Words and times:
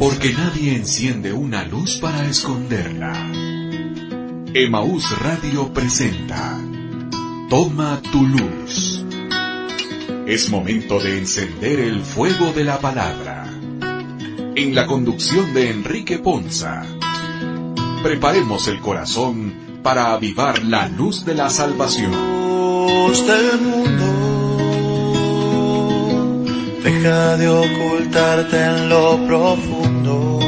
Porque 0.00 0.32
nadie 0.32 0.76
enciende 0.76 1.34
una 1.34 1.62
luz 1.66 1.98
para 1.98 2.26
esconderla. 2.26 3.12
Emaús 4.54 5.04
Radio 5.18 5.74
presenta 5.74 6.58
Toma 7.50 8.00
tu 8.10 8.26
luz. 8.26 9.04
Es 10.26 10.48
momento 10.48 11.00
de 11.00 11.18
encender 11.18 11.80
el 11.80 12.00
fuego 12.00 12.50
de 12.54 12.64
la 12.64 12.78
palabra. 12.78 13.44
En 14.56 14.74
la 14.74 14.86
conducción 14.86 15.52
de 15.52 15.68
Enrique 15.68 16.18
Ponza. 16.18 16.82
Preparemos 18.02 18.68
el 18.68 18.80
corazón 18.80 19.82
para 19.82 20.14
avivar 20.14 20.64
la 20.64 20.88
luz 20.88 21.26
de 21.26 21.34
la 21.34 21.50
salvación. 21.50 22.12
Deja 26.82 27.36
de 27.36 27.48
ocultarte 27.48 28.64
en 28.64 28.88
lo 28.88 29.26
profundo. 29.26 30.38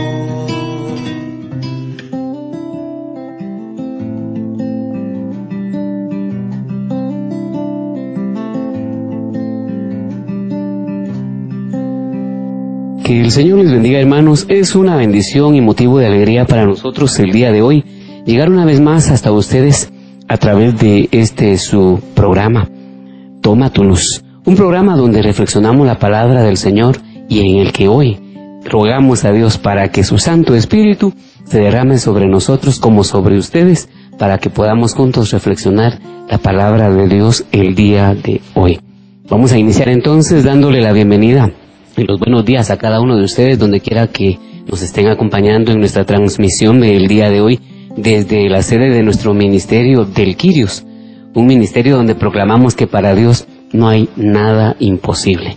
Que 13.05 13.21
el 13.21 13.31
Señor 13.31 13.59
les 13.59 13.71
bendiga 13.73 13.99
hermanos, 13.99 14.47
es 14.49 14.75
una 14.75 14.97
bendición 14.97 15.55
y 15.55 15.61
motivo 15.61 15.99
de 15.99 16.07
alegría 16.07 16.47
para 16.47 16.65
nosotros 16.65 17.19
el 17.19 17.33
día 17.33 17.51
de 17.51 17.61
hoy 17.61 17.85
llegar 18.25 18.49
una 18.49 18.65
vez 18.65 18.81
más 18.81 19.11
hasta 19.11 19.33
ustedes 19.33 19.93
a 20.29 20.37
través 20.39 20.79
de 20.79 21.09
este 21.11 21.59
su 21.59 22.01
programa, 22.15 22.69
Toma 23.43 23.71
tu 23.71 23.83
luz. 23.83 24.23
Un 24.45 24.57
programa 24.57 24.97
donde 24.97 25.23
reflexionamos 25.23 25.87
la 25.87 26.01
palabra 26.01 26.43
del 26.43 26.57
Señor 26.57 26.97
y 27.29 27.41
en 27.41 27.61
el 27.61 27.73
que 27.73 27.87
hoy 27.87 28.19
rogamos 28.65 29.25
a 29.25 29.31
Dios 29.31 29.57
para 29.57 29.93
que 29.93 30.03
su 30.03 30.19
Santo 30.19 30.57
Espíritu 30.57 31.15
se 31.45 31.61
derrame 31.61 31.99
sobre 31.99 32.27
nosotros 32.27 32.81
como 32.81 33.05
sobre 33.05 33.39
ustedes 33.39 33.89
para 34.19 34.39
que 34.39 34.51
podamos 34.51 34.95
juntos 34.95 35.31
reflexionar 35.31 36.01
la 36.29 36.39
palabra 36.39 36.91
de 36.91 37.07
Dios 37.07 37.45
el 37.53 37.77
día 37.77 38.17
de 38.17 38.41
hoy. 38.55 38.81
Vamos 39.29 39.53
a 39.53 39.59
iniciar 39.59 39.89
entonces 39.89 40.43
dándole 40.43 40.81
la 40.81 40.93
bienvenida 40.93 41.53
y 41.97 42.03
los 42.03 42.19
buenos 42.19 42.45
días 42.45 42.71
a 42.73 42.79
cada 42.79 43.01
uno 43.01 43.17
de 43.17 43.25
ustedes 43.25 43.61
donde 43.61 43.81
quiera 43.81 44.09
que 44.09 44.41
nos 44.67 44.83
estén 44.83 45.07
acompañando 45.07 45.71
en 45.71 45.79
nuestra 45.79 46.05
transmisión 46.05 46.81
del 46.81 47.07
día 47.07 47.31
de 47.31 47.41
hoy 47.41 47.61
desde 47.97 48.49
la 48.49 48.63
sede 48.63 48.91
de 48.91 49.05
nuestro 49.05 49.35
ministerio 49.35 50.05
del 50.05 50.37
Quirios, 50.37 50.85
un 51.33 51.47
ministerio 51.47 51.95
donde 51.95 52.17
proclamamos 52.17 52.75
que 52.75 52.89
para 52.89 53.15
Dios 53.15 53.47
no 53.73 53.89
hay 53.89 54.09
nada 54.17 54.77
imposible. 54.79 55.57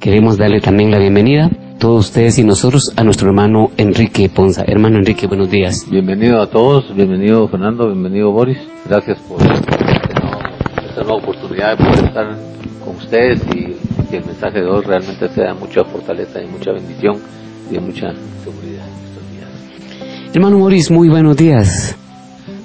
Queremos 0.00 0.36
darle 0.36 0.60
también 0.60 0.90
la 0.90 0.98
bienvenida 0.98 1.50
todos 1.78 2.06
ustedes 2.06 2.38
y 2.38 2.44
nosotros 2.44 2.92
a 2.96 3.04
nuestro 3.04 3.28
hermano 3.28 3.70
Enrique 3.76 4.28
Ponza. 4.28 4.64
Hermano 4.66 4.98
Enrique, 4.98 5.26
buenos 5.26 5.50
días. 5.50 5.86
Bienvenido 5.90 6.40
a 6.40 6.46
todos, 6.46 6.94
bienvenido 6.94 7.46
Fernando, 7.48 7.86
bienvenido 7.86 8.30
Boris. 8.32 8.58
Gracias 8.88 9.18
por 9.20 9.42
esta 9.42 11.02
nueva 11.02 11.16
oportunidad 11.16 11.76
de 11.76 11.84
poder 11.84 12.04
estar 12.04 12.38
con 12.84 12.96
ustedes 12.96 13.42
y 13.54 13.76
que 14.10 14.18
el 14.18 14.24
mensaje 14.24 14.60
de 14.60 14.66
hoy 14.66 14.82
realmente 14.82 15.28
sea 15.28 15.54
mucha 15.54 15.84
fortaleza 15.84 16.42
y 16.42 16.46
mucha 16.46 16.72
bendición 16.72 17.16
y 17.70 17.74
de 17.74 17.80
mucha 17.80 18.12
seguridad 18.42 18.86
estos 19.04 19.30
días. 19.32 20.34
Hermano 20.34 20.58
Boris, 20.58 20.90
muy 20.90 21.08
buenos 21.08 21.36
días. 21.36 21.96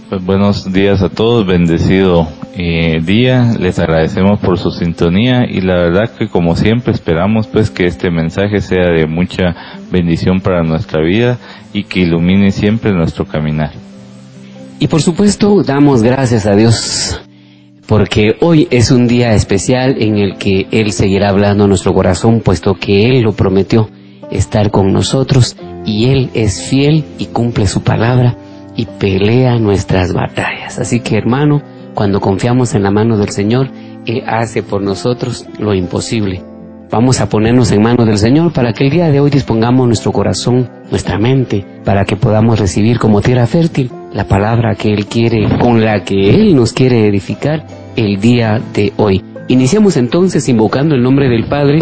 Pues 0.09 0.23
buenos 0.25 0.71
días 0.71 1.01
a 1.01 1.09
todos, 1.09 1.45
bendecido 1.45 2.27
eh, 2.61 2.99
día, 3.01 3.53
les 3.57 3.79
agradecemos 3.79 4.41
por 4.41 4.59
su 4.59 4.71
sintonía 4.71 5.49
y 5.49 5.61
la 5.61 5.75
verdad 5.75 6.11
que 6.11 6.27
como 6.27 6.57
siempre 6.57 6.91
esperamos 6.91 7.47
pues 7.47 7.69
que 7.69 7.85
este 7.85 8.11
mensaje 8.11 8.59
sea 8.59 8.89
de 8.89 9.07
mucha 9.07 9.55
bendición 9.89 10.41
para 10.41 10.61
nuestra 10.63 11.01
vida 11.01 11.37
y 11.71 11.85
que 11.85 12.01
ilumine 12.01 12.51
siempre 12.51 12.91
nuestro 12.91 13.23
caminar. 13.23 13.71
Y 14.77 14.87
por 14.89 15.01
supuesto 15.01 15.63
damos 15.63 16.03
gracias 16.03 16.45
a 16.45 16.53
Dios 16.57 17.21
porque 17.87 18.35
hoy 18.41 18.67
es 18.71 18.91
un 18.91 19.07
día 19.07 19.31
especial 19.35 19.95
en 19.97 20.17
el 20.17 20.35
que 20.35 20.67
Él 20.71 20.91
seguirá 20.91 21.29
hablando 21.29 21.63
a 21.63 21.67
nuestro 21.67 21.93
corazón 21.93 22.41
puesto 22.41 22.73
que 22.73 23.05
Él 23.05 23.21
lo 23.21 23.31
prometió 23.31 23.89
estar 24.31 24.69
con 24.69 24.91
nosotros 24.91 25.55
y 25.85 26.09
Él 26.09 26.29
es 26.33 26.61
fiel 26.61 27.05
y 27.19 27.27
cumple 27.27 27.67
su 27.67 27.83
palabra 27.83 28.35
y 28.75 28.85
pelea 28.85 29.57
nuestras 29.59 30.11
batallas. 30.11 30.77
Así 30.77 30.99
que 30.99 31.15
hermano, 31.15 31.61
cuando 31.99 32.21
confiamos 32.21 32.75
en 32.75 32.83
la 32.83 32.91
mano 32.91 33.17
del 33.17 33.27
Señor, 33.27 33.67
Él 34.05 34.23
hace 34.25 34.63
por 34.63 34.81
nosotros 34.81 35.45
lo 35.59 35.73
imposible. 35.73 36.41
Vamos 36.89 37.19
a 37.19 37.27
ponernos 37.27 37.73
en 37.73 37.81
manos 37.81 38.07
del 38.07 38.17
Señor 38.17 38.53
para 38.53 38.71
que 38.71 38.85
el 38.85 38.89
día 38.89 39.11
de 39.11 39.19
hoy 39.19 39.29
dispongamos 39.29 39.85
nuestro 39.85 40.13
corazón, 40.13 40.69
nuestra 40.89 41.19
mente, 41.19 41.65
para 41.83 42.05
que 42.05 42.15
podamos 42.15 42.57
recibir 42.57 42.99
como 42.99 43.19
tierra 43.19 43.47
fértil 43.47 43.91
la 44.13 44.23
palabra 44.23 44.75
que 44.75 44.93
Él 44.93 45.07
quiere, 45.07 45.45
con 45.59 45.83
la 45.83 46.05
que 46.05 46.29
Él 46.29 46.55
nos 46.55 46.71
quiere 46.71 47.05
edificar 47.05 47.67
el 47.97 48.21
día 48.21 48.61
de 48.73 48.93
hoy. 48.95 49.21
Iniciamos 49.49 49.97
entonces 49.97 50.47
invocando 50.47 50.95
el 50.95 51.03
nombre 51.03 51.27
del 51.27 51.49
Padre, 51.49 51.79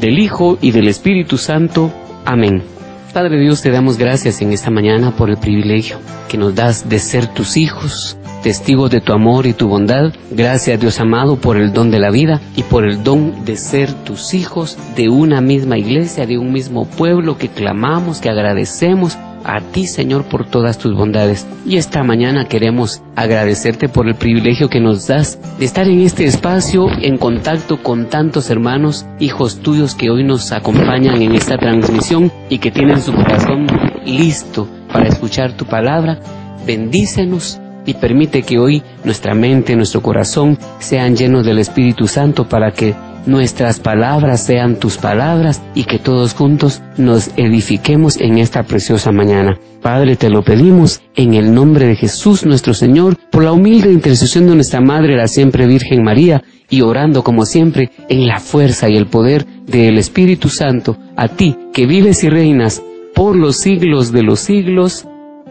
del 0.00 0.18
Hijo 0.18 0.58
y 0.60 0.72
del 0.72 0.88
Espíritu 0.88 1.38
Santo. 1.38 1.92
Amén. 2.24 2.64
Padre 3.12 3.38
Dios, 3.38 3.62
te 3.62 3.70
damos 3.70 3.98
gracias 3.98 4.42
en 4.42 4.52
esta 4.52 4.70
mañana 4.70 5.16
por 5.16 5.30
el 5.30 5.36
privilegio 5.36 5.98
que 6.28 6.38
nos 6.38 6.54
das 6.54 6.88
de 6.88 6.98
ser 7.00 7.26
tus 7.26 7.56
hijos, 7.56 8.16
testigos 8.42 8.90
de 8.90 9.00
tu 9.00 9.12
amor 9.12 9.46
y 9.46 9.52
tu 9.52 9.68
bondad. 9.68 10.12
Gracias 10.30 10.80
Dios 10.80 11.00
amado 11.00 11.36
por 11.36 11.56
el 11.56 11.72
don 11.72 11.90
de 11.90 11.98
la 11.98 12.10
vida 12.10 12.40
y 12.56 12.62
por 12.62 12.84
el 12.84 13.02
don 13.02 13.44
de 13.44 13.56
ser 13.56 13.92
tus 13.92 14.34
hijos 14.34 14.76
de 14.96 15.08
una 15.08 15.40
misma 15.40 15.78
iglesia, 15.78 16.26
de 16.26 16.38
un 16.38 16.52
mismo 16.52 16.86
pueblo 16.86 17.38
que 17.38 17.48
clamamos, 17.48 18.20
que 18.20 18.30
agradecemos 18.30 19.18
a 19.42 19.60
ti 19.60 19.86
Señor 19.86 20.24
por 20.24 20.46
todas 20.46 20.78
tus 20.78 20.94
bondades. 20.94 21.46
Y 21.66 21.76
esta 21.76 22.02
mañana 22.02 22.46
queremos 22.46 23.02
agradecerte 23.16 23.88
por 23.88 24.06
el 24.08 24.14
privilegio 24.14 24.68
que 24.68 24.80
nos 24.80 25.06
das 25.06 25.38
de 25.58 25.64
estar 25.64 25.88
en 25.88 26.00
este 26.00 26.24
espacio 26.24 26.88
en 27.00 27.16
contacto 27.16 27.82
con 27.82 28.06
tantos 28.06 28.50
hermanos, 28.50 29.06
hijos 29.18 29.60
tuyos 29.60 29.94
que 29.94 30.10
hoy 30.10 30.24
nos 30.24 30.52
acompañan 30.52 31.22
en 31.22 31.34
esta 31.34 31.56
transmisión 31.56 32.30
y 32.48 32.58
que 32.58 32.70
tienen 32.70 33.00
su 33.00 33.12
corazón 33.12 33.66
listo 34.04 34.68
para 34.92 35.08
escuchar 35.08 35.56
tu 35.56 35.64
palabra. 35.66 36.20
Bendícenos 36.66 37.58
y 37.86 37.94
permite 37.94 38.42
que 38.42 38.58
hoy 38.58 38.82
nuestra 39.04 39.34
mente, 39.34 39.76
nuestro 39.76 40.02
corazón 40.02 40.58
sean 40.78 41.16
llenos 41.16 41.44
del 41.44 41.58
Espíritu 41.58 42.06
Santo 42.06 42.48
para 42.48 42.72
que 42.72 42.94
nuestras 43.26 43.80
palabras 43.80 44.44
sean 44.44 44.76
tus 44.76 44.96
palabras 44.96 45.62
y 45.74 45.84
que 45.84 45.98
todos 45.98 46.34
juntos 46.34 46.82
nos 46.96 47.30
edifiquemos 47.36 48.20
en 48.20 48.38
esta 48.38 48.62
preciosa 48.62 49.12
mañana. 49.12 49.58
Padre, 49.82 50.16
te 50.16 50.28
lo 50.28 50.42
pedimos 50.42 51.00
en 51.16 51.34
el 51.34 51.54
nombre 51.54 51.86
de 51.86 51.96
Jesús 51.96 52.44
nuestro 52.44 52.74
Señor, 52.74 53.16
por 53.30 53.44
la 53.44 53.52
humilde 53.52 53.92
intercesión 53.92 54.46
de 54.46 54.54
nuestra 54.54 54.80
Madre, 54.80 55.16
la 55.16 55.28
siempre 55.28 55.66
Virgen 55.66 56.02
María, 56.02 56.42
y 56.68 56.82
orando 56.82 57.24
como 57.24 57.46
siempre 57.46 57.90
en 58.08 58.26
la 58.26 58.38
fuerza 58.38 58.88
y 58.88 58.96
el 58.96 59.06
poder 59.06 59.46
del 59.66 59.98
Espíritu 59.98 60.48
Santo, 60.48 60.96
a 61.16 61.28
ti 61.28 61.56
que 61.72 61.86
vives 61.86 62.22
y 62.24 62.28
reinas 62.28 62.82
por 63.14 63.36
los 63.36 63.56
siglos 63.56 64.12
de 64.12 64.22
los 64.22 64.40
siglos. 64.40 65.06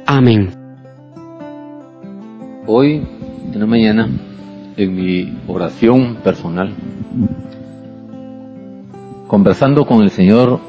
Amén. 0.06 0.59
Hoy, 2.72 3.04
en 3.52 3.60
la 3.60 3.66
mañana, 3.66 4.08
en 4.78 4.96
mi 4.96 5.40
oración 5.48 6.18
personal, 6.24 6.72
conversando 9.28 9.88
con 9.88 10.04
el 10.04 10.12
Señor, 10.12 10.60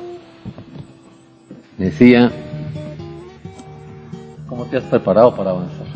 decía, 1.77 2.33
¿cómo 4.49 4.65
te 4.65 4.78
has 4.78 4.84
preparado 4.84 5.37
para 5.37 5.50
avanzar? 5.50 5.87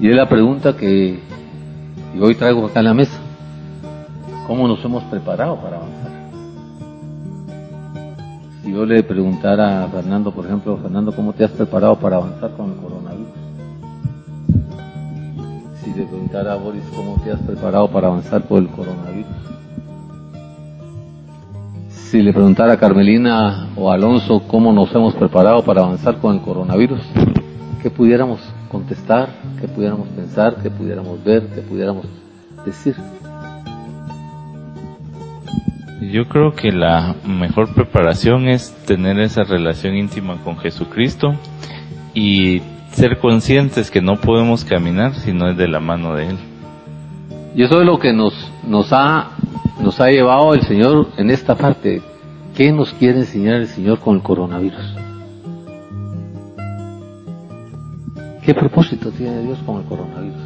Y 0.00 0.08
es 0.08 0.16
la 0.16 0.28
pregunta 0.28 0.76
que 0.76 1.20
hoy 2.20 2.34
traigo 2.34 2.66
acá 2.66 2.80
en 2.80 2.86
la 2.86 2.94
mesa. 2.94 3.20
¿Cómo 4.48 4.66
nos 4.66 4.84
hemos 4.84 5.04
preparado 5.04 5.54
para 5.54 5.76
avanzar? 5.76 5.89
Si 8.62 8.72
yo 8.72 8.84
le 8.84 9.02
preguntara 9.02 9.84
a 9.84 9.88
Fernando, 9.88 10.32
por 10.32 10.44
ejemplo, 10.44 10.76
Fernando, 10.76 11.12
¿cómo 11.12 11.32
te 11.32 11.44
has 11.44 11.50
preparado 11.50 11.96
para 11.96 12.16
avanzar 12.16 12.50
con 12.56 12.72
el 12.72 12.76
coronavirus? 12.76 13.28
Si 15.82 15.94
le 15.94 16.04
preguntara 16.04 16.52
a 16.52 16.56
Boris, 16.56 16.82
¿cómo 16.94 17.16
te 17.24 17.32
has 17.32 17.40
preparado 17.40 17.88
para 17.88 18.08
avanzar 18.08 18.42
por 18.42 18.60
el 18.60 18.68
coronavirus? 18.68 19.26
Si 21.88 22.20
le 22.22 22.32
preguntara 22.32 22.74
a 22.74 22.76
Carmelina 22.76 23.68
o 23.76 23.90
Alonso, 23.90 24.42
¿cómo 24.46 24.72
nos 24.72 24.94
hemos 24.94 25.14
preparado 25.14 25.64
para 25.64 25.80
avanzar 25.80 26.18
con 26.18 26.34
el 26.34 26.42
coronavirus? 26.42 27.00
¿Qué 27.82 27.88
pudiéramos 27.88 28.40
contestar? 28.68 29.30
¿Qué 29.60 29.68
pudiéramos 29.68 30.08
pensar? 30.08 30.56
¿Qué 30.62 30.70
pudiéramos 30.70 31.22
ver? 31.24 31.46
¿Qué 31.54 31.62
pudiéramos 31.62 32.04
decir? 32.66 32.94
Yo 36.00 36.26
creo 36.28 36.54
que 36.54 36.72
la 36.72 37.14
mejor 37.26 37.74
preparación 37.74 38.48
es 38.48 38.74
tener 38.86 39.20
esa 39.20 39.44
relación 39.44 39.96
íntima 39.96 40.38
con 40.42 40.56
Jesucristo 40.58 41.34
y 42.14 42.62
ser 42.92 43.18
conscientes 43.18 43.90
que 43.90 44.00
no 44.00 44.16
podemos 44.16 44.64
caminar 44.64 45.14
si 45.14 45.32
no 45.32 45.50
es 45.50 45.56
de 45.56 45.68
la 45.68 45.80
mano 45.80 46.14
de 46.14 46.28
Él. 46.28 46.38
Y 47.54 47.62
eso 47.62 47.80
es 47.80 47.86
lo 47.86 47.98
que 47.98 48.12
nos, 48.12 48.32
nos, 48.66 48.92
ha, 48.92 49.30
nos 49.80 50.00
ha 50.00 50.08
llevado 50.08 50.54
el 50.54 50.62
Señor 50.62 51.08
en 51.16 51.30
esta 51.30 51.54
parte, 51.56 52.00
¿Qué 52.56 52.72
nos 52.72 52.92
quiere 52.94 53.20
enseñar 53.20 53.54
el 53.54 53.68
Señor 53.68 54.00
con 54.00 54.16
el 54.16 54.22
coronavirus? 54.22 54.96
¿Qué 58.42 58.54
propósito 58.54 59.10
tiene 59.12 59.42
Dios 59.42 59.58
con 59.64 59.80
el 59.80 59.84
coronavirus? 59.84 60.42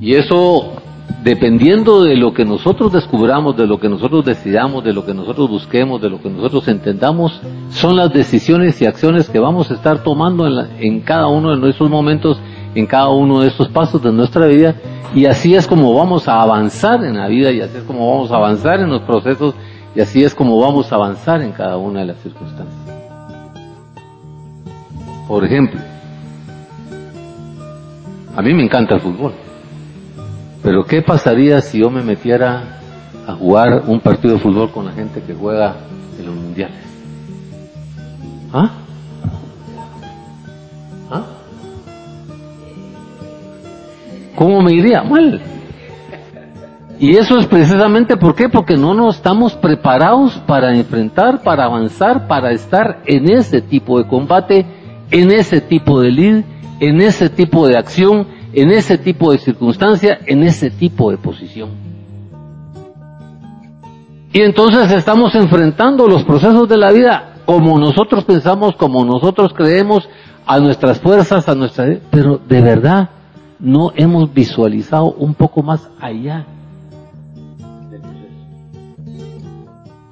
Y 0.00 0.14
eso, 0.14 0.79
dependiendo 1.22 2.02
de 2.02 2.16
lo 2.16 2.32
que 2.32 2.44
nosotros 2.44 2.92
descubramos, 2.92 3.56
de 3.56 3.66
lo 3.66 3.78
que 3.78 3.88
nosotros 3.88 4.24
decidamos, 4.24 4.84
de 4.84 4.92
lo 4.92 5.04
que 5.04 5.14
nosotros 5.14 5.50
busquemos, 5.50 6.00
de 6.00 6.10
lo 6.10 6.20
que 6.20 6.30
nosotros 6.30 6.66
entendamos, 6.68 7.40
son 7.70 7.96
las 7.96 8.12
decisiones 8.12 8.80
y 8.80 8.86
acciones 8.86 9.28
que 9.28 9.38
vamos 9.38 9.70
a 9.70 9.74
estar 9.74 10.02
tomando 10.02 10.46
en, 10.46 10.68
en 10.78 11.00
cada 11.00 11.26
uno 11.26 11.50
de 11.50 11.58
nuestros 11.58 11.90
momentos, 11.90 12.40
en 12.74 12.86
cada 12.86 13.10
uno 13.10 13.40
de 13.40 13.48
estos 13.48 13.68
pasos 13.68 14.02
de 14.02 14.12
nuestra 14.12 14.46
vida. 14.46 14.74
Y 15.14 15.26
así 15.26 15.54
es 15.54 15.66
como 15.66 15.92
vamos 15.94 16.28
a 16.28 16.40
avanzar 16.40 17.04
en 17.04 17.18
la 17.18 17.28
vida 17.28 17.50
y 17.50 17.60
así 17.60 17.76
es 17.78 17.84
como 17.84 18.10
vamos 18.10 18.30
a 18.30 18.36
avanzar 18.36 18.80
en 18.80 18.90
los 18.90 19.02
procesos 19.02 19.54
y 19.94 20.00
así 20.00 20.22
es 20.22 20.34
como 20.34 20.58
vamos 20.58 20.92
a 20.92 20.94
avanzar 20.94 21.42
en 21.42 21.52
cada 21.52 21.76
una 21.76 22.00
de 22.00 22.06
las 22.06 22.16
circunstancias. 22.18 22.76
Por 25.26 25.44
ejemplo, 25.44 25.80
a 28.36 28.42
mí 28.42 28.54
me 28.54 28.64
encanta 28.64 28.94
el 28.94 29.00
fútbol. 29.00 29.32
Pero 30.62 30.84
¿qué 30.84 31.02
pasaría 31.02 31.60
si 31.62 31.80
yo 31.80 31.90
me 31.90 32.02
metiera 32.02 32.80
a 33.26 33.34
jugar 33.34 33.84
un 33.86 34.00
partido 34.00 34.34
de 34.34 34.40
fútbol 34.40 34.70
con 34.70 34.84
la 34.84 34.92
gente 34.92 35.22
que 35.22 35.34
juega 35.34 35.76
en 36.18 36.26
los 36.26 36.34
mundiales? 36.34 36.76
¿Ah? 38.52 38.70
¿Ah? 41.10 41.22
¿Cómo 44.36 44.60
me 44.60 44.74
iría? 44.74 45.02
Mal. 45.02 45.40
Y 46.98 47.16
eso 47.16 47.38
es 47.38 47.46
precisamente 47.46 48.18
por 48.18 48.34
qué, 48.34 48.50
porque 48.50 48.76
no 48.76 48.92
nos 48.92 49.16
estamos 49.16 49.54
preparados 49.54 50.34
para 50.46 50.76
enfrentar, 50.76 51.42
para 51.42 51.64
avanzar, 51.64 52.26
para 52.26 52.52
estar 52.52 53.00
en 53.06 53.30
ese 53.30 53.62
tipo 53.62 53.98
de 53.98 54.06
combate, 54.06 54.66
en 55.10 55.32
ese 55.32 55.62
tipo 55.62 56.02
de 56.02 56.10
lead, 56.10 56.44
en 56.78 57.00
ese 57.00 57.30
tipo 57.30 57.66
de 57.66 57.78
acción, 57.78 58.26
en 58.52 58.70
ese 58.70 58.98
tipo 58.98 59.32
de 59.32 59.38
circunstancia, 59.38 60.18
en 60.26 60.42
ese 60.42 60.70
tipo 60.70 61.10
de 61.10 61.18
posición. 61.18 61.70
Y 64.32 64.40
entonces 64.42 64.90
estamos 64.92 65.34
enfrentando 65.34 66.06
los 66.06 66.24
procesos 66.24 66.68
de 66.68 66.76
la 66.76 66.92
vida 66.92 67.34
como 67.44 67.78
nosotros 67.78 68.24
pensamos, 68.24 68.76
como 68.76 69.04
nosotros 69.04 69.52
creemos, 69.54 70.08
a 70.46 70.58
nuestras 70.60 71.00
fuerzas, 71.00 71.48
a 71.48 71.54
nuestra... 71.54 71.98
Pero 72.10 72.38
de 72.38 72.60
verdad 72.60 73.10
no 73.58 73.92
hemos 73.94 74.32
visualizado 74.32 75.12
un 75.12 75.34
poco 75.34 75.62
más 75.62 75.88
allá. 76.00 76.46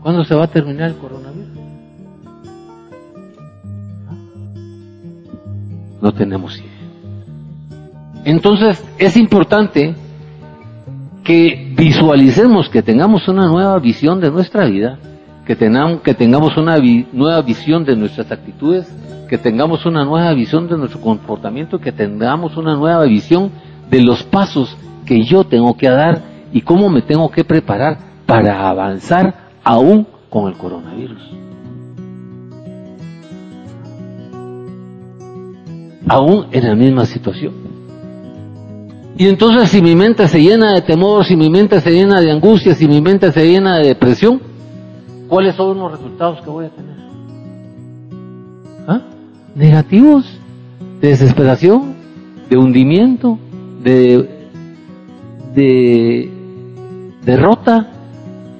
¿Cuándo 0.02 0.24
se 0.24 0.34
va 0.34 0.44
a 0.44 0.48
terminar 0.48 0.90
el 0.90 0.96
coronavirus? 0.96 1.48
No 6.00 6.12
tenemos 6.12 6.58
idea. 6.58 6.67
Entonces 8.28 8.84
es 8.98 9.16
importante 9.16 9.94
que 11.24 11.72
visualicemos, 11.74 12.68
que 12.68 12.82
tengamos 12.82 13.26
una 13.26 13.46
nueva 13.46 13.78
visión 13.78 14.20
de 14.20 14.30
nuestra 14.30 14.66
vida, 14.66 14.98
que, 15.46 15.56
tengamos, 15.56 16.02
que 16.02 16.12
tengamos 16.12 16.54
una 16.58 16.76
nueva 16.76 17.40
visión 17.40 17.86
de 17.86 17.96
nuestras 17.96 18.30
actitudes, 18.30 18.86
que 19.30 19.38
tengamos 19.38 19.86
una 19.86 20.04
nueva 20.04 20.34
visión 20.34 20.68
de 20.68 20.76
nuestro 20.76 21.00
comportamiento, 21.00 21.78
que 21.78 21.90
tengamos 21.90 22.54
una 22.58 22.76
nueva 22.76 23.04
visión 23.04 23.50
de 23.90 24.02
los 24.02 24.22
pasos 24.24 24.76
que 25.06 25.24
yo 25.24 25.44
tengo 25.44 25.74
que 25.78 25.88
dar 25.88 26.20
y 26.52 26.60
cómo 26.60 26.90
me 26.90 27.00
tengo 27.00 27.30
que 27.30 27.44
preparar 27.44 27.96
para 28.26 28.68
avanzar 28.68 29.52
aún 29.64 30.06
con 30.28 30.48
el 30.48 30.58
coronavirus. 30.58 31.30
Aún 36.06 36.48
en 36.52 36.68
la 36.68 36.74
misma 36.74 37.06
situación. 37.06 37.67
Y 39.18 39.26
entonces 39.26 39.70
si 39.70 39.82
mi 39.82 39.96
mente 39.96 40.28
se 40.28 40.40
llena 40.40 40.74
de 40.74 40.80
temor, 40.80 41.24
si 41.24 41.34
mi 41.34 41.50
mente 41.50 41.80
se 41.80 41.90
llena 41.90 42.20
de 42.20 42.30
angustia, 42.30 42.76
si 42.76 42.86
mi 42.86 43.00
mente 43.00 43.32
se 43.32 43.44
llena 43.44 43.78
de 43.78 43.88
depresión, 43.88 44.40
¿cuáles 45.26 45.56
son 45.56 45.76
los 45.76 45.90
resultados 45.90 46.40
que 46.40 46.48
voy 46.48 46.66
a 46.66 46.68
tener? 46.68 46.94
¿Ah? 48.86 49.00
Negativos, 49.56 50.24
de 51.00 51.08
desesperación, 51.08 51.96
de 52.48 52.58
hundimiento, 52.58 53.40
de, 53.82 54.46
de 55.52 56.30
derrota. 57.24 57.90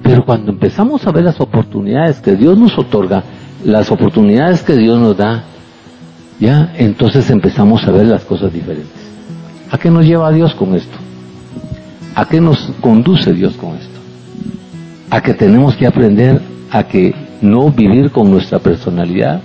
Pero 0.03 0.25
cuando 0.25 0.51
empezamos 0.51 1.07
a 1.07 1.11
ver 1.13 1.23
las 1.23 1.39
oportunidades 1.39 2.19
que 2.19 2.35
Dios 2.35 2.57
nos 2.57 2.77
otorga, 2.77 3.23
las 3.63 3.89
oportunidades 3.91 4.61
que 4.63 4.75
Dios 4.75 4.99
nos 4.99 5.15
da, 5.15 5.45
ya 6.37 6.73
entonces 6.75 7.29
empezamos 7.29 7.87
a 7.87 7.91
ver 7.91 8.07
las 8.07 8.25
cosas 8.25 8.51
diferentes. 8.51 8.98
¿A 9.71 9.77
qué 9.77 9.91
nos 9.91 10.05
lleva 10.05 10.31
Dios 10.31 10.53
con 10.55 10.75
esto? 10.75 10.97
¿A 12.15 12.27
qué 12.27 12.41
nos 12.41 12.71
conduce 12.81 13.33
Dios 13.33 13.55
con 13.55 13.75
esto? 13.75 13.99
A 15.11 15.21
que 15.21 15.33
tenemos 15.33 15.75
que 15.75 15.87
aprender 15.87 16.41
a 16.71 16.83
que 16.83 17.13
no 17.41 17.71
vivir 17.71 18.11
con 18.11 18.31
nuestra 18.31 18.59
personalidad, 18.59 19.41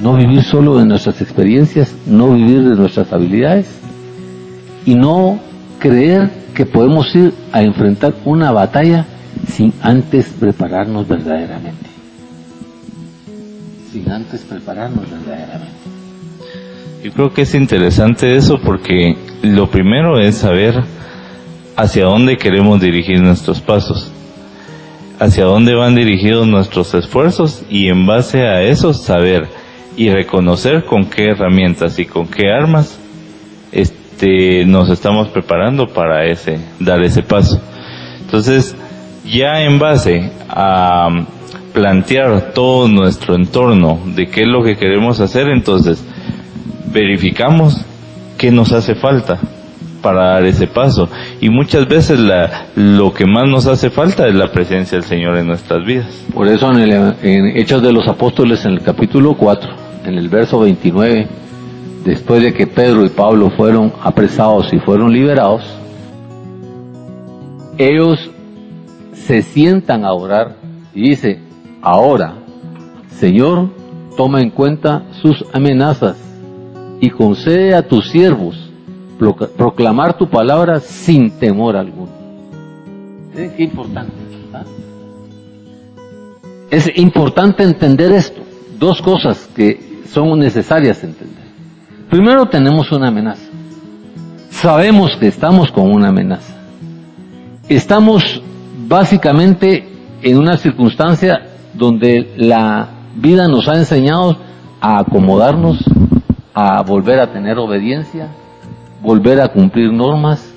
no 0.00 0.14
vivir 0.14 0.42
solo 0.42 0.78
de 0.78 0.86
nuestras 0.86 1.20
experiencias, 1.20 1.92
no 2.06 2.32
vivir 2.34 2.68
de 2.68 2.76
nuestras 2.76 3.12
habilidades 3.12 3.66
y 4.86 4.94
no 4.94 5.38
creer 5.78 6.30
que 6.54 6.64
podemos 6.64 7.14
ir 7.14 7.32
a 7.52 7.62
enfrentar 7.62 8.14
una 8.24 8.52
batalla 8.52 9.06
sin 9.48 9.72
antes 9.82 10.26
prepararnos 10.38 11.06
verdaderamente. 11.06 11.86
Sin 13.92 14.10
antes 14.10 14.40
prepararnos 14.42 15.10
verdaderamente. 15.10 15.97
Yo 17.02 17.12
creo 17.12 17.32
que 17.32 17.42
es 17.42 17.54
interesante 17.54 18.36
eso 18.36 18.58
porque 18.58 19.16
lo 19.42 19.70
primero 19.70 20.18
es 20.18 20.38
saber 20.38 20.82
hacia 21.76 22.06
dónde 22.06 22.36
queremos 22.36 22.80
dirigir 22.80 23.20
nuestros 23.20 23.60
pasos, 23.60 24.10
hacia 25.20 25.44
dónde 25.44 25.74
van 25.74 25.94
dirigidos 25.94 26.48
nuestros 26.48 26.92
esfuerzos 26.94 27.62
y 27.70 27.86
en 27.86 28.04
base 28.04 28.42
a 28.42 28.62
eso 28.62 28.92
saber 28.92 29.46
y 29.96 30.10
reconocer 30.10 30.86
con 30.86 31.04
qué 31.04 31.30
herramientas 31.30 32.00
y 32.00 32.04
con 32.04 32.26
qué 32.26 32.50
armas 32.50 32.98
este, 33.70 34.64
nos 34.66 34.90
estamos 34.90 35.28
preparando 35.28 35.86
para 35.86 36.24
ese, 36.24 36.58
dar 36.80 37.00
ese 37.04 37.22
paso. 37.22 37.60
Entonces, 38.22 38.74
ya 39.24 39.62
en 39.62 39.78
base 39.78 40.32
a 40.48 41.08
plantear 41.72 42.52
todo 42.54 42.88
nuestro 42.88 43.36
entorno 43.36 44.00
de 44.16 44.26
qué 44.26 44.40
es 44.40 44.48
lo 44.48 44.64
que 44.64 44.76
queremos 44.76 45.20
hacer, 45.20 45.48
entonces 45.48 46.04
verificamos 46.92 47.84
qué 48.36 48.50
nos 48.50 48.72
hace 48.72 48.94
falta 48.94 49.38
para 50.02 50.28
dar 50.28 50.44
ese 50.44 50.66
paso. 50.66 51.08
Y 51.40 51.50
muchas 51.50 51.86
veces 51.88 52.18
lo 52.76 53.12
que 53.12 53.26
más 53.26 53.48
nos 53.48 53.66
hace 53.66 53.90
falta 53.90 54.26
es 54.26 54.34
la 54.34 54.50
presencia 54.52 54.98
del 54.98 55.06
Señor 55.06 55.36
en 55.36 55.46
nuestras 55.46 55.84
vidas. 55.84 56.24
Por 56.32 56.48
eso 56.48 56.70
en, 56.72 56.78
el, 56.78 57.56
Hechos 57.56 57.82
de 57.82 57.92
los 57.92 58.06
Apóstoles, 58.08 58.64
en 58.64 58.72
el 58.72 58.82
capítulo 58.82 59.34
4, 59.34 59.70
en 60.06 60.14
el 60.14 60.28
verso 60.28 60.60
29, 60.60 61.26
después 62.04 62.42
de 62.42 62.54
que 62.54 62.66
Pedro 62.66 63.04
y 63.04 63.10
Pablo 63.10 63.50
fueron 63.50 63.92
apresados 64.02 64.72
y 64.72 64.78
fueron 64.78 65.12
liberados, 65.12 65.62
ellos 67.76 68.30
se 69.12 69.42
sientan 69.42 70.04
a 70.04 70.12
orar 70.12 70.56
y 70.94 71.10
dice, 71.10 71.40
ahora, 71.82 72.34
Señor, 73.10 73.68
toma 74.16 74.40
en 74.40 74.50
cuenta 74.50 75.02
sus 75.20 75.44
amenazas 75.52 76.27
y 77.00 77.10
concede 77.10 77.74
a 77.74 77.86
tus 77.86 78.10
siervos 78.10 78.56
proclamar 79.18 80.16
tu 80.16 80.28
palabra 80.28 80.80
sin 80.80 81.30
temor 81.38 81.76
alguno. 81.76 82.08
Es 83.36 83.58
importante. 83.58 84.12
¿ah? 84.54 84.62
Es 86.70 86.90
importante 86.96 87.62
entender 87.64 88.12
esto. 88.12 88.40
Dos 88.78 89.02
cosas 89.02 89.48
que 89.54 90.02
son 90.12 90.38
necesarias 90.38 91.02
entender. 91.02 91.44
Primero 92.08 92.46
tenemos 92.46 92.90
una 92.92 93.08
amenaza. 93.08 93.42
Sabemos 94.50 95.16
que 95.16 95.28
estamos 95.28 95.70
con 95.72 95.90
una 95.90 96.08
amenaza. 96.08 96.54
Estamos 97.68 98.42
básicamente 98.86 99.86
en 100.22 100.38
una 100.38 100.56
circunstancia 100.56 101.46
donde 101.74 102.32
la 102.36 102.88
vida 103.14 103.46
nos 103.46 103.68
ha 103.68 103.76
enseñado 103.76 104.38
a 104.80 105.00
acomodarnos, 105.00 105.84
a 106.60 106.82
volver 106.82 107.20
a 107.20 107.32
tener 107.32 107.56
obediencia, 107.56 108.26
volver 109.00 109.40
a 109.40 109.46
cumplir 109.46 109.92
normas, 109.92 110.52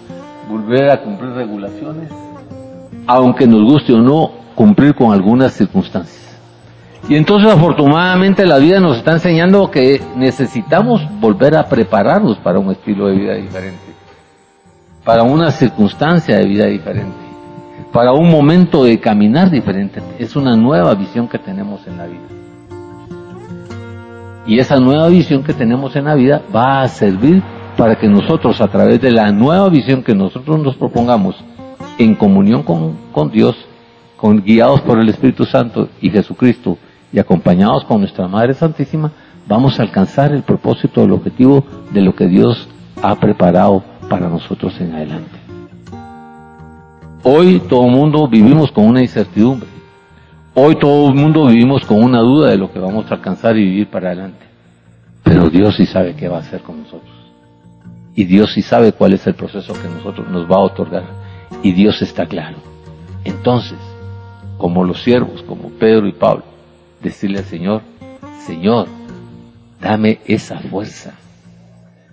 volver 0.50 0.89
a 0.89 1.00
cumplir 1.00 1.29
regulaciones, 1.34 2.10
aunque 3.05 3.46
nos 3.46 3.62
guste 3.62 3.93
o 3.93 4.00
no 4.00 4.31
cumplir 4.55 4.96
con 4.96 5.13
algunas 5.13 5.53
circunstancias. 5.53 6.39
Y 7.08 7.13
entonces 7.13 7.53
afortunadamente 7.53 8.48
la 8.48 8.58
vida 8.58 8.79
nos 8.79 8.98
está 8.98 9.12
enseñando 9.12 9.70
que 9.70 10.01
necesitamos 10.15 11.08
volver 11.20 11.55
a 11.55 11.70
prepararnos 11.70 12.39
para 12.39 12.58
un 12.58 12.72
estilo 12.72 13.05
de 13.05 13.17
vida 13.17 13.34
diferente, 13.36 13.93
para 15.05 15.22
una 15.22 15.51
circunstancia 15.51 16.36
de 16.36 16.46
vida 16.46 16.65
diferente. 16.65 17.29
para 17.91 18.13
un 18.13 18.29
momento 18.29 18.86
de 18.86 19.00
caminar 19.01 19.51
diferente. 19.51 20.01
Es 20.17 20.38
una 20.38 20.55
nueva 20.55 20.96
visión 20.96 21.27
que 21.27 21.38
tenemos 21.38 21.86
en 21.88 21.98
la 21.98 22.08
vida. 22.08 22.41
Y 24.46 24.60
esa 24.60 24.80
nueva 24.80 25.08
visión 25.08 25.44
que 25.44 25.54
tenemos 25.54 25.96
en 25.96 26.06
la 26.06 26.16
vida 26.16 26.42
va 26.54 26.82
a 26.82 26.88
servir 26.88 27.44
para 27.78 27.98
que 27.98 28.08
nosotros, 28.08 28.60
a 28.62 28.68
través 28.68 29.00
de 29.02 29.12
la 29.12 29.32
nueva 29.32 29.70
visión 29.70 30.04
que 30.04 30.16
nosotros 30.16 30.60
nos 30.62 30.76
propongamos, 30.76 31.36
en 31.98 32.16
comunión 32.16 32.64
con, 32.64 32.98
con 33.12 33.32
Dios, 33.32 33.56
con, 34.18 34.42
guiados 34.42 34.82
por 34.82 35.00
el 35.00 35.10
Espíritu 35.10 35.46
Santo 35.46 35.90
y 36.02 36.10
Jesucristo, 36.10 36.78
y 37.14 37.20
acompañados 37.20 37.84
con 37.86 38.00
nuestra 38.00 38.28
Madre 38.28 38.54
Santísima, 38.54 39.12
vamos 39.48 39.80
a 39.80 39.84
alcanzar 39.84 40.32
el 40.32 40.44
propósito, 40.44 41.04
el 41.04 41.12
objetivo 41.12 41.64
de 41.92 42.02
lo 42.02 42.16
que 42.16 42.28
Dios 42.28 42.68
ha 43.02 43.16
preparado 43.16 43.84
para 44.10 44.30
nosotros 44.30 44.80
en 44.80 44.94
adelante. 44.94 45.38
Hoy 47.24 47.62
todo 47.70 47.86
el 47.86 47.92
mundo 47.92 48.28
vivimos 48.28 48.72
con 48.72 48.86
una 48.86 49.02
incertidumbre. 49.02 49.71
Hoy 50.53 50.75
todo 50.75 51.08
el 51.08 51.15
mundo 51.15 51.46
vivimos 51.46 51.86
con 51.86 52.03
una 52.03 52.20
duda 52.20 52.50
de 52.50 52.58
lo 52.58 52.74
que 52.74 52.79
vamos 52.79 53.10
a 53.10 53.15
alcanzar 53.15 53.55
y 53.55 53.63
vivir 53.63 53.88
para 53.88 54.08
adelante. 54.08 54.46
Pero 55.24 55.50
Dios 55.50 55.77
sí 55.77 55.86
sabe 55.86 56.13
qué 56.15 56.27
va 56.27 56.38
a 56.38 56.41
hacer 56.41 56.62
con 56.62 56.79
nosotros. 56.79 57.10
Y 58.15 58.25
Dios 58.25 58.51
sí 58.53 58.62
sabe 58.62 58.91
cuál 58.91 59.13
es 59.13 59.25
el 59.27 59.34
proceso 59.34 59.74
que 59.74 59.88
nosotros 59.88 60.29
nos 60.29 60.51
va 60.51 60.58
a 60.58 60.63
otorgar. 60.63 61.05
Y 61.63 61.72
Dios 61.72 62.01
está 62.01 62.25
claro. 62.25 62.58
Entonces, 63.24 63.77
como 64.58 64.84
los 64.84 65.01
siervos, 65.01 65.41
como 65.43 65.70
Pedro 65.70 66.05
y 66.08 66.12
Pablo, 66.12 66.43
decirle 67.01 67.39
al 67.39 67.46
Señor, 67.46 67.81
Señor, 68.46 68.88
dame 69.79 70.20
esa 70.25 70.60
fuerza, 70.60 71.13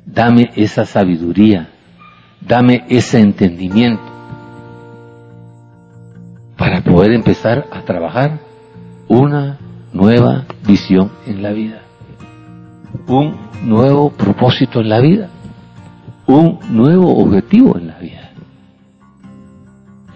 dame 0.07 0.53
esa 0.55 0.87
sabiduría, 0.87 1.71
dame 2.41 2.85
ese 2.89 3.19
entendimiento 3.19 4.18
para 6.59 6.83
poder 6.83 7.13
empezar 7.13 7.67
a 7.71 7.83
trabajar 7.83 8.41
una 9.07 9.59
nueva 9.93 10.45
visión 10.67 11.11
en 11.27 11.43
la 11.43 11.53
vida, 11.53 11.83
un 13.07 13.37
nuevo 13.63 14.11
propósito 14.11 14.81
en 14.81 14.89
la 14.89 15.01
vida, 15.01 15.29
un 16.27 16.59
nuevo 16.69 17.17
objetivo 17.17 17.79
en 17.79 17.87
la 17.87 17.99
vida. 17.99 18.33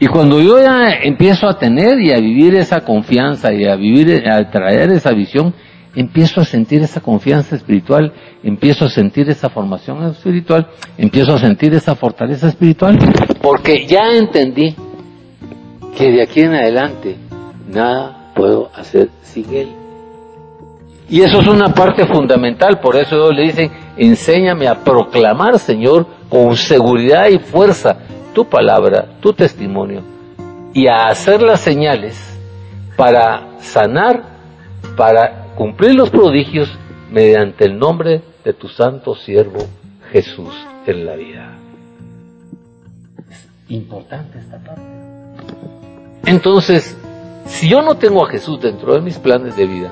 Y 0.01 0.09
cuando 0.09 0.41
yo 0.41 0.61
ya 0.61 0.91
empiezo 1.05 1.49
a 1.49 1.57
tener 1.57 2.01
y 2.01 2.11
a 2.11 2.19
vivir 2.19 2.57
esa 2.57 2.81
confianza 2.81 3.53
y 3.55 3.65
a 3.65 3.77
vivir, 3.77 4.29
a 4.29 4.51
traer 4.51 4.91
esa 4.91 5.13
visión, 5.13 5.55
empiezo 5.95 6.41
a 6.41 6.45
sentir 6.45 6.83
esa 6.83 7.01
confianza 7.01 7.55
espiritual, 7.55 8.13
empiezo 8.43 8.87
a 8.87 8.91
sentir 8.91 9.31
esa 9.31 9.49
formación 9.49 10.03
espiritual, 10.11 10.67
empiezo 10.99 11.35
a 11.35 11.39
sentir 11.39 11.73
esa 11.75 11.95
fortaleza 11.95 12.49
espiritual, 12.49 12.99
porque 13.41 13.87
ya 13.87 14.13
entendí 14.17 14.75
que 15.97 16.11
de 16.11 16.23
aquí 16.23 16.41
en 16.41 16.55
adelante 16.55 17.17
nada 17.69 18.33
puedo 18.35 18.71
hacer 18.75 19.09
sin 19.23 19.55
Él. 19.55 19.69
Y 21.09 21.21
eso 21.21 21.41
es 21.41 21.47
una 21.47 21.75
parte 21.75 22.07
fundamental, 22.07 22.81
por 22.81 22.97
eso 22.97 23.31
le 23.33 23.43
dice, 23.43 23.71
enséñame 23.97 24.67
a 24.67 24.83
proclamar, 24.83 25.59
Señor, 25.59 26.07
con 26.31 26.57
seguridad 26.57 27.29
y 27.29 27.39
fuerza 27.39 27.99
tu 28.33 28.47
palabra, 28.47 29.07
tu 29.21 29.35
testimonio, 29.35 30.03
y 30.73 30.87
a 30.87 31.09
hacer 31.09 31.43
las 31.43 31.61
señales 31.61 32.19
para 32.97 33.59
sanar, 33.59 34.23
para 34.97 35.53
cumplir 35.55 35.95
los 35.95 36.09
prodigios 36.09 36.73
mediante 37.11 37.67
el 37.67 37.79
nombre 37.79 38.23
de 38.43 38.55
tu 38.55 38.69
santo 38.69 39.15
siervo 39.15 39.67
Jesús 40.11 40.55
en 40.87 41.05
la 41.05 41.15
vida. 41.15 41.59
Es 43.29 43.49
importante 43.69 44.39
esta 44.39 44.59
parte. 44.59 45.12
Entonces, 46.27 46.97
si 47.47 47.69
yo 47.69 47.83
no 47.83 47.97
tengo 47.97 48.25
a 48.25 48.29
Jesús 48.29 48.61
dentro 48.61 48.95
de 48.95 49.01
mis 49.01 49.19
planes 49.19 49.57
de 49.57 49.67
vida, 49.67 49.91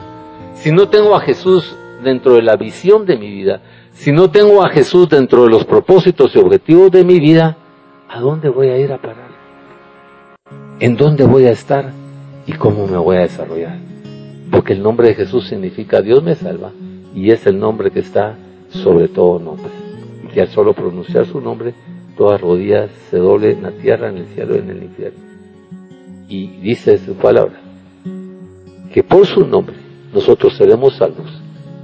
si 0.55 0.71
no 0.71 0.89
tengo 0.89 1.17
a 1.17 1.21
Jesús 1.21 1.77
dentro 2.03 2.35
de 2.35 2.43
la 2.43 2.57
visión 2.57 3.05
de 3.05 3.17
mi 3.17 3.31
vida, 3.31 3.61
si 3.93 4.13
no 4.13 4.31
tengo 4.31 4.65
a 4.65 4.71
Jesús 4.71 5.09
dentro 5.09 5.45
de 5.45 5.51
los 5.51 5.65
propósitos 5.65 6.35
y 6.35 6.39
objetivos 6.39 6.91
de 6.91 7.05
mi 7.05 7.19
vida, 7.19 7.57
¿a 8.09 8.21
dónde 8.21 8.49
voy 8.49 8.69
a 8.69 8.79
ir 8.79 8.93
a 8.93 8.99
parar? 8.99 9.31
¿En 10.79 10.97
dónde 10.97 11.25
voy 11.25 11.47
a 11.47 11.51
estar? 11.51 11.91
¿Y 12.47 12.53
cómo 12.53 12.87
me 12.87 12.97
voy 12.97 13.17
a 13.17 13.21
desarrollar? 13.21 13.79
Porque 14.51 14.73
el 14.73 14.83
nombre 14.83 15.09
de 15.09 15.15
Jesús 15.15 15.49
significa 15.49 16.01
Dios 16.01 16.23
me 16.23 16.35
salva 16.35 16.71
y 17.15 17.31
es 17.31 17.47
el 17.47 17.59
nombre 17.59 17.91
que 17.91 18.01
está 18.01 18.37
sobre 18.71 19.09
todo 19.09 19.39
nombre. 19.39 19.71
Y 20.25 20.29
que 20.29 20.43
al 20.43 20.49
solo 20.49 20.73
pronunciar 20.75 21.27
su 21.27 21.41
nombre, 21.41 21.75
todas 22.17 22.41
rodillas 22.41 22.91
se 23.11 23.19
doblen 23.19 23.59
en 23.59 23.63
la 23.65 23.71
tierra, 23.73 24.09
en 24.09 24.19
el 24.19 24.27
cielo 24.29 24.55
y 24.55 24.59
en 24.61 24.71
el 24.71 24.83
infierno 24.85 25.30
y 26.31 26.47
dice 26.63 26.97
su 26.99 27.15
palabra 27.15 27.61
que 28.95 29.03
por 29.03 29.27
su 29.27 29.47
nombre 29.47 29.77
nosotros 30.15 30.57
seremos 30.57 30.97
salvos 30.97 31.29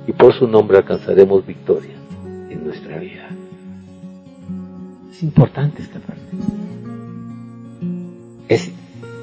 y 0.06 0.12
por 0.12 0.32
su 0.32 0.46
nombre 0.46 0.78
alcanzaremos 0.78 1.44
victoria 1.44 1.96
en 2.48 2.64
nuestra 2.64 2.98
vida. 2.98 3.28
Es 5.10 5.22
importante 5.22 5.82
esta 5.82 5.98
parte. 5.98 6.22
Es 8.48 8.70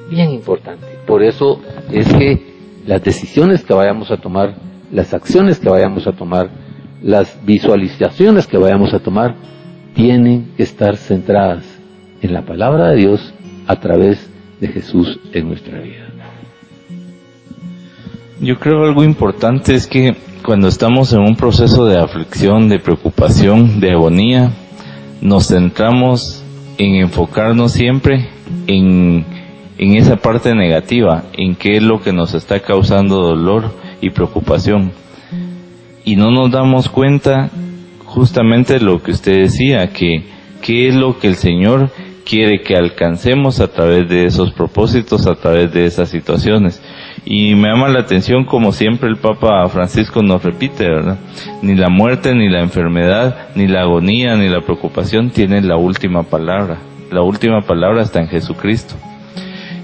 bien 0.10 0.32
importante. 0.32 0.86
Por 1.08 1.24
eso 1.24 1.62
es 1.92 2.12
que 2.14 2.82
las 2.86 3.02
decisiones 3.04 3.64
que 3.64 3.74
vayamos 3.74 4.12
a 4.12 4.18
tomar, 4.18 4.56
las 4.92 5.14
acciones 5.14 5.60
que 5.60 5.70
vayamos 5.70 6.06
a 6.06 6.12
tomar, 6.14 6.50
las 7.02 7.46
visualizaciones 7.46 8.48
que 8.48 8.58
vayamos 8.58 8.94
a 8.94 9.00
tomar, 9.00 9.36
tienen 9.94 10.52
que 10.58 10.64
estar 10.64 10.98
centradas 10.98 11.64
en 12.22 12.34
la 12.34 12.42
palabra 12.42 12.90
de 12.90 12.98
Dios 12.98 13.34
a 13.68 13.80
través 13.80 14.33
de 14.64 14.70
Jesús 14.70 15.20
en 15.34 15.50
nuestra 15.50 15.82
vida. 15.82 16.08
Yo 18.40 18.58
creo 18.60 18.86
algo 18.86 19.04
importante 19.04 19.76
es 19.76 19.88
que 19.88 20.16
cuando 20.42 20.70
estamos 20.70 21.12
en 21.12 21.20
un 21.20 21.36
proceso 21.36 21.86
de 21.86 22.00
aflicción, 22.00 22.70
de 22.70 22.80
preocupación, 22.80 23.82
de 23.82 23.92
agonía, 23.92 24.52
nos 25.22 25.50
centramos 25.50 26.44
en 26.78 26.96
enfocarnos 26.96 27.74
siempre 27.74 28.30
en, 28.68 29.26
en 29.78 29.96
esa 29.96 30.16
parte 30.16 30.56
negativa, 30.56 31.26
en 31.34 31.56
qué 31.56 31.76
es 31.78 31.84
lo 31.84 32.00
que 32.00 32.14
nos 32.14 32.34
está 32.34 32.62
causando 32.62 33.18
dolor 33.18 33.70
y 34.00 34.12
preocupación. 34.12 34.94
Y 36.06 36.16
no 36.16 36.32
nos 36.32 36.52
damos 36.52 36.88
cuenta 36.88 37.50
justamente 38.06 38.80
lo 38.80 39.04
que 39.04 39.12
usted 39.12 39.42
decía, 39.42 39.90
que 39.90 40.24
qué 40.62 40.88
es 40.88 40.96
lo 40.96 41.20
que 41.20 41.28
el 41.28 41.36
Señor 41.36 41.92
quiere 42.26 42.62
que 42.62 42.76
alcancemos 42.76 43.60
a 43.60 43.68
través 43.68 44.08
de 44.10 44.26
esos 44.26 44.52
propósitos, 44.52 45.28
a 45.28 45.36
través 45.36 45.72
de 45.74 45.86
esas 45.86 46.10
situaciones. 46.10 46.82
Y 47.26 47.56
me 47.56 47.70
llama 47.70 47.88
la 47.88 48.00
atención 48.00 48.46
como 48.46 48.72
siempre 48.72 49.10
el 49.10 49.18
Papa 49.18 49.68
Francisco 49.70 50.22
nos 50.22 50.44
repite, 50.44 50.90
¿verdad? 50.90 51.18
Ni 51.62 51.76
la 51.76 51.90
muerte, 51.90 52.34
ni 52.36 52.50
la 52.50 52.62
enfermedad, 52.62 53.50
ni 53.56 53.68
la 53.68 53.82
agonía, 53.82 54.36
ni 54.36 54.50
la 54.50 54.62
preocupación 54.62 55.30
tienen 55.30 55.68
la 55.68 55.78
última 55.78 56.24
palabra. 56.24 56.80
La 57.12 57.22
última 57.22 57.62
palabra 57.62 58.02
está 58.02 58.20
en 58.20 58.28
Jesucristo. 58.28 58.96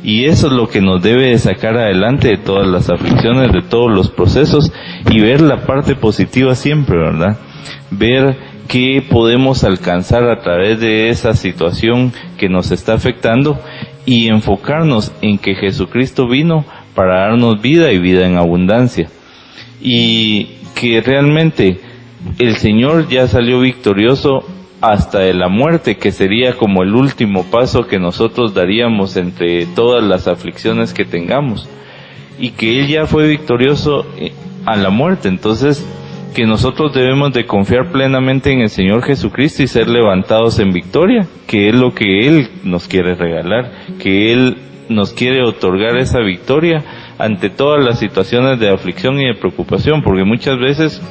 Y 0.04 0.26
eso 0.26 0.48
es 0.48 0.54
lo 0.54 0.68
que 0.68 0.82
nos 0.82 1.02
debe 1.02 1.38
sacar 1.38 1.78
adelante 1.78 2.30
de 2.30 2.38
todas 2.38 2.68
las 2.68 2.90
aflicciones, 2.90 3.52
de 3.52 3.62
todos 3.62 3.92
los 3.92 4.10
procesos 4.10 4.72
y 5.10 5.20
ver 5.20 5.42
la 5.42 5.66
parte 5.66 5.96
positiva 5.96 6.56
siempre, 6.56 6.98
¿verdad? 6.98 7.38
Ver 7.92 8.38
qué 8.70 9.04
podemos 9.10 9.64
alcanzar 9.64 10.30
a 10.30 10.42
través 10.42 10.80
de 10.80 11.10
esa 11.10 11.34
situación 11.34 12.14
que 12.38 12.48
nos 12.48 12.72
está 12.72 12.94
afectando 12.94 13.60
y 14.06 14.28
enfocarnos 14.28 15.12
en 15.22 15.40
que 15.40 15.56
Jesucristo 15.56 16.28
vino 16.28 16.64
para 16.94 17.22
darnos 17.22 17.62
vida 17.62 17.92
y 17.92 17.98
vida 17.98 18.28
en 18.28 18.38
abundancia. 18.38 19.10
Y 19.82 20.50
que 20.76 21.02
realmente 21.02 21.80
el 22.38 22.56
Señor 22.58 23.10
ya 23.10 23.28
salió 23.28 23.60
victorioso 23.60 24.46
hasta 24.82 25.20
de 25.20 25.34
la 25.34 25.50
muerte, 25.50 25.98
que 25.98 26.12
sería 26.12 26.56
como 26.56 26.84
el 26.84 26.94
último 26.94 27.46
paso 27.46 27.88
que 27.88 27.98
nosotros 27.98 28.54
daríamos 28.54 29.18
entre 29.18 29.66
todas 29.66 30.04
las 30.04 30.28
aflicciones 30.28 30.94
que 30.94 31.06
tengamos. 31.06 31.68
Y 32.38 32.52
que 32.52 32.80
Él 32.80 32.88
ya 32.88 33.08
fue 33.08 33.28
victorioso 33.28 34.06
eh, 34.18 34.32
a 34.66 34.78
la 34.78 34.92
muerte. 34.92 35.28
Entonces, 35.28 35.86
que 36.34 36.46
nosotros 36.46 36.94
debemos 36.94 37.34
de 37.34 37.46
confiar 37.46 37.92
plenamente 37.92 38.52
en 38.52 38.62
el 38.62 38.70
Señor 38.70 39.04
Jesucristo 39.04 39.64
y 39.64 39.68
ser 39.68 39.88
levantados 39.88 40.60
en 40.60 40.72
victoria, 40.72 41.28
que 41.48 41.70
es 41.70 41.76
lo 41.76 41.94
que 41.94 42.28
Él 42.28 42.50
nos 42.64 42.88
quiere 42.88 43.16
regalar, 43.16 43.72
que 44.00 44.32
Él 44.32 44.58
nos 44.90 45.14
quiere 45.14 45.44
otorgar 45.44 45.98
esa 45.98 46.20
victoria 46.20 46.84
ante 47.18 47.50
todas 47.50 47.84
las 47.84 48.00
situaciones 48.00 48.60
de 48.60 48.70
aflicción 48.70 49.20
y 49.20 49.28
de 49.28 49.36
preocupación, 49.36 50.02
porque 50.02 50.24
muchas 50.24 50.58
veces 50.60 51.02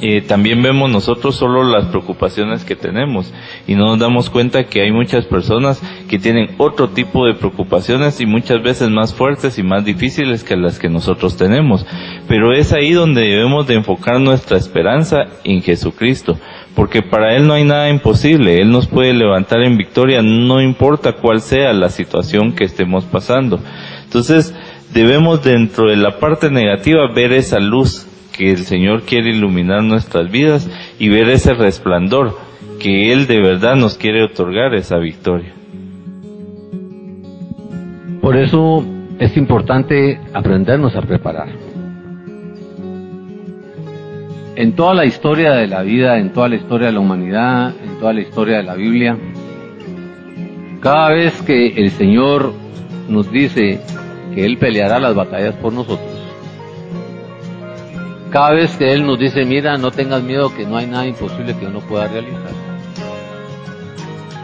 eh, 0.00 0.22
también 0.22 0.62
vemos 0.62 0.90
nosotros 0.90 1.34
solo 1.34 1.64
las 1.64 1.86
preocupaciones 1.86 2.64
que 2.64 2.76
tenemos 2.76 3.32
y 3.66 3.74
no 3.74 3.86
nos 3.86 3.98
damos 3.98 4.30
cuenta 4.30 4.64
que 4.64 4.82
hay 4.82 4.92
muchas 4.92 5.24
personas 5.26 5.82
que 6.08 6.18
tienen 6.18 6.54
otro 6.58 6.90
tipo 6.90 7.26
de 7.26 7.34
preocupaciones 7.34 8.20
y 8.20 8.26
muchas 8.26 8.62
veces 8.62 8.90
más 8.90 9.12
fuertes 9.12 9.58
y 9.58 9.62
más 9.62 9.84
difíciles 9.84 10.44
que 10.44 10.56
las 10.56 10.78
que 10.78 10.88
nosotros 10.88 11.36
tenemos. 11.36 11.84
Pero 12.28 12.52
es 12.52 12.72
ahí 12.72 12.92
donde 12.92 13.22
debemos 13.22 13.66
de 13.66 13.74
enfocar 13.74 14.20
nuestra 14.20 14.56
esperanza 14.56 15.26
en 15.44 15.62
Jesucristo, 15.62 16.38
porque 16.74 17.02
para 17.02 17.34
Él 17.36 17.46
no 17.46 17.54
hay 17.54 17.64
nada 17.64 17.90
imposible, 17.90 18.60
Él 18.60 18.70
nos 18.70 18.86
puede 18.86 19.12
levantar 19.12 19.62
en 19.62 19.76
victoria, 19.76 20.22
no 20.22 20.60
importa 20.60 21.12
cuál 21.14 21.40
sea 21.40 21.72
la 21.72 21.88
situación 21.88 22.52
que 22.52 22.64
estemos 22.64 23.04
pasando. 23.04 23.60
Entonces, 24.04 24.54
debemos 24.92 25.42
dentro 25.42 25.90
de 25.90 25.96
la 25.96 26.18
parte 26.18 26.50
negativa 26.50 27.12
ver 27.12 27.32
esa 27.32 27.58
luz 27.58 28.07
que 28.38 28.52
el 28.52 28.58
Señor 28.58 29.02
quiere 29.02 29.30
iluminar 29.30 29.82
nuestras 29.82 30.30
vidas 30.30 30.70
y 31.00 31.08
ver 31.08 31.28
ese 31.28 31.54
resplandor 31.54 32.38
que 32.78 33.12
Él 33.12 33.26
de 33.26 33.40
verdad 33.40 33.74
nos 33.74 33.98
quiere 33.98 34.22
otorgar 34.22 34.74
esa 34.76 34.96
victoria. 34.98 35.52
Por 38.22 38.36
eso 38.36 38.84
es 39.18 39.36
importante 39.36 40.20
aprendernos 40.32 40.94
a 40.94 41.02
preparar. 41.02 41.48
En 44.54 44.72
toda 44.74 44.94
la 44.94 45.04
historia 45.04 45.54
de 45.54 45.66
la 45.66 45.82
vida, 45.82 46.18
en 46.18 46.32
toda 46.32 46.48
la 46.48 46.56
historia 46.56 46.88
de 46.88 46.92
la 46.92 47.00
humanidad, 47.00 47.74
en 47.84 47.98
toda 47.98 48.12
la 48.12 48.20
historia 48.20 48.58
de 48.58 48.62
la 48.62 48.74
Biblia, 48.74 49.16
cada 50.80 51.10
vez 51.10 51.42
que 51.42 51.68
el 51.68 51.90
Señor 51.90 52.52
nos 53.08 53.30
dice 53.32 53.80
que 54.32 54.44
Él 54.44 54.58
peleará 54.58 55.00
las 55.00 55.16
batallas 55.16 55.54
por 55.56 55.72
nosotros, 55.72 56.17
cada 58.30 58.52
vez 58.52 58.76
que 58.76 58.92
Él 58.92 59.06
nos 59.06 59.18
dice, 59.18 59.44
mira, 59.44 59.76
no 59.78 59.90
tengas 59.90 60.22
miedo, 60.22 60.54
que 60.54 60.66
no 60.66 60.76
hay 60.76 60.86
nada 60.86 61.06
imposible 61.06 61.56
que 61.58 61.66
uno 61.66 61.80
pueda 61.80 62.08
realizar. 62.08 62.52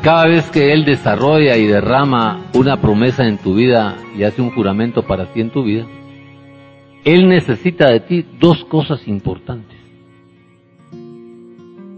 Cada 0.02 0.26
vez 0.26 0.50
que 0.50 0.72
Él 0.72 0.84
desarrolla 0.84 1.56
y 1.56 1.66
derrama 1.66 2.46
una 2.54 2.80
promesa 2.80 3.26
en 3.26 3.38
tu 3.38 3.54
vida 3.54 3.96
y 4.16 4.22
hace 4.22 4.42
un 4.42 4.50
juramento 4.50 5.02
para 5.02 5.32
ti 5.32 5.40
en 5.40 5.50
tu 5.50 5.64
vida, 5.64 5.86
Él 7.04 7.28
necesita 7.28 7.90
de 7.90 8.00
ti 8.00 8.24
dos 8.38 8.64
cosas 8.64 9.06
importantes. 9.08 9.78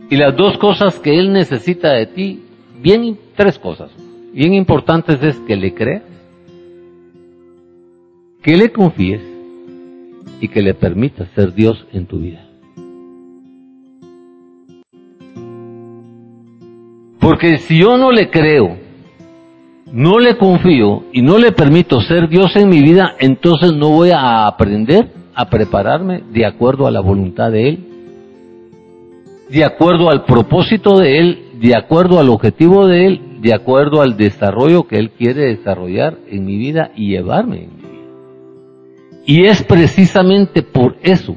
Y 0.09 0.17
las 0.17 0.37
dos 0.37 0.57
cosas 0.59 0.99
que 1.01 1.19
Él 1.19 1.33
necesita 1.33 1.93
de 1.93 2.07
ti, 2.07 2.43
bien, 2.81 3.19
tres 3.35 3.59
cosas, 3.59 3.91
bien 4.33 4.55
importantes 4.55 5.23
es 5.23 5.39
que 5.41 5.57
le 5.57 5.75
creas, 5.75 6.03
que 8.43 8.57
le 8.57 8.71
confíes 8.71 9.36
y 10.41 10.49
que 10.49 10.63
le 10.63 10.75
permitas 10.75 11.29
ser 11.35 11.55
Dios 11.55 11.87
en 11.93 12.07
tu 12.07 12.19
vida. 12.19 12.47
Porque 17.21 17.59
si 17.59 17.79
yo 17.79 17.99
no 17.99 18.13
le 18.13 18.31
creo, 18.31 18.77
no 19.93 20.19
le 20.19 20.37
confío 20.37 21.05
y 21.13 21.23
no 21.23 21.39
le 21.39 21.53
permito 21.53 22.01
ser 22.01 22.29
Dios 22.29 22.55
en 22.57 22.69
mi 22.69 22.81
vida, 22.81 23.15
entonces 23.19 23.73
no 23.73 23.91
voy 23.91 24.11
a 24.11 24.47
aprender 24.47 25.11
a 25.35 25.49
prepararme 25.51 26.23
de 26.33 26.47
acuerdo 26.47 26.87
a 26.87 26.91
la 26.91 27.01
voluntad 27.01 27.51
de 27.51 27.69
Él, 27.69 27.85
de 29.51 29.65
acuerdo 29.65 30.11
al 30.11 30.25
propósito 30.25 30.99
de 30.99 31.19
Él, 31.19 31.39
de 31.61 31.77
acuerdo 31.77 32.19
al 32.19 32.29
objetivo 32.29 32.87
de 32.87 33.07
Él, 33.07 33.21
de 33.41 33.55
acuerdo 33.55 34.03
al 34.03 34.17
desarrollo 34.17 34.85
que 34.85 34.99
Él 34.99 35.11
quiere 35.11 35.47
desarrollar 35.57 36.19
en 36.29 36.45
mi 36.45 36.57
vida 36.57 36.91
y 36.97 37.09
llevarme 37.09 37.69
y 39.27 39.45
es 39.45 39.63
precisamente 39.65 40.63
por 40.63 40.97
eso 41.03 41.37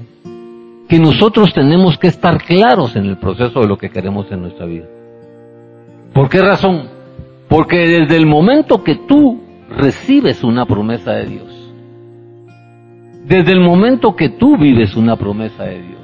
que 0.88 1.00
nosotros 1.00 1.51
tenemos 1.53 1.98
que 1.98 2.08
estar 2.08 2.41
claros 2.43 2.96
en 2.96 3.05
el 3.05 3.17
proceso 3.17 3.60
de 3.60 3.67
lo 3.67 3.77
que 3.77 3.89
queremos 3.89 4.31
en 4.31 4.41
nuestra 4.41 4.65
vida. 4.65 4.86
¿Por 6.13 6.29
qué 6.29 6.41
razón? 6.41 6.88
Porque 7.48 7.77
desde 7.77 8.15
el 8.15 8.27
momento 8.27 8.84
que 8.84 8.96
tú 9.08 9.41
recibes 9.69 10.43
una 10.43 10.65
promesa 10.65 11.13
de 11.13 11.25
Dios, 11.25 11.74
desde 13.25 13.51
el 13.51 13.60
momento 13.60 14.15
que 14.15 14.29
tú 14.29 14.58
vives 14.58 14.96
una 14.96 15.15
promesa 15.15 15.63
de 15.63 15.81
Dios, 15.81 16.00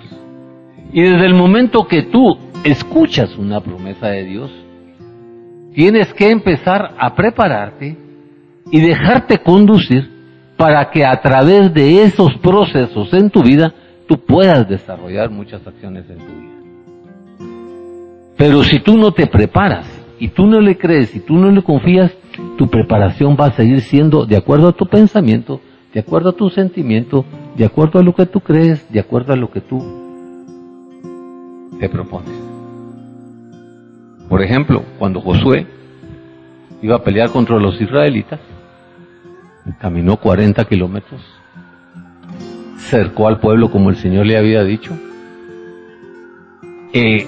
y 0.92 1.02
desde 1.02 1.26
el 1.26 1.36
momento 1.36 1.88
que 1.88 2.04
tú 2.04 2.38
escuchas 2.64 3.38
una 3.38 3.60
promesa 3.60 4.08
de 4.08 4.24
Dios, 4.24 4.52
tienes 5.74 6.14
que 6.14 6.32
empezar 6.32 6.96
a 6.98 7.14
prepararte 7.16 7.98
y 8.72 8.80
dejarte 8.80 9.40
conducir 9.40 10.15
para 10.58 10.90
que 10.90 11.06
a 11.06 11.22
través 11.22 11.74
de 11.74 12.04
esos 12.04 12.34
procesos 12.38 13.14
en 13.14 13.30
tu 13.30 13.44
vida 13.44 13.74
tú 14.08 14.18
puedas 14.18 14.68
desarrollar 14.68 15.30
muchas 15.30 15.66
acciones 15.66 16.10
en 16.10 16.18
tu 16.18 16.26
vida. 16.26 16.56
Pero 18.38 18.64
si 18.64 18.80
tú 18.80 18.98
no 18.98 19.12
te 19.12 19.28
preparas 19.28 19.88
y 20.20 20.30
tú 20.30 20.46
no 20.46 20.60
le 20.60 20.78
crees 20.78 21.16
y 21.16 21.20
tú 21.20 21.36
no 21.36 21.52
le 21.52 21.62
confías, 21.62 22.12
tu 22.58 22.68
preparación 22.68 23.38
va 23.40 23.48
a 23.48 23.52
seguir 23.52 23.82
siendo 23.82 24.26
de 24.26 24.38
acuerdo 24.38 24.70
a 24.70 24.74
tu 24.74 24.86
pensamiento, 24.86 25.62
de 25.94 26.00
acuerdo 26.02 26.30
a 26.30 26.34
tu 26.34 26.50
sentimiento, 26.50 27.26
de 27.56 27.66
acuerdo 27.66 28.00
a 28.00 28.04
lo 28.04 28.14
que 28.14 28.26
tú 28.26 28.42
crees, 28.42 28.92
de 28.92 29.00
acuerdo 29.00 29.34
a 29.34 29.38
lo 29.38 29.50
que 29.50 29.62
tú 29.62 29.80
te 31.80 31.90
propones. 31.90 32.34
Por 34.30 34.42
ejemplo, 34.42 34.84
cuando 34.98 35.22
Josué 35.22 35.68
iba 36.82 36.96
a 36.96 37.04
pelear 37.04 37.30
contra 37.32 37.58
los 37.58 37.80
israelitas, 37.80 38.40
caminó 39.74 40.18
40 40.18 40.64
kilómetros, 40.66 41.22
cercó 42.78 43.28
al 43.28 43.40
pueblo 43.40 43.72
como 43.72 43.90
el 43.90 43.96
Señor 43.98 44.26
le 44.26 44.38
había 44.38 44.64
dicho, 44.64 44.98
eh, 46.94 47.28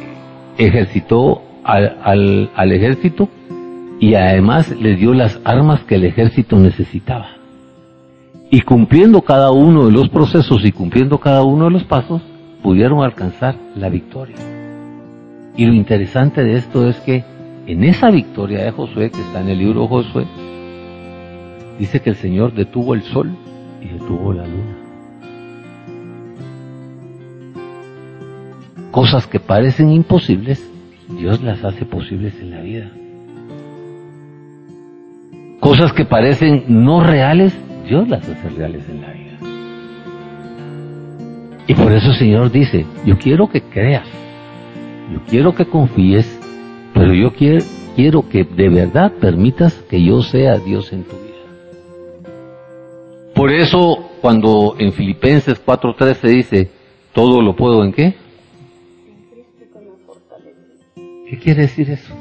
ejercitó 0.57 1.41
al, 1.63 2.71
ejército 2.71 3.29
y 3.99 4.13
además 4.13 4.69
le 4.79 4.95
dio 4.95 5.13
las 5.13 5.39
armas 5.43 5.83
que 5.83 5.95
el 5.95 6.05
ejército 6.05 6.57
necesitaba. 6.57 7.29
Y 8.49 8.61
cumpliendo 8.61 9.21
cada 9.21 9.51
uno 9.51 9.85
de 9.85 9.91
los 9.91 10.07
procesos 10.09 10.63
y 10.63 10.71
cumpliendo 10.71 11.17
cada 11.17 11.43
uno 11.43 11.65
de 11.65 11.71
los 11.71 11.83
pasos, 11.83 12.21
pudieron 12.63 13.03
alcanzar 13.03 13.55
la 13.75 13.89
victoria. 13.89 14.37
Y 15.57 15.65
lo 15.65 15.73
interesante 15.73 16.43
de 16.43 16.53
esto 16.53 16.87
es 16.87 16.97
que 17.01 17.25
en 17.65 17.83
esa 17.83 18.09
victoria 18.09 18.63
de 18.63 18.71
Josué, 18.71 19.09
que 19.09 19.19
está 19.19 19.41
en 19.41 19.49
el 19.49 19.57
libro 19.57 19.81
de 19.81 19.87
Josué, 19.87 20.25
Dice 21.79 22.01
que 22.01 22.09
el 22.09 22.15
Señor 22.15 22.53
detuvo 22.53 22.93
el 22.95 23.03
sol 23.03 23.35
y 23.81 23.87
detuvo 23.87 24.33
la 24.33 24.47
luna. 24.47 24.77
Cosas 28.91 29.27
que 29.27 29.39
parecen 29.39 29.91
imposibles, 29.91 30.67
Dios 31.19 31.41
las 31.43 31.63
hace 31.63 31.85
posibles 31.85 32.33
en 32.41 32.51
la 32.51 32.61
vida. 32.61 32.89
Cosas 35.59 35.93
que 35.93 36.05
parecen 36.05 36.63
no 36.67 37.03
reales, 37.03 37.55
Dios 37.87 38.07
las 38.07 38.27
hace 38.27 38.49
reales 38.49 38.87
en 38.89 39.01
la 39.01 39.11
vida. 39.11 39.37
Y 41.67 41.75
por 41.75 41.91
eso 41.91 42.11
el 42.11 42.17
Señor 42.17 42.51
dice, 42.51 42.85
yo 43.05 43.17
quiero 43.17 43.49
que 43.49 43.61
creas, 43.61 44.07
yo 45.13 45.19
quiero 45.29 45.53
que 45.53 45.65
confíes, 45.65 46.39
pero 46.93 47.13
yo 47.13 47.33
quiero, 47.33 47.63
quiero 47.95 48.29
que 48.29 48.45
de 48.45 48.69
verdad 48.69 49.11
permitas 49.19 49.73
que 49.89 50.01
yo 50.01 50.21
sea 50.21 50.57
Dios 50.57 50.91
en 50.93 51.03
tu 51.03 51.15
vida. 51.17 51.26
Por 53.37 53.51
eso, 53.51 54.09
cuando 54.19 54.75
en 54.79 54.91
Filipenses 54.93 55.63
4.13 55.63 56.21
dice, 56.27 56.71
todo 57.13 57.39
lo 57.39 57.55
puedo 57.55 57.83
en 57.83 57.93
qué? 57.93 58.15
¿Qué 61.29 61.37
quiere 61.37 61.61
decir 61.61 61.87
eso? 61.91 62.15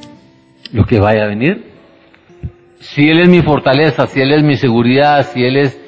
Lo 0.72 0.84
que 0.84 1.00
vaya 1.00 1.24
a 1.24 1.28
venir. 1.28 1.72
Si 2.80 3.08
Él 3.08 3.20
es 3.20 3.30
mi 3.30 3.40
fortaleza, 3.40 4.06
si 4.08 4.20
Él 4.20 4.30
es 4.30 4.42
mi 4.42 4.58
seguridad, 4.58 5.26
si 5.32 5.42
Él 5.42 5.56
es 5.56 5.80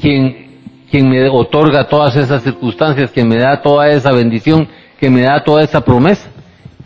quien, 0.00 0.60
quien 0.88 1.10
me 1.10 1.28
otorga 1.28 1.88
todas 1.88 2.14
esas 2.14 2.44
circunstancias, 2.44 3.10
que 3.10 3.24
me 3.24 3.38
da 3.38 3.60
toda 3.60 3.88
esa 3.88 4.12
bendición, 4.12 4.68
que 5.00 5.10
me 5.10 5.22
da 5.22 5.42
toda 5.42 5.64
esa 5.64 5.84
promesa, 5.84 6.30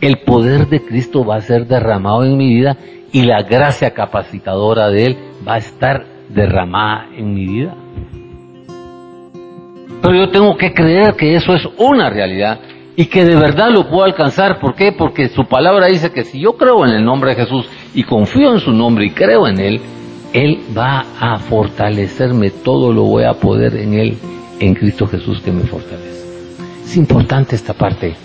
el 0.01 0.21
poder 0.21 0.69
de 0.69 0.83
Cristo 0.83 1.23
va 1.23 1.35
a 1.35 1.41
ser 1.41 1.67
derramado 1.67 2.25
en 2.25 2.35
mi 2.35 2.51
vida 2.51 2.77
y 3.11 3.21
la 3.25 3.43
gracia 3.43 3.91
capacitadora 3.91 4.89
de 4.89 5.05
Él 5.05 5.17
va 5.47 5.53
a 5.53 5.59
estar 5.59 6.14
derramada 6.29 7.07
en 7.15 7.33
mi 7.33 7.45
vida. 7.45 7.75
Pero 10.01 10.15
yo 10.15 10.29
tengo 10.29 10.55
que 10.55 10.73
creer 10.73 11.15
que 11.15 11.35
eso 11.35 11.53
es 11.53 11.67
una 11.77 12.09
realidad 12.09 12.59
y 12.95 13.05
que 13.05 13.25
de 13.25 13.35
verdad 13.35 13.71
lo 13.71 13.89
puedo 13.89 14.03
alcanzar. 14.03 14.59
¿Por 14.59 14.75
qué? 14.75 14.91
Porque 14.91 15.29
su 15.29 15.45
palabra 15.45 15.87
dice 15.87 16.11
que 16.11 16.23
si 16.23 16.39
yo 16.39 16.53
creo 16.57 16.85
en 16.85 16.91
el 16.91 17.03
nombre 17.03 17.31
de 17.31 17.43
Jesús 17.43 17.67
y 17.93 18.03
confío 18.03 18.53
en 18.53 18.59
su 18.59 18.71
nombre 18.71 19.05
y 19.05 19.09
creo 19.11 19.47
en 19.47 19.59
Él, 19.59 19.81
Él 20.33 20.59
va 20.77 21.05
a 21.19 21.39
fortalecerme, 21.39 22.51
todo 22.51 22.93
lo 22.93 23.03
voy 23.03 23.23
a 23.23 23.33
poder 23.33 23.75
en 23.77 23.93
Él, 23.93 24.17
en 24.59 24.75
Cristo 24.75 25.07
Jesús 25.07 25.41
que 25.41 25.51
me 25.51 25.63
fortalece. 25.63 26.25
Es 26.83 26.97
importante 26.97 27.55
esta 27.55 27.73
parte, 27.73 28.15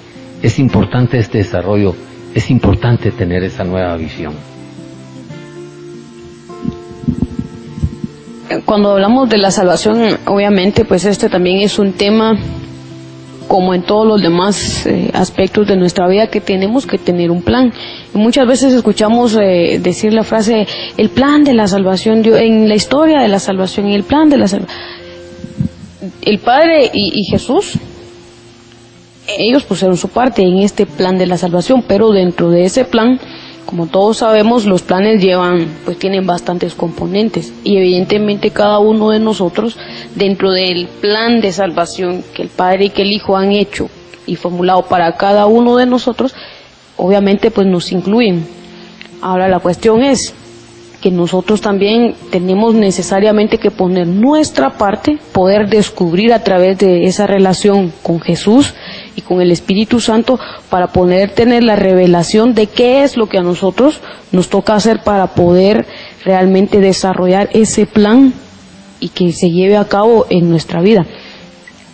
es 0.42 0.58
importante 0.58 1.18
este 1.18 1.38
desarrollo, 1.38 1.94
es 2.34 2.50
importante 2.50 3.10
tener 3.10 3.42
esa 3.42 3.64
nueva 3.64 3.96
visión. 3.96 4.49
Cuando 8.64 8.92
hablamos 8.92 9.28
de 9.28 9.38
la 9.38 9.50
salvación, 9.50 10.18
obviamente, 10.26 10.84
pues 10.84 11.04
este 11.04 11.28
también 11.28 11.58
es 11.58 11.78
un 11.78 11.92
tema 11.92 12.36
como 13.48 13.74
en 13.74 13.82
todos 13.82 14.06
los 14.06 14.22
demás 14.22 14.86
eh, 14.86 15.10
aspectos 15.12 15.66
de 15.66 15.76
nuestra 15.76 16.06
vida 16.06 16.28
que 16.28 16.40
tenemos 16.40 16.86
que 16.86 16.98
tener 16.98 17.30
un 17.32 17.42
plan. 17.42 17.72
Y 18.14 18.18
muchas 18.18 18.46
veces 18.46 18.72
escuchamos 18.72 19.36
eh, 19.36 19.80
decir 19.82 20.12
la 20.12 20.22
frase, 20.22 20.66
el 20.96 21.10
plan 21.10 21.42
de 21.42 21.54
la 21.54 21.66
salvación, 21.66 22.22
yo, 22.22 22.36
en 22.36 22.68
la 22.68 22.76
historia 22.76 23.20
de 23.20 23.28
la 23.28 23.40
salvación, 23.40 23.88
y 23.88 23.94
el 23.96 24.04
plan 24.04 24.30
de 24.30 24.38
la 24.38 24.46
salvación. 24.46 24.76
El 26.22 26.38
Padre 26.38 26.90
y, 26.92 27.20
y 27.20 27.24
Jesús, 27.24 27.72
ellos 29.38 29.64
pusieron 29.64 29.96
su 29.96 30.08
parte 30.08 30.42
en 30.42 30.58
este 30.58 30.86
plan 30.86 31.18
de 31.18 31.26
la 31.26 31.36
salvación, 31.36 31.84
pero 31.86 32.10
dentro 32.10 32.50
de 32.50 32.64
ese 32.64 32.84
plan 32.84 33.18
como 33.70 33.86
todos 33.86 34.16
sabemos, 34.16 34.66
los 34.66 34.82
planes 34.82 35.22
llevan, 35.22 35.68
pues 35.84 35.96
tienen 35.96 36.26
bastantes 36.26 36.74
componentes 36.74 37.52
y 37.62 37.76
evidentemente 37.76 38.50
cada 38.50 38.80
uno 38.80 39.10
de 39.10 39.20
nosotros, 39.20 39.78
dentro 40.16 40.50
del 40.50 40.88
plan 40.88 41.40
de 41.40 41.52
salvación 41.52 42.24
que 42.34 42.42
el 42.42 42.48
Padre 42.48 42.86
y 42.86 42.90
que 42.90 43.02
el 43.02 43.12
Hijo 43.12 43.36
han 43.36 43.52
hecho 43.52 43.88
y 44.26 44.34
formulado 44.34 44.86
para 44.86 45.16
cada 45.16 45.46
uno 45.46 45.76
de 45.76 45.86
nosotros, 45.86 46.34
obviamente 46.96 47.52
pues 47.52 47.68
nos 47.68 47.92
incluyen. 47.92 48.44
Ahora 49.22 49.46
la 49.46 49.60
cuestión 49.60 50.02
es, 50.02 50.34
que 51.00 51.10
nosotros 51.10 51.60
también 51.60 52.14
tenemos 52.30 52.74
necesariamente 52.74 53.58
que 53.58 53.70
poner 53.70 54.06
nuestra 54.06 54.76
parte, 54.76 55.18
poder 55.32 55.68
descubrir 55.68 56.32
a 56.32 56.44
través 56.44 56.78
de 56.78 57.04
esa 57.04 57.26
relación 57.26 57.92
con 58.02 58.20
Jesús 58.20 58.74
y 59.16 59.22
con 59.22 59.40
el 59.40 59.50
Espíritu 59.50 60.00
Santo 60.00 60.38
para 60.68 60.88
poder 60.88 61.30
tener 61.34 61.64
la 61.64 61.76
revelación 61.76 62.54
de 62.54 62.66
qué 62.66 63.02
es 63.02 63.16
lo 63.16 63.28
que 63.28 63.38
a 63.38 63.42
nosotros 63.42 64.00
nos 64.32 64.48
toca 64.48 64.74
hacer 64.74 65.02
para 65.02 65.28
poder 65.28 65.86
realmente 66.24 66.80
desarrollar 66.80 67.48
ese 67.52 67.86
plan 67.86 68.32
y 69.00 69.08
que 69.08 69.32
se 69.32 69.50
lleve 69.50 69.76
a 69.76 69.86
cabo 69.86 70.26
en 70.30 70.50
nuestra 70.50 70.80
vida. 70.80 71.06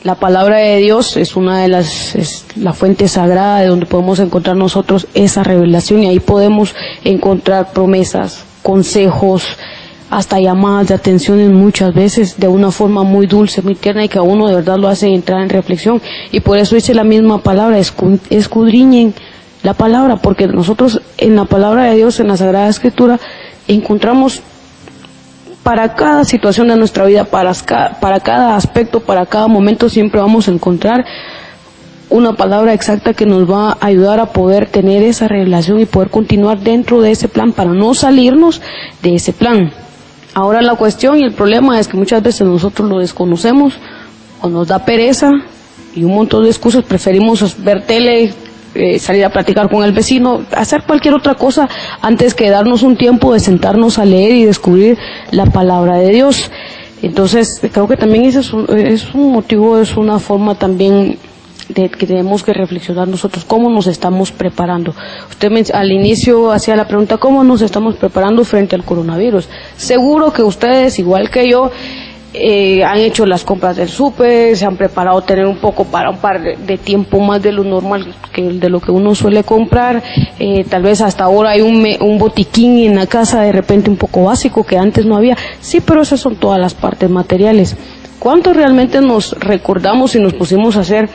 La 0.03 0.15
palabra 0.15 0.59
de 0.59 0.77
Dios 0.77 1.17
es 1.17 1.35
una 1.35 1.63
de 1.63 1.69
las, 1.69 2.15
es 2.15 2.47
la 2.55 2.73
fuente 2.73 3.09
sagrada 3.09 3.61
de 3.61 3.67
donde 3.67 3.87
podemos 3.87 4.21
encontrar 4.21 4.57
nosotros 4.57 5.09
esa 5.15 5.43
revelación 5.43 6.05
y 6.05 6.07
ahí 6.07 6.21
podemos 6.21 6.75
encontrar 7.03 7.73
promesas, 7.73 8.45
consejos, 8.63 9.45
hasta 10.11 10.39
llamadas 10.39 10.89
de 10.89 10.95
atención 10.95 11.53
muchas 11.55 11.93
veces 11.93 12.39
de 12.39 12.49
una 12.49 12.71
forma 12.71 13.03
muy 13.03 13.27
dulce, 13.27 13.63
muy 13.63 13.75
tierna 13.75 14.05
y 14.05 14.09
que 14.09 14.19
a 14.19 14.23
uno 14.23 14.47
de 14.47 14.55
verdad 14.55 14.79
lo 14.79 14.89
hace 14.89 15.09
entrar 15.09 15.43
en 15.43 15.49
reflexión. 15.49 16.01
Y 16.31 16.41
por 16.41 16.59
eso 16.59 16.75
dice 16.75 16.95
la 16.95 17.05
misma 17.05 17.43
palabra, 17.43 17.79
escudriñen 17.79 19.15
la 19.63 19.75
palabra, 19.75 20.17
porque 20.17 20.47
nosotros 20.47 21.01
en 21.19 21.35
la 21.35 21.45
palabra 21.45 21.85
de 21.85 21.97
Dios, 21.97 22.21
en 22.21 22.29
la 22.29 22.37
Sagrada 22.37 22.69
Escritura, 22.69 23.19
encontramos 23.67 24.43
para 25.65 25.95
cada 25.95 26.25
situación 26.25 26.69
de 26.69 26.77
nuestra 26.77 27.05
vida, 27.07 27.25
para, 27.25 27.53
para 28.01 28.21
cada 28.21 28.55
aspecto, 28.55 29.01
para 29.01 29.27
cada 29.27 29.49
momento, 29.49 29.89
siempre 29.89 30.21
vamos 30.21 30.47
a 30.47 30.53
encontrar 30.53 31.05
una 32.09 32.35
palabra 32.35 32.73
exacta 32.73 33.15
que 33.15 33.27
nos 33.27 33.51
va 33.51 33.73
a 33.73 33.87
ayudar 33.87 34.21
a 34.21 34.27
poder 34.27 34.67
tener 34.67 35.03
esa 35.03 35.27
relación 35.27 35.81
y 35.81 35.87
poder 35.87 36.11
continuar 36.11 36.61
dentro 36.61 37.01
de 37.01 37.11
ese 37.11 37.27
plan 37.27 37.51
para 37.53 37.73
no 37.73 37.95
salirnos 37.95 38.63
de 39.03 39.17
ese 39.17 39.33
plan. 39.33 39.73
Ahora 40.37 40.61
la 40.61 40.75
cuestión 40.75 41.19
y 41.19 41.23
el 41.23 41.33
problema 41.33 41.81
es 41.81 41.89
que 41.89 41.97
muchas 41.97 42.23
veces 42.23 42.47
nosotros 42.47 42.91
lo 42.91 42.99
desconocemos 42.99 43.73
o 44.43 44.51
nos 44.51 44.69
da 44.69 44.85
pereza 44.85 45.31
y 45.95 46.05
un 46.05 46.15
montón 46.15 46.45
de 46.45 46.51
excusas, 46.51 46.85
preferimos 46.85 47.57
ver 47.65 47.87
tele, 47.87 48.35
eh, 48.75 48.99
salir 48.99 49.25
a 49.25 49.31
platicar 49.31 49.71
con 49.71 49.83
el 49.83 49.93
vecino, 49.93 50.45
hacer 50.53 50.83
cualquier 50.83 51.15
otra 51.15 51.37
cosa 51.37 51.71
antes 52.03 52.35
que 52.35 52.51
darnos 52.51 52.83
un 52.83 52.99
tiempo 52.99 53.33
de 53.33 53.41
sentarnos 53.41 53.99
a 53.99 54.05
leer 54.05 54.33
y 54.33 54.45
descubrir 54.45 54.99
la 55.31 55.47
palabra 55.47 55.97
de 55.97 56.11
Dios. 56.11 56.51
Entonces, 57.01 57.59
creo 57.73 57.89
que 57.89 57.97
también 57.97 58.27
ese 58.27 58.41
es 58.41 58.53
un, 58.53 58.67
es 58.77 59.15
un 59.15 59.33
motivo, 59.33 59.79
es 59.79 59.97
una 59.97 60.19
forma 60.19 60.55
también 60.55 61.17
de 61.69 61.89
que 61.89 62.07
tenemos 62.07 62.43
que 62.43 62.53
reflexionar 62.53 63.09
nosotros 63.09 63.45
cómo 63.45 63.69
nos 63.71 63.87
estamos 63.87 64.33
preparando. 64.33 64.95
Usted 65.29 65.71
al 65.75 65.91
inicio 65.91 66.53
hacía 66.53 66.77
la 66.77 66.87
pregunta 66.87 67.19
cómo 67.19 67.43
nos 67.45 67.63
estamos 67.63 67.97
preparando 67.97 68.45
frente 68.45 68.77
al 68.77 68.85
coronavirus. 68.85 69.49
Seguro 69.77 70.33
que 70.33 70.43
ustedes, 70.43 70.99
igual 70.99 71.31
que 71.31 71.51
yo, 71.51 71.71
eh, 72.39 72.85
han 72.85 72.99
hecho 72.99 73.25
las 73.25 73.45
compras 73.45 73.77
del 73.77 73.89
súper, 73.89 74.57
se 74.57 74.67
han 74.67 74.77
preparado 74.77 75.23
tener 75.23 75.47
un 75.47 75.57
poco 75.57 75.85
para 75.85 76.11
un 76.11 76.19
par 76.19 76.41
de 76.43 76.77
tiempo 76.77 77.19
más 77.19 77.43
de 77.43 77.51
lo 77.51 77.65
normal 77.65 78.15
que 78.31 78.43
de 78.43 78.69
lo 78.69 78.79
que 78.81 78.91
uno 78.91 79.15
suele 79.15 79.43
comprar. 79.43 80.03
Eh, 80.39 80.65
tal 80.69 80.83
vez 80.83 81.01
hasta 81.01 81.25
ahora 81.25 81.51
hay 81.51 81.63
un, 81.63 81.87
un 82.01 82.19
botiquín 82.19 82.79
en 82.81 82.97
la 82.97 83.07
casa 83.07 83.41
de 83.41 83.53
repente 83.53 83.89
un 83.89 83.97
poco 83.97 84.25
básico 84.25 84.65
que 84.65 84.77
antes 84.77 85.07
no 85.07 85.17
había. 85.17 85.37
Sí, 85.61 85.81
pero 85.81 86.03
esas 86.03 86.21
son 86.21 86.37
todas 86.37 86.61
las 86.61 86.75
partes 86.75 87.09
materiales. 87.09 87.75
¿Cuánto 88.19 88.53
realmente 88.53 89.01
nos 89.01 89.33
recordamos 89.33 90.15
y 90.15 90.21
nos 90.21 90.35
pusimos 90.35 90.77
a 90.77 90.81
hacer 90.81 91.09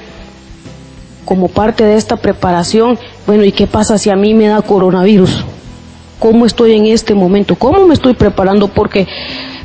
como 1.26 1.48
parte 1.48 1.84
de 1.84 1.96
esta 1.96 2.18
preparación, 2.18 2.98
bueno, 3.28 3.44
¿y 3.44 3.52
qué 3.52 3.68
pasa 3.68 3.98
si 3.98 4.10
a 4.10 4.16
mí 4.16 4.34
me 4.34 4.48
da 4.48 4.62
coronavirus? 4.62 5.46
¿Cómo 6.20 6.46
estoy 6.46 6.74
en 6.74 6.86
este 6.86 7.16
momento? 7.16 7.56
¿Cómo 7.56 7.86
me 7.86 7.94
estoy 7.94 8.14
preparando? 8.14 8.68
Porque, 8.68 9.08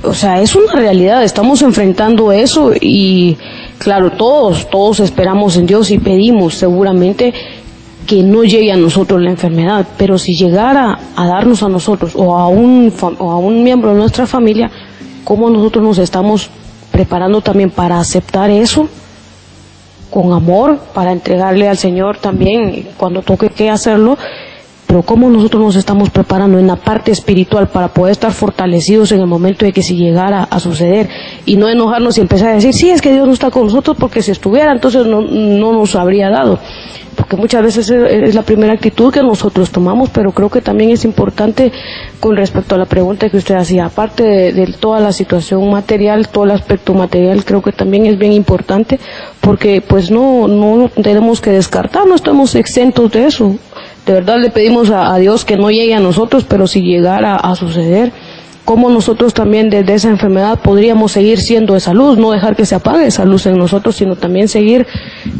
o 0.02 0.14
sea, 0.14 0.40
es 0.40 0.54
una 0.54 0.72
realidad, 0.72 1.22
estamos 1.22 1.60
enfrentando 1.62 2.32
eso 2.32 2.72
y, 2.80 3.36
claro, 3.78 4.12
todos, 4.12 4.70
todos 4.70 5.00
esperamos 5.00 5.56
en 5.56 5.66
Dios 5.66 5.90
y 5.90 5.98
pedimos 5.98 6.54
seguramente 6.54 7.34
que 8.06 8.22
no 8.22 8.44
llegue 8.44 8.72
a 8.72 8.76
nosotros 8.76 9.20
la 9.20 9.30
enfermedad, 9.30 9.86
pero 9.98 10.16
si 10.16 10.34
llegara 10.36 10.98
a 11.16 11.26
darnos 11.26 11.62
a 11.62 11.68
nosotros 11.68 12.12
o 12.14 12.36
a 12.36 12.48
un, 12.48 12.92
o 13.18 13.30
a 13.30 13.38
un 13.38 13.62
miembro 13.64 13.90
de 13.90 13.98
nuestra 13.98 14.26
familia, 14.26 14.70
¿cómo 15.24 15.50
nosotros 15.50 15.84
nos 15.84 15.98
estamos 15.98 16.48
preparando 16.92 17.40
también 17.40 17.70
para 17.70 17.98
aceptar 17.98 18.50
eso? 18.50 18.88
Con 20.16 20.32
amor 20.32 20.78
para 20.94 21.12
entregarle 21.12 21.68
al 21.68 21.76
Señor 21.76 22.16
también 22.16 22.88
cuando 22.96 23.20
toque 23.20 23.50
que 23.50 23.68
hacerlo, 23.68 24.16
pero 24.86 25.02
cómo 25.02 25.28
nosotros 25.28 25.62
nos 25.62 25.76
estamos 25.76 26.08
preparando 26.08 26.58
en 26.58 26.66
la 26.66 26.76
parte 26.76 27.12
espiritual 27.12 27.68
para 27.68 27.88
poder 27.88 28.12
estar 28.12 28.32
fortalecidos 28.32 29.12
en 29.12 29.20
el 29.20 29.26
momento 29.26 29.66
de 29.66 29.74
que 29.74 29.82
si 29.82 29.94
llegara 29.94 30.44
a 30.44 30.58
suceder 30.58 31.10
y 31.44 31.56
no 31.56 31.68
enojarnos 31.68 32.16
y 32.16 32.22
empezar 32.22 32.48
a 32.48 32.54
decir, 32.54 32.72
sí, 32.72 32.88
es 32.88 33.02
que 33.02 33.12
Dios 33.12 33.26
no 33.26 33.34
está 33.34 33.50
con 33.50 33.64
nosotros 33.64 33.94
porque 34.00 34.22
si 34.22 34.30
estuviera 34.30 34.72
entonces 34.72 35.04
no, 35.04 35.20
no 35.20 35.74
nos 35.74 35.94
habría 35.94 36.30
dado 36.30 36.60
porque 37.26 37.42
muchas 37.42 37.60
veces 37.60 37.90
es 37.90 38.36
la 38.36 38.42
primera 38.42 38.72
actitud 38.72 39.12
que 39.12 39.20
nosotros 39.20 39.72
tomamos, 39.72 40.10
pero 40.10 40.30
creo 40.30 40.48
que 40.48 40.60
también 40.60 40.90
es 40.90 41.04
importante 41.04 41.72
con 42.20 42.36
respecto 42.36 42.76
a 42.76 42.78
la 42.78 42.84
pregunta 42.84 43.28
que 43.28 43.36
usted 43.36 43.56
hacía, 43.56 43.86
aparte 43.86 44.52
de, 44.52 44.66
toda 44.78 45.00
la 45.00 45.10
situación 45.10 45.68
material, 45.68 46.28
todo 46.28 46.44
el 46.44 46.52
aspecto 46.52 46.94
material, 46.94 47.44
creo 47.44 47.62
que 47.62 47.72
también 47.72 48.06
es 48.06 48.16
bien 48.16 48.32
importante, 48.32 49.00
porque 49.40 49.80
pues 49.80 50.08
no, 50.08 50.46
no 50.46 50.88
tenemos 51.02 51.40
que 51.40 51.50
descartar, 51.50 52.06
no 52.06 52.14
estamos 52.14 52.54
exentos 52.54 53.10
de 53.10 53.26
eso. 53.26 53.56
De 54.06 54.12
verdad 54.12 54.38
le 54.38 54.50
pedimos 54.50 54.90
a, 54.90 55.16
Dios 55.16 55.44
que 55.44 55.56
no 55.56 55.68
llegue 55.72 55.94
a 55.94 56.00
nosotros, 56.00 56.44
pero 56.48 56.68
si 56.68 56.80
llegara 56.82 57.34
a 57.34 57.56
suceder, 57.56 58.12
cómo 58.66 58.90
nosotros 58.90 59.32
también 59.32 59.70
desde 59.70 59.94
esa 59.94 60.10
enfermedad 60.10 60.58
podríamos 60.58 61.12
seguir 61.12 61.38
siendo 61.38 61.76
esa 61.76 61.94
luz, 61.94 62.18
no 62.18 62.32
dejar 62.32 62.56
que 62.56 62.66
se 62.66 62.74
apague 62.74 63.06
esa 63.06 63.24
luz 63.24 63.46
en 63.46 63.56
nosotros, 63.56 63.94
sino 63.94 64.16
también 64.16 64.48
seguir 64.48 64.86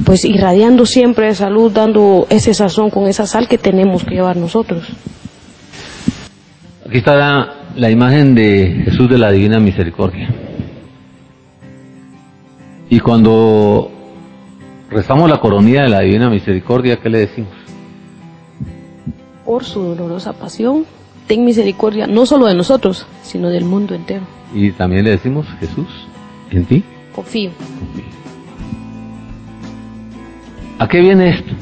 pues 0.06 0.24
irradiando 0.24 0.86
siempre 0.86 1.28
esa 1.28 1.50
luz, 1.50 1.74
dando 1.74 2.28
ese 2.30 2.54
sazón 2.54 2.88
con 2.88 3.08
esa 3.08 3.26
sal 3.26 3.48
que 3.48 3.58
tenemos 3.58 4.04
que 4.04 4.14
llevar 4.14 4.36
nosotros. 4.36 4.88
Aquí 6.86 6.98
está 6.98 7.52
la, 7.74 7.90
imagen 7.90 8.36
de 8.36 8.82
Jesús 8.84 9.10
de 9.10 9.18
la 9.18 9.32
Divina 9.32 9.58
Misericordia. 9.58 10.28
Y 12.88 13.00
cuando 13.00 13.90
rezamos 14.88 15.28
la 15.28 15.40
coronilla 15.40 15.82
de 15.82 15.88
la 15.88 16.00
Divina 16.00 16.30
Misericordia, 16.30 16.98
¿qué 16.98 17.10
le 17.10 17.18
decimos? 17.18 17.50
Por 19.44 19.64
su 19.64 19.82
dolorosa 19.82 20.32
pasión, 20.32 20.86
ten 21.26 21.44
misericordia 21.44 22.06
no 22.06 22.26
solo 22.26 22.46
de 22.46 22.54
nosotros, 22.54 23.06
sino 23.22 23.50
del 23.50 23.64
mundo 23.64 23.94
entero. 23.94 24.22
Y 24.54 24.70
también 24.72 25.04
le 25.04 25.10
decimos, 25.10 25.46
Jesús, 25.60 25.88
en 26.50 26.64
ti 26.64 26.84
confío. 27.16 27.50
¿A 30.78 30.86
qué 30.86 31.00
viene 31.00 31.30
esto? 31.30 31.52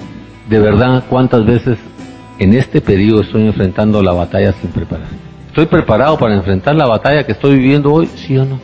De 0.49 0.59
verdad, 0.59 1.05
¿cuántas 1.09 1.47
veces 1.47 1.79
en 2.39 2.53
este 2.53 2.81
periodo 2.81 3.23
estoy 3.23 3.47
enfrentando 3.47 4.03
la 4.03 4.13
batalla 4.13 4.53
sin 4.53 4.71
preparar? 4.71 5.07
¿Estoy 5.47 5.67
preparado 5.67 6.19
para 6.19 6.35
enfrentar 6.35 6.75
la 6.75 6.87
batalla 6.87 7.25
que 7.25 7.33
estoy 7.33 7.57
viviendo 7.57 7.93
hoy? 7.93 8.07
¿Sí 8.07 8.37
o 8.37 8.45
no? 8.45 8.59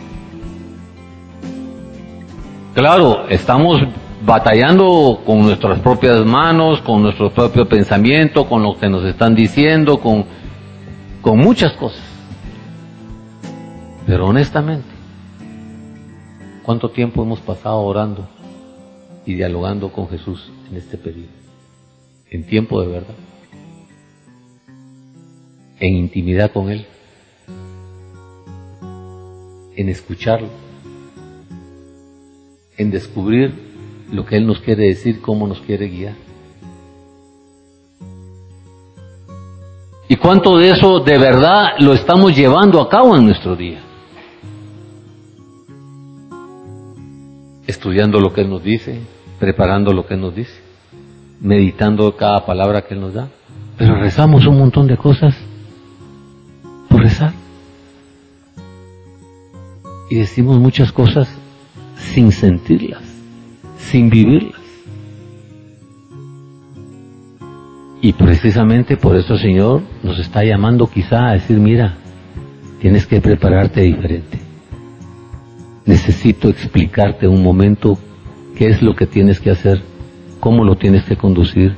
Claro, 2.74 3.28
estamos 3.28 3.78
batallando 4.26 5.20
con 5.24 5.42
nuestras 5.42 5.78
propias 5.78 6.24
manos, 6.26 6.80
con 6.82 7.02
nuestro 7.02 7.30
propio 7.30 7.68
pensamiento, 7.68 8.46
con 8.46 8.62
lo 8.62 8.76
que 8.76 8.88
nos 8.88 9.04
están 9.04 9.34
diciendo, 9.34 9.98
con 9.98 10.24
con 11.20 11.38
muchas 11.38 11.72
cosas. 11.74 12.02
Pero 14.06 14.26
honestamente, 14.26 14.88
¿cuánto 16.62 16.90
tiempo 16.90 17.22
hemos 17.22 17.40
pasado 17.40 17.80
orando 17.80 18.28
y 19.26 19.34
dialogando 19.34 19.92
con 19.92 20.08
Jesús 20.08 20.50
en 20.70 20.76
este 20.76 20.96
periodo? 20.96 21.28
En 22.30 22.44
tiempo 22.46 22.80
de 22.80 22.88
verdad. 22.88 23.14
En 25.78 25.94
intimidad 25.94 26.52
con 26.52 26.70
Él. 26.70 26.86
En 29.76 29.88
escucharlo. 29.88 30.48
En 32.76 32.90
descubrir 32.90 33.52
lo 34.10 34.24
que 34.26 34.36
Él 34.36 34.46
nos 34.46 34.60
quiere 34.60 34.86
decir, 34.86 35.20
cómo 35.20 35.46
nos 35.46 35.60
quiere 35.60 35.88
guiar. 35.88 36.29
Cuánto 40.20 40.56
de 40.58 40.70
eso 40.70 41.00
de 41.00 41.18
verdad 41.18 41.70
lo 41.78 41.92
estamos 41.92 42.36
llevando 42.36 42.80
a 42.80 42.88
cabo 42.88 43.16
en 43.16 43.26
nuestro 43.26 43.56
día? 43.56 43.80
Estudiando 47.66 48.20
lo 48.20 48.32
que 48.32 48.42
Él 48.42 48.50
nos 48.50 48.62
dice, 48.62 49.00
preparando 49.38 49.92
lo 49.92 50.06
que 50.06 50.14
Él 50.14 50.20
nos 50.20 50.34
dice, 50.34 50.60
meditando 51.40 52.14
cada 52.16 52.44
palabra 52.44 52.82
que 52.82 52.94
Él 52.94 53.00
nos 53.00 53.14
da. 53.14 53.28
Pero 53.78 53.96
rezamos 53.96 54.46
un 54.46 54.58
montón 54.58 54.86
de 54.86 54.96
cosas 54.96 55.34
por 56.88 57.00
rezar. 57.00 57.32
Y 60.10 60.16
decimos 60.16 60.58
muchas 60.58 60.92
cosas 60.92 61.28
sin 61.96 62.32
sentirlas, 62.32 63.02
sin 63.78 64.10
vivirlas. 64.10 64.59
Y 68.02 68.14
precisamente 68.14 68.96
por 68.96 69.16
eso 69.16 69.34
el 69.34 69.40
Señor 69.40 69.82
nos 70.02 70.18
está 70.18 70.42
llamando 70.42 70.86
quizá 70.86 71.28
a 71.28 71.32
decir, 71.32 71.58
mira, 71.58 71.96
tienes 72.80 73.06
que 73.06 73.20
prepararte 73.20 73.82
diferente. 73.82 74.38
Necesito 75.84 76.48
explicarte 76.48 77.28
un 77.28 77.42
momento 77.42 77.98
qué 78.56 78.68
es 78.68 78.80
lo 78.80 78.94
que 78.94 79.06
tienes 79.06 79.38
que 79.38 79.50
hacer, 79.50 79.82
cómo 80.40 80.64
lo 80.64 80.76
tienes 80.76 81.04
que 81.04 81.16
conducir 81.16 81.74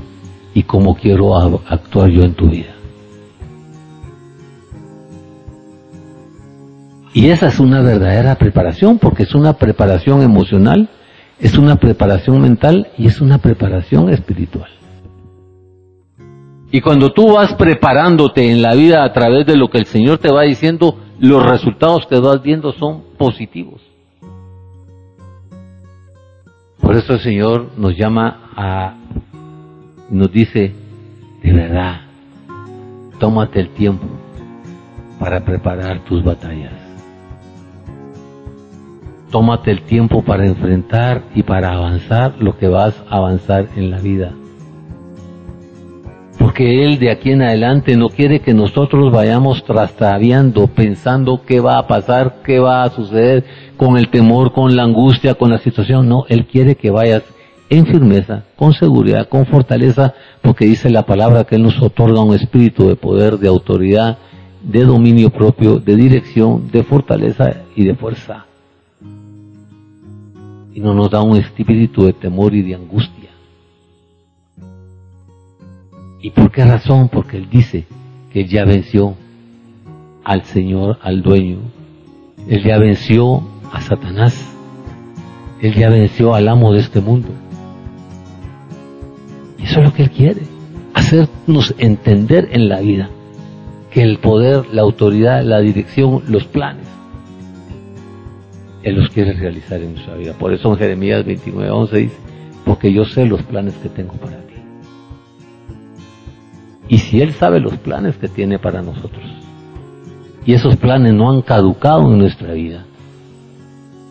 y 0.55 0.63
cómo 0.63 0.95
quiero 0.95 1.37
actuar 1.69 2.11
yo 2.11 2.23
en 2.23 2.35
tu 2.35 2.49
vida. 2.49 2.73
Y 7.15 7.29
esa 7.29 7.49
es 7.49 7.59
una 7.59 7.83
verdadera 7.83 8.37
preparación, 8.37 8.99
porque 8.99 9.25
es 9.25 9.35
una 9.35 9.55
preparación 9.55 10.23
emocional, 10.23 10.89
es 11.41 11.59
una 11.59 11.77
preparación 11.77 12.41
mental 12.41 12.89
y 12.97 13.09
es 13.09 13.21
una 13.21 13.39
preparación 13.39 14.09
espiritual. 14.09 14.71
Y 16.75 16.81
cuando 16.81 17.13
tú 17.13 17.35
vas 17.35 17.53
preparándote 17.53 18.51
en 18.51 18.63
la 18.63 18.75
vida 18.75 19.05
a 19.05 19.13
través 19.13 19.45
de 19.45 19.59
lo 19.59 19.69
que 19.69 19.77
el 19.77 19.85
Señor 19.85 20.17
te 20.17 20.33
va 20.33 20.45
diciendo, 20.45 20.97
los 21.19 21.45
resultados 21.45 22.07
que 22.07 22.19
vas 22.19 22.43
viendo 22.43 22.73
son 22.73 23.03
positivos. 23.19 23.83
Por 26.81 26.97
eso 26.97 27.13
el 27.13 27.21
Señor 27.21 27.73
nos 27.77 27.95
llama 27.95 28.51
a, 28.57 28.95
nos 30.09 30.33
dice, 30.33 30.75
de 31.43 31.53
verdad, 31.53 32.01
tómate 33.19 33.61
el 33.61 33.69
tiempo 33.69 34.07
para 35.21 35.45
preparar 35.45 36.03
tus 36.07 36.25
batallas. 36.25 36.73
Tómate 39.31 39.73
el 39.73 39.83
tiempo 39.83 40.23
para 40.23 40.47
enfrentar 40.47 41.23
y 41.35 41.43
para 41.43 41.75
avanzar 41.75 42.35
lo 42.39 42.57
que 42.57 42.69
vas 42.69 42.99
a 43.11 43.17
avanzar 43.17 43.69
en 43.77 43.91
la 43.91 43.99
vida 43.99 44.33
porque 46.43 46.85
Él 46.85 46.99
de 46.99 47.09
aquí 47.09 47.31
en 47.31 47.43
adelante 47.43 47.97
no 47.97 48.09
quiere 48.09 48.41
que 48.41 48.53
nosotros 48.53 49.13
vayamos 49.13 49.63
trastaviando, 49.65 50.67
pensando 50.67 51.43
qué 51.47 51.61
va 51.61 51.79
a 51.79 51.87
pasar, 51.87 52.41
qué 52.45 52.59
va 52.59 52.83
a 52.83 52.91
suceder 52.91 53.45
con 53.77 53.97
el 53.97 54.09
temor, 54.11 54.53
con 54.53 54.75
la 54.75 54.83
angustia, 54.83 55.35
con 55.35 55.51
la 55.51 55.59
situación. 55.59 56.09
No, 56.09 56.25
Él 56.29 56.47
quiere 56.47 56.75
que 56.75 56.91
vayas 56.91 57.23
en 57.71 57.87
firmeza, 57.87 58.43
con 58.57 58.73
seguridad, 58.73 59.29
con 59.29 59.47
fortaleza, 59.47 60.15
porque 60.43 60.65
dice 60.65 60.91
la 60.91 61.07
palabra 61.07 61.45
que 61.45 61.55
Él 61.55 61.63
nos 61.63 61.81
otorga 61.81 62.21
un 62.23 62.35
espíritu 62.35 62.89
de 62.89 62.97
poder, 62.97 63.39
de 63.39 63.47
autoridad, 63.47 64.19
de 64.65 64.85
dominio 64.85 65.31
propio, 65.31 65.79
de 65.79 65.95
dirección, 65.95 66.69
de 66.73 66.83
fortaleza 66.83 67.63
y 67.77 67.85
de 67.85 67.95
fuerza. 67.95 68.47
Y 70.75 70.81
no 70.81 70.93
nos 70.93 71.09
da 71.09 71.23
un 71.23 71.37
espíritu 71.37 72.05
de 72.05 72.15
temor 72.15 72.53
y 72.53 72.63
de 72.63 72.75
angustia. 72.75 73.12
¿Y 76.23 76.31
por 76.31 76.53
qué 76.53 76.65
razón? 76.65 77.09
Porque 77.09 77.37
Él 77.37 77.49
dice 77.51 77.85
que 78.33 78.43
Él 78.43 78.49
ya 78.49 78.65
venció 78.65 79.17
al 80.25 80.45
Señor, 80.45 80.99
al 81.03 81.21
dueño. 81.21 81.59
Él 82.49 82.63
ya 82.63 82.79
venció 82.79 83.43
a 83.73 83.81
Satanás. 83.81 84.49
Él 85.61 85.75
ya 85.75 85.91
venció 85.91 86.35
al 86.35 86.47
amo 86.49 86.73
de 86.73 86.81
este 86.81 87.01
mundo. 87.01 87.29
Y 89.59 89.65
eso 89.65 89.81
es 89.81 89.85
lo 89.85 89.93
que 89.93 90.05
Él 90.05 90.11
quiere. 90.11 90.43
Hacernos 90.95 91.75
entender 91.79 92.49
en 92.53 92.69
la 92.69 92.81
vida 92.81 93.11
que 93.91 94.03
el 94.03 94.19
poder, 94.19 94.67
la 94.73 94.83
autoridad, 94.83 95.43
la 95.43 95.59
dirección, 95.59 96.23
los 96.29 96.45
planes, 96.45 96.87
Él 98.85 98.95
los 98.95 99.11
quiere 99.11 99.33
realizar 99.33 99.81
en 99.83 99.95
nuestra 99.95 100.15
vida. 100.15 100.35
Por 100.35 100.53
eso 100.53 100.71
en 100.73 100.79
Jeremías 100.79 101.25
29, 101.25 101.71
11 101.71 101.97
dice, 101.97 102.17
porque 102.65 102.93
yo 102.93 103.05
sé 103.05 103.27
los 103.27 103.43
planes 103.43 103.75
que 103.75 103.89
tengo 103.89 104.15
para 104.15 104.39
ti. 104.39 104.52
Y 106.89 106.99
si 106.99 107.21
Él 107.21 107.33
sabe 107.33 107.61
los 107.61 107.77
planes 107.79 108.17
que 108.17 108.29
tiene 108.29 108.59
para 108.59 108.83
nosotros, 108.83 109.25
y 110.45 110.55
esos 110.55 110.77
planes 110.77 111.15
no 111.15 111.31
han 111.31 111.43
caducado 111.43 112.11
en 112.11 112.19
nuestra 112.19 112.53
vida, 112.53 112.85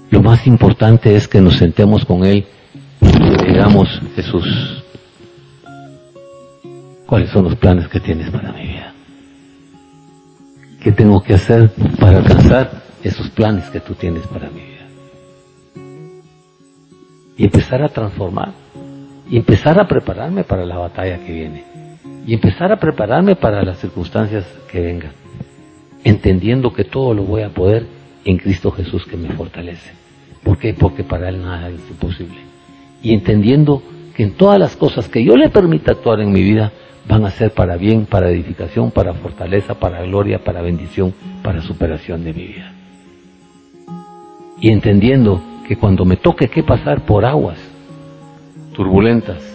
lo 0.10 0.22
más 0.22 0.48
importante 0.48 1.16
es 1.16 1.28
que 1.28 1.42
nos 1.42 1.58
sentemos 1.58 2.06
con 2.06 2.26
Él 2.26 2.46
y 3.02 3.46
digamos, 3.46 3.88
Jesús, 4.16 4.84
¿cuáles 7.06 7.30
son 7.32 7.46
los 7.46 7.56
planes 7.56 7.88
que 7.88 8.00
tienes 8.00 8.30
para 8.30 8.52
mi 8.52 8.68
vida? 8.68 8.94
¿Qué 10.82 10.92
tengo 10.92 11.22
que 11.22 11.36
hacer 11.36 11.72
para 12.00 12.20
alcanzar 12.20 12.84
esos 13.04 13.30
planes 13.30 13.70
que 13.70 13.80
tú 13.80 13.94
tienes 13.94 14.26
para 14.28 14.50
mi 14.50 14.62
vida? 14.62 14.88
Y 17.38 17.46
empezar 17.46 17.82
a 17.84 17.90
transformar, 17.90 18.54
y 19.30 19.38
empezar 19.38 19.80
a 19.80 19.88
prepararme 19.88 20.44
para 20.44 20.66
la 20.66 20.78
batalla 20.78 21.24
que 21.24 21.32
viene 21.32 21.71
y 22.26 22.34
empezar 22.34 22.72
a 22.72 22.80
prepararme 22.80 23.36
para 23.36 23.64
las 23.64 23.80
circunstancias 23.80 24.46
que 24.72 24.80
vengan, 24.80 25.12
entendiendo 26.04 26.74
que 26.74 26.84
todo 26.84 27.14
lo 27.14 27.24
voy 27.24 27.42
a 27.42 27.50
poder 27.50 27.86
en 28.26 28.38
Cristo 28.38 28.72
Jesús 28.72 29.06
que 29.06 29.18
me 29.18 29.30
fortalece. 29.30 29.92
¿Por 30.44 30.58
qué? 30.58 30.74
Porque 30.74 31.04
para 31.04 31.30
Él 31.30 31.42
nada 31.42 31.70
es 31.70 31.82
imposible. 31.90 32.38
Y 33.02 33.14
entendiendo 33.14 33.82
que 34.16 34.24
en 34.24 34.34
todas 34.34 34.60
las 34.60 34.76
cosas 34.76 35.08
que 35.08 35.24
yo 35.24 35.36
le 35.36 35.50
permita 35.50 35.94
actuar 35.94 36.20
en 36.20 36.32
mi 36.32 36.42
vida 36.42 36.72
van 37.08 37.26
a 37.26 37.32
ser 37.32 37.52
para 37.52 37.78
bien, 37.78 38.06
para 38.06 38.30
edificación, 38.30 38.92
para 38.92 39.14
fortaleza, 39.14 39.76
para 39.76 40.02
gloria, 40.04 40.44
para 40.44 40.62
bendición, 40.62 41.14
para 41.44 41.62
superación 41.62 42.24
de 42.24 42.34
mi 42.34 42.48
vida. 42.48 42.74
Y 44.60 44.70
entendiendo 44.70 45.42
que 45.68 45.78
cuando 45.78 46.06
me 46.06 46.18
toque 46.18 46.48
que 46.48 46.62
pasar 46.62 47.06
por 47.06 47.26
aguas 47.26 47.58
turbulentas, 48.74 49.52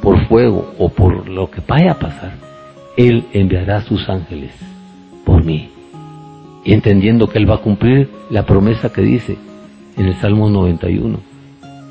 por 0.00 0.26
fuego 0.26 0.74
o 0.78 0.88
por 0.88 1.28
lo 1.28 1.50
que 1.50 1.60
vaya 1.66 1.92
a 1.92 1.98
pasar, 1.98 2.32
Él 2.96 3.24
enviará 3.32 3.82
sus 3.82 4.08
ángeles 4.08 4.52
por 5.24 5.44
mí. 5.44 5.70
Y 6.64 6.72
entendiendo 6.72 7.28
que 7.28 7.38
Él 7.38 7.48
va 7.48 7.56
a 7.56 7.62
cumplir 7.62 8.08
la 8.30 8.44
promesa 8.44 8.92
que 8.92 9.02
dice 9.02 9.36
en 9.96 10.06
el 10.06 10.14
Salmo 10.16 10.48
91, 10.48 11.18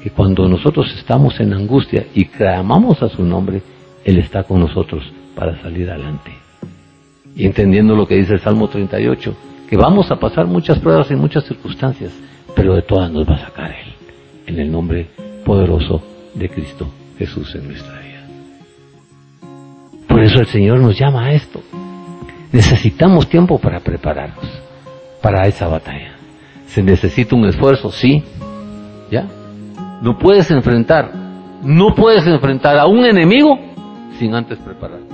que 0.03 0.09
cuando 0.11 0.47
nosotros 0.47 0.93
estamos 0.97 1.39
en 1.39 1.53
angustia 1.53 2.05
y 2.13 2.25
clamamos 2.25 3.01
a 3.03 3.09
su 3.09 3.23
nombre, 3.23 3.61
Él 4.05 4.17
está 4.17 4.43
con 4.43 4.59
nosotros 4.59 5.03
para 5.35 5.61
salir 5.61 5.89
adelante. 5.89 6.31
Y 7.35 7.45
entendiendo 7.45 7.95
lo 7.95 8.07
que 8.07 8.15
dice 8.15 8.33
el 8.33 8.39
Salmo 8.39 8.67
38, 8.67 9.35
que 9.69 9.77
vamos 9.77 10.09
a 10.11 10.19
pasar 10.19 10.47
muchas 10.47 10.79
pruebas 10.79 11.11
y 11.11 11.15
muchas 11.15 11.45
circunstancias, 11.45 12.11
pero 12.55 12.75
de 12.75 12.81
todas 12.81 13.11
nos 13.11 13.27
va 13.27 13.35
a 13.35 13.45
sacar 13.45 13.71
Él, 13.71 13.93
en 14.47 14.59
el 14.59 14.71
nombre 14.71 15.07
poderoso 15.45 16.01
de 16.33 16.49
Cristo 16.49 16.87
Jesús 17.19 17.53
en 17.55 17.67
nuestra. 17.67 17.98
Por 20.19 20.25
eso 20.25 20.41
el 20.41 20.47
Señor 20.47 20.81
nos 20.81 20.99
llama 20.99 21.27
a 21.27 21.31
esto. 21.31 21.61
Necesitamos 22.51 23.29
tiempo 23.29 23.57
para 23.57 23.79
prepararnos 23.79 24.45
para 25.21 25.47
esa 25.47 25.69
batalla. 25.69 26.17
Se 26.65 26.83
necesita 26.83 27.37
un 27.37 27.45
esfuerzo, 27.45 27.89
sí. 27.89 28.21
¿Ya? 29.09 29.25
No 30.01 30.17
puedes 30.17 30.51
enfrentar, 30.51 31.09
no 31.63 31.95
puedes 31.95 32.27
enfrentar 32.27 32.77
a 32.77 32.85
un 32.85 33.05
enemigo 33.05 33.57
sin 34.17 34.35
antes 34.35 34.57
prepararte. 34.59 35.07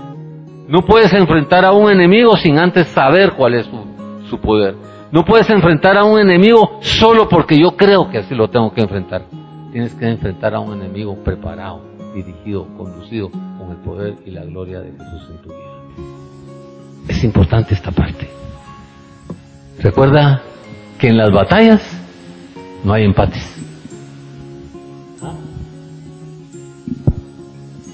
No 0.68 0.82
puedes 0.82 1.14
enfrentar 1.14 1.66
a 1.66 1.72
un 1.72 1.92
enemigo 1.92 2.36
sin 2.38 2.58
antes 2.58 2.88
saber 2.88 3.34
cuál 3.34 3.54
es 3.54 3.68
su, 3.68 4.26
su 4.28 4.40
poder. 4.40 4.74
No 5.12 5.24
puedes 5.24 5.48
enfrentar 5.52 5.98
a 5.98 6.04
un 6.04 6.20
enemigo 6.20 6.80
solo 6.82 7.30
porque 7.30 7.60
yo 7.60 7.78
creo 7.78 8.10
que 8.10 8.18
así 8.18 8.34
lo 8.34 8.50
tengo 8.50 8.74
que 8.74 8.82
enfrentar. 8.82 9.22
Tienes 9.72 9.94
que 9.94 10.10
enfrentar 10.10 10.56
a 10.56 10.60
un 10.60 10.82
enemigo 10.82 11.16
preparado 11.24 11.84
dirigido, 12.16 12.66
conducido 12.76 13.30
con 13.66 13.76
el 13.76 13.82
poder 13.84 14.16
y 14.26 14.32
la 14.32 14.44
gloria 14.44 14.80
de 14.80 14.92
Jesús 14.92 15.30
en 15.30 15.38
tu 15.42 15.50
vida. 15.50 15.66
Es 17.08 17.24
importante 17.24 17.74
esta 17.74 17.92
parte. 17.92 18.30
Recuerda 19.80 20.42
que 21.00 21.08
en 21.10 21.18
las 21.18 21.32
batallas 21.32 21.82
no 22.84 22.94
hay 22.94 23.04
empates. 23.04 23.44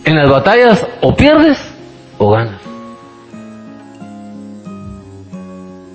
En 0.04 0.16
las 0.16 0.30
batallas 0.30 0.86
o 1.02 1.16
pierdes 1.16 1.58
o 2.18 2.32
ganas. 2.32 2.62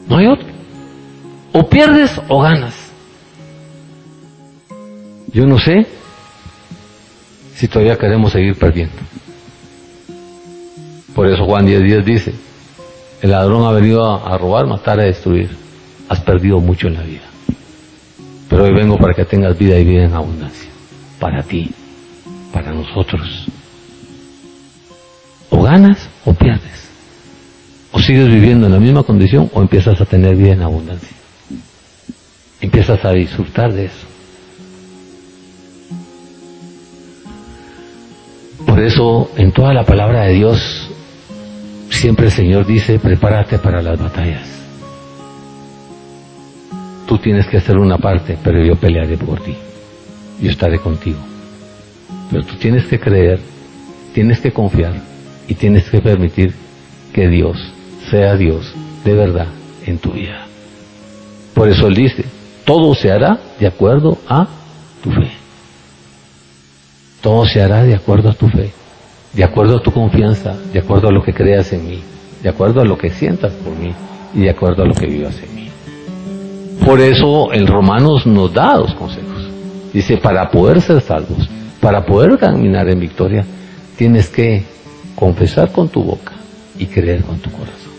No 0.09 0.17
hay 0.17 0.27
otro. 0.27 0.47
O 1.53 1.69
pierdes 1.69 2.21
o 2.29 2.41
ganas. 2.41 2.75
Yo 5.33 5.47
no 5.47 5.59
sé 5.59 5.87
si 7.55 7.69
todavía 7.69 7.97
queremos 7.97 8.33
seguir 8.33 8.57
perdiendo. 8.59 8.97
Por 11.17 11.27
eso 11.27 11.47
Juan 11.47 11.67
10.10 11.67 12.05
dice, 12.05 12.35
el 13.23 13.31
ladrón 13.31 13.65
ha 13.65 13.73
venido 13.73 14.05
a, 14.05 14.37
robar, 14.37 14.67
matar, 14.67 15.01
a 15.01 15.05
destruir. 15.05 15.49
Has 16.11 16.21
perdido 16.21 16.61
mucho 16.61 16.89
en 16.89 16.95
la 16.95 17.03
vida. 17.03 17.23
Pero 18.51 18.65
hoy 18.65 18.75
vengo 18.75 18.99
para 18.99 19.15
que 19.15 19.25
tengas 19.25 19.57
vida 19.57 19.79
y 19.79 19.85
vida 19.85 20.05
en 20.05 20.13
abundancia. 20.13 20.69
Para 21.19 21.43
ti, 21.43 21.71
para 22.53 22.71
nosotros. 22.71 23.47
O 25.49 25.63
ganas 25.63 26.07
o 26.27 26.35
pierdes. 26.35 26.91
O 27.93 27.99
sigues 27.99 28.29
viviendo 28.29 28.67
en 28.67 28.75
la 28.75 28.79
misma 28.79 29.03
condición 29.03 29.51
o 29.55 29.63
empiezas 29.63 29.99
a 29.99 30.05
tener 30.05 30.37
vida 30.37 30.53
en 30.53 30.63
abundancia. 30.63 31.17
Empiezas 32.61 33.03
a 33.03 33.13
disfrutar 33.13 33.73
de 33.73 33.87
eso. 33.87 34.07
Por 38.67 38.81
eso 38.81 39.31
en 39.39 39.53
toda 39.53 39.73
la 39.73 39.85
palabra 39.85 40.25
de 40.25 40.35
Dios 40.35 40.76
siempre 41.97 42.27
el 42.27 42.33
Señor 42.33 42.67
dice, 42.67 42.99
prepárate 42.99 43.59
para 43.59 43.83
las 43.83 43.99
batallas. 43.99 44.47
Tú 47.07 47.19
tienes 47.19 47.47
que 47.47 47.57
hacer 47.57 47.79
una 47.79 47.99
parte, 47.99 48.37
pero 48.43 48.65
yo 48.65 48.77
pelearé 48.77 49.17
por 49.17 49.41
ti. 49.41 49.57
Yo 50.41 50.51
estaré 50.51 50.79
contigo. 50.79 51.19
Pero 52.31 52.45
tú 52.45 52.57
tienes 52.57 52.85
que 52.87 52.99
creer, 52.99 53.41
tienes 54.13 54.41
que 54.41 54.53
confiar 54.53 54.95
y 55.49 55.55
tienes 55.55 55.89
que 55.89 56.01
permitir 56.01 56.55
que 57.13 57.29
Dios 57.29 57.57
sea 58.11 58.37
Dios 58.37 58.75
de 59.05 59.15
verdad 59.15 59.47
en 59.87 59.99
tu 59.99 60.13
vida. 60.13 60.47
Por 61.55 61.69
eso 61.69 61.87
Él 61.87 61.95
dice, 61.95 62.25
todo 62.65 62.95
se 62.95 63.11
hará 63.11 63.39
de 63.59 63.67
acuerdo 63.67 64.19
a 64.29 64.49
tu 65.03 65.11
fe. 65.11 65.31
Todo 67.23 67.47
se 67.47 67.63
hará 67.63 67.85
de 67.85 67.95
acuerdo 67.95 68.29
a 68.29 68.35
tu 68.35 68.49
fe, 68.49 68.73
de 69.37 69.45
acuerdo 69.45 69.77
a 69.77 69.83
tu 69.83 69.93
confianza, 69.93 70.57
de 70.73 70.79
acuerdo 70.79 71.09
a 71.09 71.13
lo 71.13 71.23
que 71.23 71.35
creas 71.35 71.71
en 71.75 71.87
mí, 71.87 72.01
de 72.43 72.49
acuerdo 72.49 72.81
a 72.81 72.85
lo 72.87 72.97
que 72.97 73.11
sientas 73.11 73.53
por 73.53 73.77
mí 73.77 73.93
y 74.35 74.41
de 74.41 74.51
acuerdo 74.51 74.83
a 74.83 74.87
lo 74.87 74.95
que 74.95 75.07
vivas 75.07 75.39
en 75.43 75.55
mí. 75.55 75.69
Por 76.85 77.01
eso 77.01 77.53
el 77.53 77.67
Romanos 77.67 78.27
nos 78.27 78.55
da 78.55 78.77
dos 78.77 78.95
consejos. 78.95 79.47
Dice, 79.93 80.17
para 80.17 80.51
poder 80.51 80.81
ser 80.81 81.03
salvos, 81.03 81.49
para 81.81 82.07
poder 82.07 82.39
caminar 82.39 82.89
en 82.89 82.99
victoria, 82.99 83.45
tienes 83.97 84.29
que 84.29 84.65
confesar 85.15 85.71
con 85.71 85.89
tu 85.89 86.03
boca 86.03 86.33
y 86.79 86.87
creer 86.87 87.23
con 87.23 87.39
tu 87.39 87.51
corazón. 87.51 87.93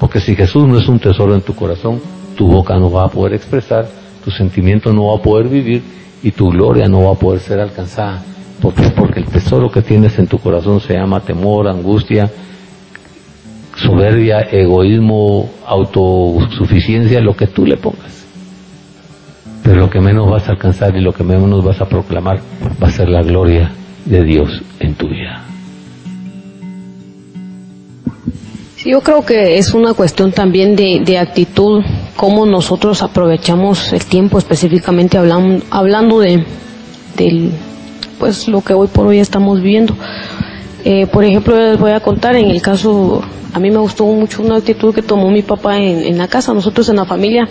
Porque 0.00 0.20
si 0.20 0.34
Jesús 0.34 0.66
no 0.66 0.78
es 0.78 0.88
un 0.88 0.98
tesoro 0.98 1.34
en 1.36 1.42
tu 1.42 1.54
corazón, 1.54 2.00
tu 2.36 2.48
boca 2.48 2.76
no 2.76 2.90
va 2.90 3.04
a 3.04 3.08
poder 3.08 3.34
expresar, 3.34 3.86
tu 4.24 4.32
sentimiento 4.32 4.92
no 4.92 5.06
va 5.06 5.16
a 5.16 5.22
poder 5.22 5.48
vivir 5.48 5.82
y 6.24 6.32
tu 6.32 6.50
gloria 6.50 6.88
no 6.88 7.04
va 7.04 7.12
a 7.12 7.18
poder 7.18 7.40
ser 7.40 7.60
alcanzada. 7.60 8.22
Porque 8.72 9.20
el 9.20 9.26
tesoro 9.26 9.70
que 9.70 9.82
tienes 9.82 10.18
en 10.18 10.26
tu 10.26 10.38
corazón 10.38 10.80
se 10.80 10.94
llama 10.94 11.20
temor, 11.20 11.68
angustia, 11.68 12.30
soberbia, 13.76 14.40
egoísmo, 14.50 15.50
autosuficiencia, 15.66 17.20
lo 17.20 17.36
que 17.36 17.46
tú 17.46 17.66
le 17.66 17.76
pongas. 17.76 18.24
Pero 19.62 19.80
lo 19.80 19.90
que 19.90 20.00
menos 20.00 20.30
vas 20.30 20.48
a 20.48 20.52
alcanzar 20.52 20.96
y 20.96 21.00
lo 21.00 21.12
que 21.12 21.24
menos 21.24 21.62
vas 21.62 21.80
a 21.80 21.88
proclamar 21.88 22.40
va 22.82 22.88
a 22.88 22.90
ser 22.90 23.08
la 23.08 23.22
gloria 23.22 23.72
de 24.04 24.24
Dios 24.24 24.62
en 24.80 24.94
tu 24.94 25.08
vida. 25.08 25.44
yo 28.86 29.00
creo 29.00 29.24
que 29.24 29.56
es 29.56 29.72
una 29.72 29.94
cuestión 29.94 30.32
también 30.32 30.76
de, 30.76 31.00
de 31.02 31.16
actitud, 31.16 31.82
cómo 32.16 32.44
nosotros 32.44 33.02
aprovechamos 33.02 33.94
el 33.94 34.04
tiempo, 34.04 34.36
específicamente 34.36 35.16
hablando, 35.16 35.64
hablando 35.70 36.20
de 36.20 36.44
del, 37.16 37.50
pues 38.24 38.48
lo 38.48 38.62
que 38.62 38.72
hoy 38.72 38.86
por 38.88 39.06
hoy 39.06 39.18
estamos 39.18 39.60
viviendo. 39.60 39.94
Eh, 40.82 41.06
por 41.08 41.26
ejemplo, 41.26 41.54
les 41.58 41.78
voy 41.78 41.90
a 41.90 42.00
contar 42.00 42.36
en 42.36 42.50
el 42.50 42.62
caso, 42.62 43.20
a 43.52 43.60
mí 43.60 43.70
me 43.70 43.76
gustó 43.76 44.06
mucho 44.06 44.42
una 44.42 44.56
actitud 44.56 44.94
que 44.94 45.02
tomó 45.02 45.30
mi 45.30 45.42
papá 45.42 45.78
en, 45.78 46.16
la 46.16 46.26
casa. 46.26 46.54
Nosotros 46.54 46.88
en 46.88 46.96
la 46.96 47.04
familia 47.04 47.46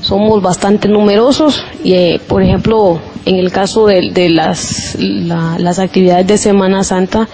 somos 0.00 0.42
bastante 0.42 0.88
numerosos 0.88 1.64
y, 1.84 1.92
eh, 1.92 2.20
por 2.26 2.42
ejemplo, 2.42 2.98
en 3.26 3.36
el 3.36 3.52
caso 3.52 3.86
de, 3.86 4.10
de 4.10 4.28
las, 4.30 4.96
las 4.98 5.78
actividades 5.78 6.26
de 6.26 6.36
Semana 6.36 6.82
Santa, 6.82 7.28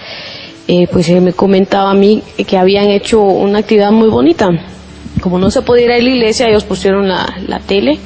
eh, 0.67 0.87
pues 0.91 1.09
me 1.09 1.33
comentaba 1.33 1.89
a 1.89 1.95
mí 1.95 2.21
que 2.45 2.55
habían 2.55 2.91
hecho 2.91 3.19
una 3.19 3.57
actividad 3.57 3.89
muy 3.91 4.09
bonita. 4.09 4.47
Como 5.21 5.39
no 5.39 5.49
se 5.49 5.63
podía 5.63 5.85
ir 5.85 5.91
a 5.91 5.97
la 5.97 6.07
iglesia, 6.07 6.47
ellos 6.47 6.65
pusieron 6.65 7.07
la, 7.07 7.61
tele 7.65 7.97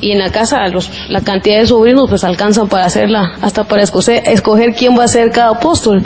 y 0.00 0.12
en 0.12 0.18
la 0.18 0.30
casa 0.30 0.66
los, 0.68 0.90
la 1.08 1.20
cantidad 1.22 1.60
de 1.60 1.66
sobrinos 1.66 2.08
pues 2.08 2.24
alcanzan 2.24 2.68
para 2.68 2.84
hacerla, 2.84 3.36
hasta 3.40 3.64
para 3.64 3.82
escoger, 3.82 4.22
escoger 4.26 4.74
quién 4.74 4.98
va 4.98 5.04
a 5.04 5.08
ser 5.08 5.30
cada 5.30 5.50
apóstol. 5.50 6.02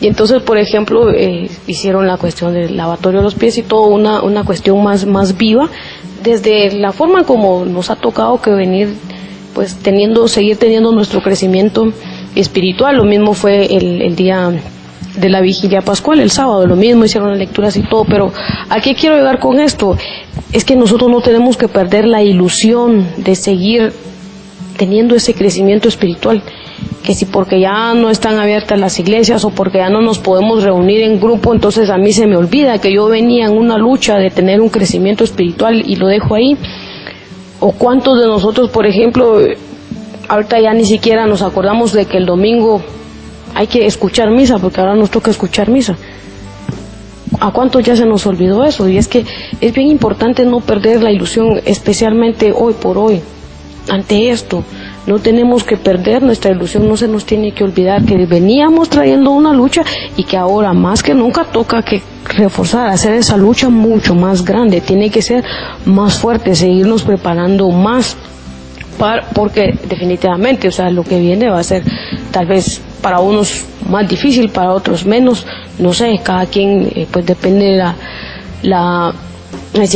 Y 0.00 0.08
entonces, 0.08 0.42
por 0.42 0.58
ejemplo, 0.58 1.10
eh, 1.10 1.48
hicieron 1.66 2.06
la 2.06 2.16
cuestión 2.16 2.52
del 2.52 2.76
lavatorio 2.76 3.20
de 3.20 3.24
los 3.24 3.34
pies 3.36 3.56
y 3.58 3.62
todo 3.62 3.86
una, 3.86 4.22
una 4.22 4.42
cuestión 4.42 4.82
más, 4.82 5.06
más 5.06 5.36
viva, 5.36 5.70
desde 6.22 6.72
la 6.72 6.92
forma 6.92 7.24
como 7.24 7.64
nos 7.64 7.90
ha 7.90 7.96
tocado 7.96 8.40
que 8.40 8.50
venir, 8.50 8.94
pues 9.54 9.76
teniendo, 9.76 10.26
seguir 10.26 10.56
teniendo 10.56 10.90
nuestro 10.92 11.22
crecimiento 11.22 11.92
espiritual. 12.34 12.96
Lo 12.96 13.04
mismo 13.04 13.34
fue 13.34 13.76
el, 13.76 14.02
el 14.02 14.16
día 14.16 14.52
de 15.16 15.28
la 15.28 15.40
vigilia 15.40 15.82
pascual, 15.82 16.20
el 16.20 16.30
sábado, 16.30 16.66
lo 16.66 16.76
mismo, 16.76 17.04
hicieron 17.04 17.30
las 17.30 17.38
lecturas 17.38 17.76
y 17.76 17.82
todo, 17.82 18.04
pero 18.04 18.32
¿a 18.68 18.80
qué 18.80 18.94
quiero 18.94 19.16
llegar 19.16 19.38
con 19.38 19.60
esto? 19.60 19.96
Es 20.52 20.64
que 20.64 20.76
nosotros 20.76 21.10
no 21.10 21.20
tenemos 21.20 21.56
que 21.56 21.68
perder 21.68 22.06
la 22.06 22.22
ilusión 22.22 23.06
de 23.18 23.34
seguir 23.34 23.92
teniendo 24.76 25.14
ese 25.14 25.34
crecimiento 25.34 25.88
espiritual, 25.88 26.42
que 27.02 27.14
si 27.14 27.26
porque 27.26 27.60
ya 27.60 27.94
no 27.94 28.10
están 28.10 28.38
abiertas 28.38 28.78
las 28.78 28.98
iglesias 28.98 29.44
o 29.44 29.50
porque 29.50 29.78
ya 29.78 29.90
no 29.90 30.00
nos 30.00 30.18
podemos 30.18 30.62
reunir 30.62 31.02
en 31.02 31.20
grupo, 31.20 31.52
entonces 31.52 31.90
a 31.90 31.98
mí 31.98 32.12
se 32.12 32.26
me 32.26 32.36
olvida 32.36 32.80
que 32.80 32.92
yo 32.92 33.06
venía 33.06 33.46
en 33.46 33.56
una 33.56 33.76
lucha 33.76 34.16
de 34.16 34.30
tener 34.30 34.60
un 34.60 34.70
crecimiento 34.70 35.24
espiritual 35.24 35.82
y 35.86 35.96
lo 35.96 36.06
dejo 36.06 36.34
ahí. 36.34 36.56
O 37.60 37.72
cuántos 37.72 38.18
de 38.18 38.26
nosotros, 38.26 38.70
por 38.70 38.86
ejemplo, 38.86 39.38
ahorita 40.28 40.58
ya 40.58 40.72
ni 40.72 40.84
siquiera 40.84 41.26
nos 41.26 41.42
acordamos 41.42 41.92
de 41.92 42.06
que 42.06 42.16
el 42.16 42.26
domingo 42.26 42.82
hay 43.54 43.66
que 43.66 43.86
escuchar 43.86 44.30
misa, 44.30 44.58
porque 44.58 44.80
ahora 44.80 44.94
nos 44.94 45.10
toca 45.10 45.30
escuchar 45.30 45.68
misa. 45.68 45.96
¿A 47.40 47.50
cuánto 47.50 47.80
ya 47.80 47.96
se 47.96 48.06
nos 48.06 48.26
olvidó 48.26 48.64
eso? 48.64 48.88
Y 48.88 48.98
es 48.98 49.08
que 49.08 49.24
es 49.60 49.72
bien 49.72 49.88
importante 49.88 50.44
no 50.44 50.60
perder 50.60 51.02
la 51.02 51.10
ilusión, 51.10 51.60
especialmente 51.64 52.52
hoy 52.54 52.74
por 52.74 52.98
hoy, 52.98 53.20
ante 53.88 54.30
esto. 54.30 54.64
No 55.06 55.18
tenemos 55.18 55.64
que 55.64 55.76
perder 55.76 56.22
nuestra 56.22 56.52
ilusión, 56.52 56.88
no 56.88 56.96
se 56.96 57.08
nos 57.08 57.24
tiene 57.24 57.52
que 57.52 57.64
olvidar 57.64 58.04
que 58.04 58.26
veníamos 58.26 58.88
trayendo 58.88 59.32
una 59.32 59.52
lucha 59.52 59.82
y 60.16 60.24
que 60.24 60.36
ahora 60.36 60.72
más 60.72 61.02
que 61.02 61.14
nunca 61.14 61.44
toca 61.44 61.82
que 61.82 62.00
reforzar, 62.24 62.88
hacer 62.88 63.14
esa 63.14 63.36
lucha 63.36 63.68
mucho 63.68 64.14
más 64.14 64.44
grande, 64.44 64.80
tiene 64.80 65.10
que 65.10 65.22
ser 65.22 65.42
más 65.84 66.18
fuerte, 66.18 66.54
seguirnos 66.54 67.02
preparando 67.02 67.68
más 67.70 68.16
porque 69.34 69.76
definitivamente, 69.88 70.68
o 70.68 70.70
sea, 70.70 70.90
lo 70.90 71.02
que 71.02 71.18
viene 71.18 71.48
va 71.48 71.58
a 71.58 71.64
ser 71.64 71.82
tal 72.30 72.46
vez 72.46 72.80
para 73.02 73.20
unos 73.20 73.64
más 73.88 74.08
difícil, 74.08 74.48
para 74.48 74.72
otros 74.72 75.04
menos, 75.04 75.44
no 75.78 75.92
sé, 75.92 76.20
cada 76.22 76.46
quien, 76.46 76.90
eh, 76.94 77.06
pues 77.10 77.26
depende 77.26 77.66
de 77.66 77.76
la, 77.76 77.94
la 78.62 79.14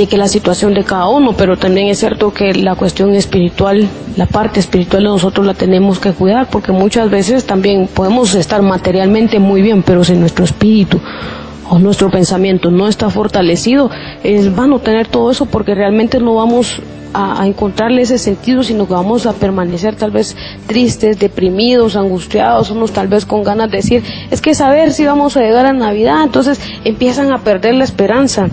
que 0.08 0.16
la 0.16 0.28
situación 0.28 0.74
de 0.74 0.84
cada 0.84 1.08
uno, 1.08 1.34
pero 1.36 1.56
también 1.56 1.88
es 1.88 1.98
cierto 1.98 2.32
que 2.32 2.54
la 2.54 2.74
cuestión 2.74 3.14
espiritual, 3.14 3.86
la 4.16 4.26
parte 4.26 4.58
espiritual 4.60 5.04
nosotros 5.04 5.46
la 5.46 5.54
tenemos 5.54 5.98
que 5.98 6.12
cuidar, 6.12 6.48
porque 6.50 6.72
muchas 6.72 7.10
veces 7.10 7.44
también 7.44 7.86
podemos 7.86 8.34
estar 8.34 8.62
materialmente 8.62 9.38
muy 9.38 9.62
bien, 9.62 9.82
pero 9.82 10.02
si 10.02 10.14
nuestro 10.14 10.44
espíritu 10.44 11.00
o 11.68 11.78
nuestro 11.78 12.10
pensamiento 12.10 12.70
no 12.70 12.88
está 12.88 13.10
fortalecido, 13.10 13.90
es 14.22 14.54
vano 14.54 14.78
tener 14.78 15.08
todo 15.08 15.30
eso 15.30 15.46
porque 15.46 15.74
realmente 15.74 16.20
no 16.20 16.34
vamos 16.34 16.80
a, 17.12 17.46
encontrarle 17.46 18.02
ese 18.02 18.18
sentido, 18.18 18.62
sino 18.62 18.86
que 18.86 18.92
vamos 18.92 19.26
a 19.26 19.32
permanecer 19.32 19.96
tal 19.96 20.10
vez 20.10 20.36
tristes, 20.66 21.18
deprimidos, 21.18 21.96
angustiados, 21.96 22.70
unos 22.70 22.92
tal 22.92 23.08
vez 23.08 23.24
con 23.24 23.42
ganas 23.42 23.70
de 23.70 23.78
decir, 23.78 24.02
es 24.30 24.40
que 24.40 24.54
saber 24.54 24.92
si 24.92 25.06
vamos 25.06 25.36
a 25.36 25.40
llegar 25.40 25.66
a 25.66 25.72
Navidad, 25.72 26.22
entonces 26.22 26.60
empiezan 26.84 27.32
a 27.32 27.38
perder 27.38 27.74
la 27.74 27.84
esperanza. 27.84 28.48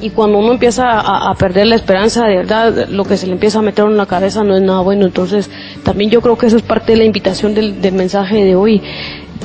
Y 0.00 0.10
cuando 0.10 0.38
uno 0.38 0.52
empieza 0.52 0.98
a, 0.98 1.32
perder 1.36 1.68
la 1.68 1.76
esperanza, 1.76 2.26
de 2.26 2.36
verdad, 2.36 2.88
lo 2.88 3.04
que 3.04 3.16
se 3.16 3.28
le 3.28 3.34
empieza 3.34 3.60
a 3.60 3.62
meter 3.62 3.84
en 3.84 3.96
la 3.96 4.06
cabeza 4.06 4.42
no 4.42 4.56
es 4.56 4.62
nada 4.62 4.80
bueno. 4.80 5.06
Entonces, 5.06 5.48
también 5.84 6.10
yo 6.10 6.20
creo 6.20 6.36
que 6.36 6.46
eso 6.46 6.56
es 6.56 6.64
parte 6.64 6.90
de 6.92 6.98
la 6.98 7.04
invitación 7.04 7.54
del, 7.54 7.80
del 7.80 7.94
mensaje 7.94 8.44
de 8.44 8.56
hoy 8.56 8.82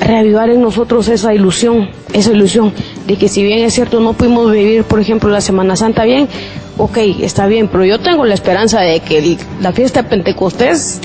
reavivar 0.00 0.50
en 0.50 0.62
nosotros 0.62 1.08
esa 1.08 1.34
ilusión, 1.34 1.90
esa 2.12 2.32
ilusión 2.32 2.72
de 3.06 3.16
que 3.16 3.28
si 3.28 3.42
bien 3.42 3.60
es 3.64 3.74
cierto 3.74 4.00
no 4.00 4.12
pudimos 4.12 4.50
vivir, 4.50 4.84
por 4.84 5.00
ejemplo, 5.00 5.28
la 5.30 5.40
Semana 5.40 5.76
Santa 5.76 6.04
bien, 6.04 6.28
ok, 6.76 6.96
está 7.20 7.46
bien, 7.46 7.68
pero 7.68 7.84
yo 7.84 7.98
tengo 7.98 8.24
la 8.24 8.34
esperanza 8.34 8.80
de 8.80 9.00
que 9.00 9.36
la 9.60 9.72
fiesta 9.72 10.02
de 10.02 10.08
Pentecostés 10.08 11.00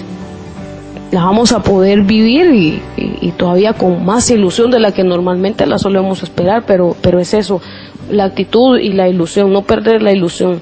la 1.12 1.24
vamos 1.24 1.52
a 1.52 1.62
poder 1.62 2.02
vivir 2.02 2.82
y, 2.98 3.32
todavía 3.38 3.74
con 3.74 4.04
más 4.04 4.30
ilusión 4.32 4.72
de 4.72 4.80
la 4.80 4.92
que 4.92 5.04
normalmente 5.04 5.66
la 5.66 5.78
solemos 5.78 6.24
esperar, 6.24 6.64
pero, 6.66 6.96
pero 7.02 7.20
es 7.20 7.34
eso, 7.34 7.62
la 8.10 8.26
actitud 8.26 8.80
y 8.80 8.94
la 8.94 9.08
ilusión, 9.08 9.54
no 9.54 9.62
perder 9.62 10.02
la 10.02 10.12
ilusión. 10.12 10.62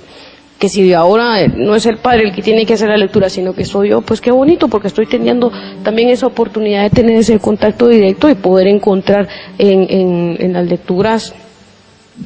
Que 0.62 0.70
si 0.70 0.94
ahora 0.94 1.48
no 1.48 1.76
es 1.76 1.88
el 1.88 1.98
padre 1.98 2.26
el 2.26 2.36
que 2.36 2.44
tiene 2.44 2.68
que 2.68 2.76
hacer 2.76 2.88
la 2.88 2.96
lectura, 2.96 3.30
sino 3.30 3.54
que 3.54 3.66
soy 3.66 3.90
yo, 3.90 4.02
pues 4.02 4.22
qué 4.22 4.30
bonito, 4.30 4.68
porque 4.68 4.90
estoy 4.90 5.08
teniendo 5.08 5.52
también 5.82 6.10
esa 6.10 6.28
oportunidad 6.28 6.84
de 6.84 6.92
tener 6.92 7.16
ese 7.16 7.40
contacto 7.40 7.88
directo 7.88 8.30
y 8.30 8.36
poder 8.36 8.68
encontrar 8.68 9.28
en, 9.58 9.88
en, 9.90 10.38
en 10.40 10.54
las 10.54 10.68
lecturas 10.68 11.34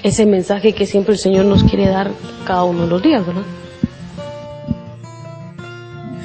ese 0.03 0.25
mensaje 0.25 0.73
que 0.73 0.85
siempre 0.85 1.13
el 1.13 1.17
Señor 1.17 1.45
nos 1.45 1.63
quiere 1.63 1.87
dar 1.87 2.11
cada 2.45 2.65
uno 2.65 2.81
de 2.81 2.89
los 2.89 3.01
días, 3.01 3.25
¿verdad? 3.25 3.43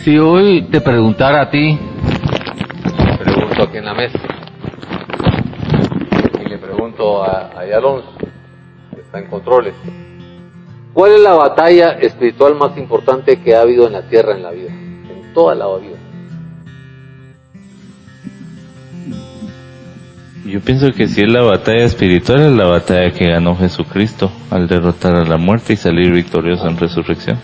Si 0.03 0.19
hoy 0.19 0.63
te 0.63 0.81
preguntara 0.81 1.43
a 1.43 1.49
ti, 1.49 1.79
pregunto 3.23 3.63
aquí 3.63 3.77
en 3.77 3.85
la 3.85 3.95
mesa, 3.95 4.19
y 6.45 6.49
le 6.49 6.59
pregunto 6.59 7.23
a, 7.23 7.53
a 7.55 7.61
Alonso, 7.77 8.11
que 8.97 9.01
está 9.01 9.21
en 9.21 9.27
controles, 9.27 9.75
¿cuál 11.01 11.13
es 11.13 11.21
la 11.21 11.33
batalla 11.33 11.93
espiritual 11.93 12.57
más 12.57 12.77
importante 12.77 13.41
que 13.41 13.57
ha 13.57 13.63
habido 13.63 13.87
en 13.87 13.95
la 13.95 14.03
tierra 14.03 14.37
en 14.37 14.43
la 14.43 14.51
vida? 14.51 14.69
En 14.69 15.33
toda 15.33 15.55
la 15.55 15.65
vida. 15.79 15.97
Yo 20.45 20.61
pienso 20.61 20.93
que 20.93 21.09
si 21.09 21.23
es 21.23 21.33
la 21.33 21.41
batalla 21.41 21.85
espiritual, 21.85 22.41
es 22.41 22.53
la 22.53 22.67
batalla 22.67 23.13
que 23.13 23.29
ganó 23.29 23.57
Jesucristo 23.57 24.31
al 24.51 24.69
derrotar 24.69 25.17
a 25.17 25.25
la 25.25 25.39
muerte 25.39 25.73
y 25.73 25.77
salir 25.77 26.13
victorioso 26.13 26.69
en 26.69 26.77
resurrección. 26.77 27.39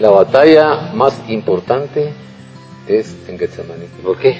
La 0.00 0.10
batalla 0.10 0.92
más 0.92 1.18
importante 1.30 2.12
es 2.86 3.16
en 3.26 3.38
Getsemaní. 3.38 3.86
¿Por 4.02 4.18
qué? 4.18 4.36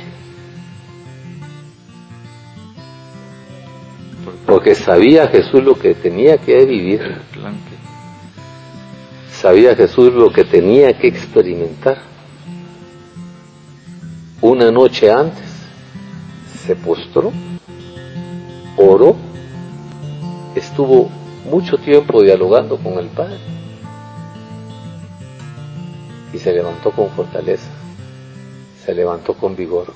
Porque 4.46 4.74
sabía 4.74 5.28
Jesús 5.28 5.62
lo 5.62 5.74
que 5.74 5.94
tenía 5.94 6.38
que 6.38 6.64
vivir. 6.64 7.00
Sabía 9.30 9.74
Jesús 9.74 10.12
lo 10.12 10.30
que 10.30 10.44
tenía 10.44 10.96
que 10.98 11.08
experimentar. 11.08 11.98
Una 14.40 14.70
noche 14.70 15.10
antes 15.10 15.44
se 16.66 16.76
postró, 16.76 17.32
oró, 18.76 19.16
estuvo 20.54 21.10
mucho 21.50 21.76
tiempo 21.78 22.22
dialogando 22.22 22.78
con 22.78 22.98
el 22.98 23.08
Padre 23.08 23.38
y 26.32 26.38
se 26.38 26.52
levantó 26.52 26.90
con 26.90 27.10
fortaleza, 27.10 27.70
se 28.84 28.94
levantó 28.94 29.34
con 29.34 29.54
vigor, 29.54 29.92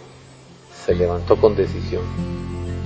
se 0.85 0.95
levantó 0.95 1.37
con 1.37 1.57
decisión 1.57 2.03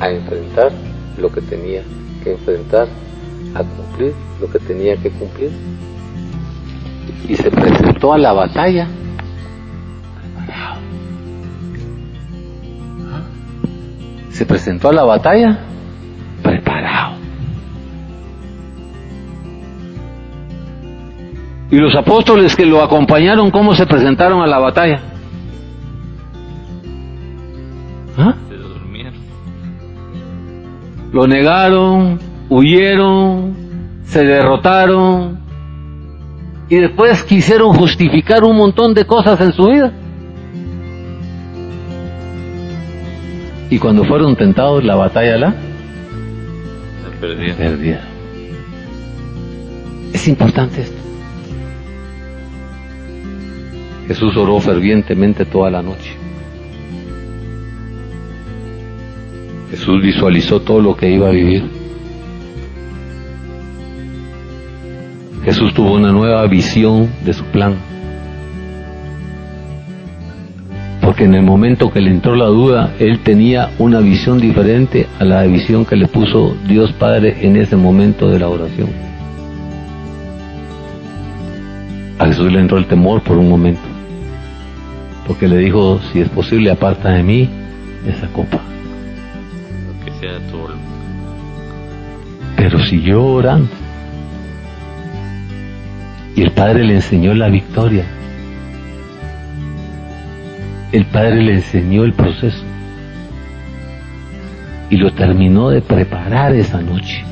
a 0.00 0.10
enfrentar 0.10 0.72
lo 1.18 1.30
que 1.30 1.40
tenía 1.40 1.82
que 2.22 2.32
enfrentar, 2.32 2.88
a 3.54 3.62
cumplir 3.62 4.14
lo 4.40 4.50
que 4.50 4.58
tenía 4.58 4.96
que 4.96 5.10
cumplir. 5.10 5.50
Y 7.28 7.36
se 7.36 7.50
presentó 7.50 8.12
a 8.12 8.18
la 8.18 8.32
batalla 8.32 8.88
preparado. 10.20 10.80
Se 14.30 14.46
presentó 14.46 14.88
a 14.88 14.92
la 14.92 15.04
batalla 15.04 15.58
preparado. 16.42 17.16
Y 21.70 21.76
los 21.76 21.94
apóstoles 21.96 22.54
que 22.54 22.66
lo 22.66 22.82
acompañaron, 22.82 23.50
¿cómo 23.50 23.74
se 23.74 23.86
presentaron 23.86 24.42
a 24.42 24.46
la 24.46 24.58
batalla? 24.58 25.00
¿Ah? 28.18 28.34
Lo 31.12 31.26
negaron, 31.26 32.18
huyeron, 32.48 33.54
se 34.04 34.24
derrotaron 34.24 35.38
y 36.68 36.76
después 36.76 37.22
quisieron 37.24 37.74
justificar 37.74 38.44
un 38.44 38.56
montón 38.56 38.94
de 38.94 39.04
cosas 39.04 39.40
en 39.40 39.52
su 39.52 39.66
vida. 39.66 39.92
Y 43.68 43.78
cuando 43.78 44.04
fueron 44.04 44.36
tentados, 44.36 44.84
la 44.84 44.94
batalla 44.96 45.36
la 45.36 45.54
perdieron. 47.20 48.12
Es 50.12 50.28
importante 50.28 50.82
esto. 50.82 51.02
Jesús 54.08 54.36
oró 54.36 54.60
fervientemente 54.60 55.44
toda 55.44 55.70
la 55.70 55.82
noche. 55.82 56.21
Jesús 59.72 60.02
visualizó 60.02 60.60
todo 60.60 60.82
lo 60.82 60.94
que 60.94 61.10
iba 61.10 61.28
a 61.28 61.30
vivir. 61.30 61.64
Jesús 65.46 65.72
tuvo 65.72 65.94
una 65.94 66.12
nueva 66.12 66.46
visión 66.46 67.08
de 67.24 67.32
su 67.32 67.42
plan. 67.44 67.76
Porque 71.00 71.24
en 71.24 71.34
el 71.34 71.42
momento 71.42 71.90
que 71.90 72.02
le 72.02 72.10
entró 72.10 72.36
la 72.36 72.48
duda, 72.48 72.92
él 72.98 73.20
tenía 73.20 73.70
una 73.78 74.00
visión 74.00 74.38
diferente 74.38 75.06
a 75.18 75.24
la 75.24 75.42
visión 75.44 75.86
que 75.86 75.96
le 75.96 76.06
puso 76.06 76.54
Dios 76.68 76.92
Padre 76.92 77.38
en 77.40 77.56
ese 77.56 77.74
momento 77.74 78.28
de 78.28 78.38
la 78.38 78.50
oración. 78.50 78.90
A 82.18 82.26
Jesús 82.26 82.52
le 82.52 82.60
entró 82.60 82.76
el 82.76 82.84
temor 82.84 83.22
por 83.22 83.38
un 83.38 83.48
momento. 83.48 83.80
Porque 85.26 85.48
le 85.48 85.56
dijo, 85.56 85.98
si 86.12 86.20
es 86.20 86.28
posible, 86.28 86.70
aparta 86.70 87.08
de 87.08 87.22
mí 87.22 87.48
esa 88.06 88.26
copa. 88.34 88.60
Lo 90.22 90.28
que 90.28 90.38
sea 90.38 90.50
tu 90.50 90.58
voluntad. 90.58 90.86
Pero 92.56 92.78
siguió 92.84 93.24
orando. 93.24 93.68
Y 96.36 96.42
el 96.42 96.52
Padre 96.52 96.84
le 96.84 96.94
enseñó 96.94 97.34
la 97.34 97.48
victoria. 97.48 98.04
El 100.92 101.06
Padre 101.06 101.42
le 101.42 101.54
enseñó 101.54 102.04
el 102.04 102.12
proceso. 102.12 102.64
Y 104.90 104.96
lo 104.96 105.12
terminó 105.12 105.70
de 105.70 105.80
preparar 105.80 106.54
esa 106.54 106.80
noche. 106.80 107.24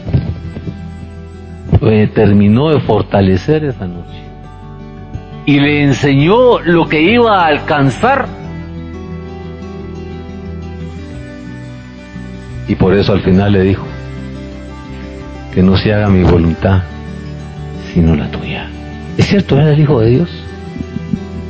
Lo 1.80 2.09
terminó 2.11 2.70
de 2.70 2.80
fortalecer 2.80 3.64
esa 3.64 3.86
noche. 3.86 4.24
Y 5.47 5.61
le 5.61 5.82
enseñó 5.82 6.59
lo 6.61 6.88
que 6.88 7.01
iba 7.01 7.45
a 7.45 7.47
alcanzar. 7.47 8.39
Y 12.70 12.76
por 12.76 12.94
eso 12.94 13.12
al 13.12 13.20
final 13.20 13.50
le 13.50 13.62
dijo, 13.62 13.84
que 15.52 15.60
no 15.60 15.76
se 15.76 15.92
haga 15.92 16.08
mi 16.08 16.22
voluntad, 16.22 16.84
sino 17.92 18.14
la 18.14 18.30
tuya. 18.30 18.70
Es 19.18 19.26
cierto, 19.26 19.58
era 19.58 19.72
el 19.72 19.80
Hijo 19.80 19.98
de 19.98 20.10
Dios, 20.10 20.30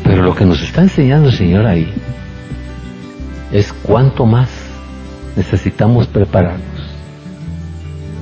pero 0.02 0.22
lo 0.22 0.34
que 0.34 0.46
nos 0.46 0.62
está 0.62 0.80
enseñando 0.80 1.28
el 1.28 1.36
Señor 1.36 1.66
ahí 1.66 1.92
es 3.52 3.70
cuánto 3.82 4.24
más 4.24 4.48
necesitamos 5.36 6.06
prepararnos 6.06 6.80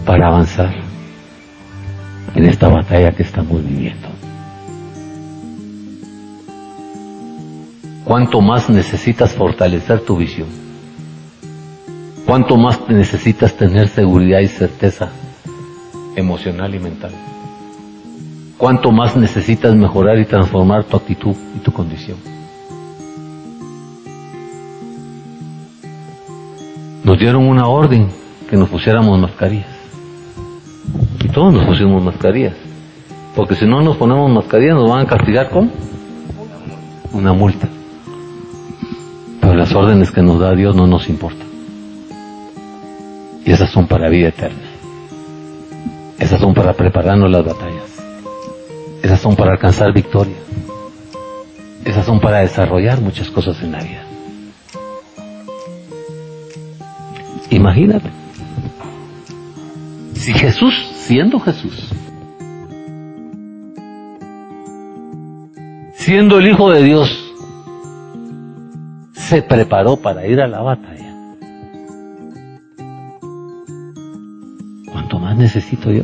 para 0.05 0.27
avanzar 0.27 0.75
en 2.35 2.47
esta 2.47 2.67
batalla 2.67 3.13
que 3.13 3.23
estamos 3.23 3.65
viviendo. 3.65 4.09
Cuánto 8.03 8.41
más 8.41 8.69
necesitas 8.69 9.35
fortalecer 9.35 10.01
tu 10.01 10.17
visión. 10.17 10.68
Cuánto 12.29 12.59
más 12.59 12.79
necesitas 12.91 13.55
tener 13.55 13.89
seguridad 13.89 14.41
y 14.41 14.49
certeza 14.49 15.09
emocional 16.15 16.75
y 16.75 16.79
mental. 16.79 17.11
Cuánto 18.59 18.93
más 18.93 19.17
necesitas 19.17 19.75
mejorar 19.75 20.19
y 20.19 20.27
transformar 20.27 20.85
tu 20.85 20.99
actitud 20.99 21.35
y 21.57 21.61
tu 21.61 21.73
condición. 21.73 22.19
Nos 27.03 27.19
dieron 27.19 27.49
una 27.49 27.67
orden 27.67 28.09
que 28.51 28.59
nos 28.59 28.69
pusiéramos 28.69 29.19
mascarillas. 29.19 29.75
Y 31.25 31.29
todos 31.31 31.55
nos 31.55 31.65
pusimos 31.65 32.05
mascarillas. 32.05 32.57
Porque 33.35 33.55
si 33.55 33.65
no 33.65 33.81
nos 33.81 33.97
ponemos 33.97 34.31
mascarillas 34.31 34.75
nos 34.75 34.91
van 34.91 35.07
a 35.07 35.09
castigar 35.09 35.49
con 35.49 35.71
una 37.15 37.33
multa. 37.33 37.67
Pero 39.41 39.55
las 39.55 39.75
órdenes 39.75 40.11
que 40.11 40.21
nos 40.21 40.39
da 40.39 40.55
Dios 40.55 40.77
no 40.77 40.87
nos 40.87 41.09
importan. 41.09 41.48
Y 43.49 43.53
esas 43.53 43.71
son 43.71 43.87
para 43.87 44.11
vida 44.11 44.29
eterna. 44.29 44.69
Esas 46.19 46.39
son 46.39 46.53
para 46.53 46.75
prepararnos 46.75 47.31
las 47.31 47.47
batallas. 47.47 47.99
Esas 49.03 49.21
son 49.23 49.37
para 49.37 49.53
alcanzar 49.53 49.91
victoria. 49.95 50.37
Esas 51.83 52.05
son 52.05 52.21
para 52.21 52.41
desarrollar 52.41 53.01
muchas 53.01 53.31
cosas 53.31 53.59
en 53.63 53.73
la 53.73 53.79
vida. 53.83 54.05
Imagínate. 57.49 58.11
Si 60.13 60.35
Jesús, 60.35 60.75
siendo 60.97 61.41
Jesús, 61.41 61.91
siendo 65.95 66.37
el 66.37 66.49
Hijo 66.49 66.71
de 66.71 66.83
Dios, 66.83 67.33
se 69.15 69.41
preparó 69.41 69.97
para 69.97 70.27
ir 70.27 70.39
a 70.39 70.47
la 70.47 70.61
batalla. 70.61 71.08
¿Cuánto 75.09 75.25
más 75.25 75.39
necesito 75.39 75.91
yo? 75.91 76.03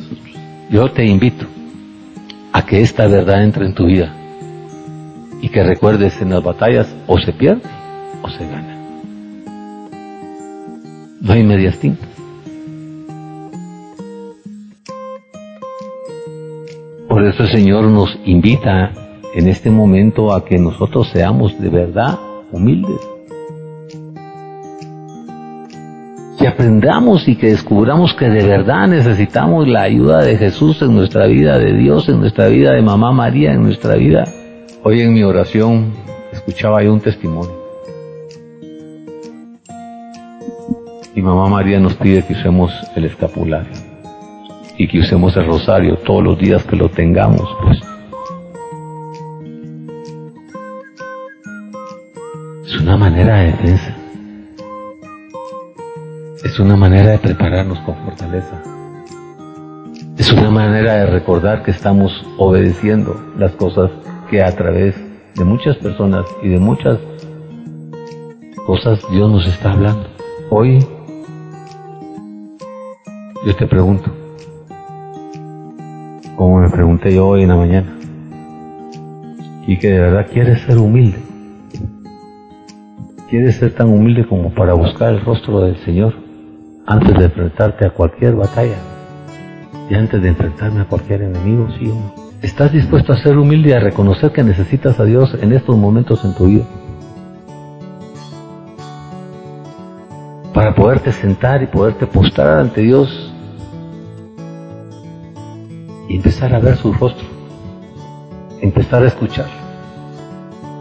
Yo 0.71 0.91
te 0.91 1.05
invito 1.05 1.45
a 2.55 2.65
que 2.65 2.81
esta 2.81 3.07
verdad 3.07 3.45
entre 3.45 3.67
en 3.67 3.75
tu 3.75 3.85
vida 3.85 4.15
y 5.43 5.51
que 5.51 5.63
recuerdes 5.63 6.23
en 6.23 6.31
las 6.31 6.43
batallas 6.43 6.91
o 7.07 7.19
se 7.19 7.35
pierde 7.35 7.61
o 8.23 8.31
se 8.31 8.49
gana. 8.49 8.79
No 11.21 11.35
hay 11.35 11.43
medias 11.43 11.79
tintas. 11.79 12.09
Por 17.07 17.27
eso 17.27 17.43
el 17.43 17.51
Señor 17.51 17.85
nos 17.91 18.19
invita 18.25 18.91
en 19.35 19.49
este 19.49 19.69
momento 19.69 20.33
a 20.33 20.47
que 20.47 20.57
nosotros 20.57 21.11
seamos 21.13 21.61
de 21.61 21.69
verdad 21.69 22.19
humildes. 22.53 23.14
Que 26.45 26.49
aprendamos 26.49 27.27
y 27.27 27.37
que 27.37 27.47
descubramos 27.47 28.13
que 28.13 28.29
de 28.29 28.47
verdad 28.47 28.87
necesitamos 28.87 29.67
la 29.67 29.81
ayuda 29.81 30.23
de 30.23 30.37
Jesús 30.37 30.83
en 30.83 30.95
nuestra 30.95 31.25
vida, 31.25 31.59
de 31.59 31.73
Dios 31.73 32.07
en 32.11 32.21
nuestra 32.21 32.49
vida, 32.49 32.73
de 32.73 32.83
Mamá 32.83 33.13
María 33.13 33.55
en 33.55 33.63
nuestra 33.63 33.95
vida. 33.95 34.25
Hoy 34.83 35.01
en 35.01 35.15
mi 35.15 35.23
oración 35.23 35.95
escuchaba 36.35 36.83
yo 36.83 36.93
un 36.93 37.01
testimonio. 37.01 37.51
Y 41.15 41.23
Mamá 41.23 41.49
María 41.49 41.81
nos 41.81 41.95
pide 41.95 42.23
que 42.27 42.35
usemos 42.35 42.71
el 42.95 43.07
escapulario 43.07 43.73
y 44.77 44.87
que 44.87 44.99
usemos 44.99 45.35
el 45.39 45.47
rosario 45.47 45.97
todos 46.05 46.23
los 46.23 46.39
días 46.39 46.63
que 46.65 46.77
lo 46.77 46.91
tengamos, 46.91 47.49
pues. 47.63 47.79
Es 52.67 52.83
una 52.83 52.99
manera 52.99 53.39
de 53.39 53.47
defensa. 53.47 54.04
Es 56.55 56.61
una 56.61 56.77
manera 56.77 57.11
de 57.11 57.19
prepararnos 57.19 57.81
con 57.81 57.97
fortaleza. 57.97 58.63
Es 60.17 60.31
una 60.31 60.53
manera 60.53 60.95
de 60.99 61.07
recordar 61.07 61.65
que 61.65 61.73
estamos 61.73 62.13
obedeciendo 62.39 63.21
las 63.37 63.51
cosas 63.57 63.91
que 64.31 64.41
a 64.41 64.55
través 64.55 64.95
de 65.35 65.45
muchas 65.45 65.77
personas 65.79 66.25
y 66.45 66.51
de 66.51 66.61
muchas 66.61 67.01
cosas 68.69 69.01
Dios 69.11 69.33
nos 69.33 69.49
está 69.49 69.73
hablando. 69.73 70.07
Hoy 70.49 70.79
yo 73.45 73.57
te 73.57 73.67
pregunto, 73.67 74.13
como 76.37 76.61
me 76.61 76.71
pregunté 76.71 77.17
yo 77.17 77.27
hoy 77.27 77.43
en 77.43 77.49
la 77.49 77.57
mañana, 77.57 77.99
y 79.67 79.77
que 79.77 79.89
de 79.89 79.99
verdad 79.99 80.29
quieres 80.33 80.61
ser 80.61 80.79
humilde, 80.79 81.19
quieres 83.29 83.57
ser 83.57 83.75
tan 83.75 83.89
humilde 83.89 84.25
como 84.25 84.55
para 84.55 84.75
buscar 84.75 85.15
el 85.15 85.21
rostro 85.25 85.61
del 85.61 85.79
Señor 85.79 86.23
antes 86.87 87.17
de 87.19 87.25
enfrentarte 87.25 87.87
a 87.87 87.91
cualquier 87.91 88.35
batalla 88.35 88.77
y 89.89 89.95
antes 89.95 90.21
de 90.23 90.29
enfrentarme 90.29 90.81
a 90.81 90.85
cualquier 90.85 91.23
enemigo, 91.23 91.69
sí 91.79 91.91
o 91.91 91.95
no. 91.95 92.15
¿Estás 92.43 92.73
dispuesto 92.73 93.13
a 93.13 93.17
ser 93.17 93.39
humilde 93.39 93.71
y 93.71 93.73
a 93.73 93.81
reconocer 93.81 94.33
que 94.33 94.43
necesitas 94.43 95.01
a 95.01 95.05
Dios 95.05 95.37
en 95.41 95.53
estos 95.53 95.77
momentos 95.77 96.25
en 96.25 96.35
tu 96.35 96.47
vida? 96.47 96.65
Para 100.53 100.75
poderte 100.75 101.11
sentar 101.13 101.63
y 101.63 101.67
poderte 101.67 102.07
postrar 102.07 102.59
ante 102.59 102.83
Dios 102.83 103.33
y 106.09 106.17
empezar 106.17 106.55
a 106.55 106.61
ver 106.61 106.77
su 106.77 106.93
rostro, 106.93 107.27
empezar 108.61 109.03
a 109.03 109.09
escuchar, 109.09 109.47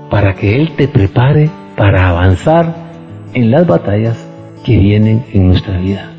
para 0.09 0.35
que 0.35 0.57
Él 0.57 0.75
te 0.75 0.87
prepare 0.87 1.49
para 1.77 2.09
avanzar 2.09 2.75
en 3.33 3.49
las 3.49 3.65
batallas 3.65 4.22
que 4.63 4.77
vienen 4.77 5.25
en 5.33 5.47
nuestra 5.47 5.77
vida. 5.77 6.09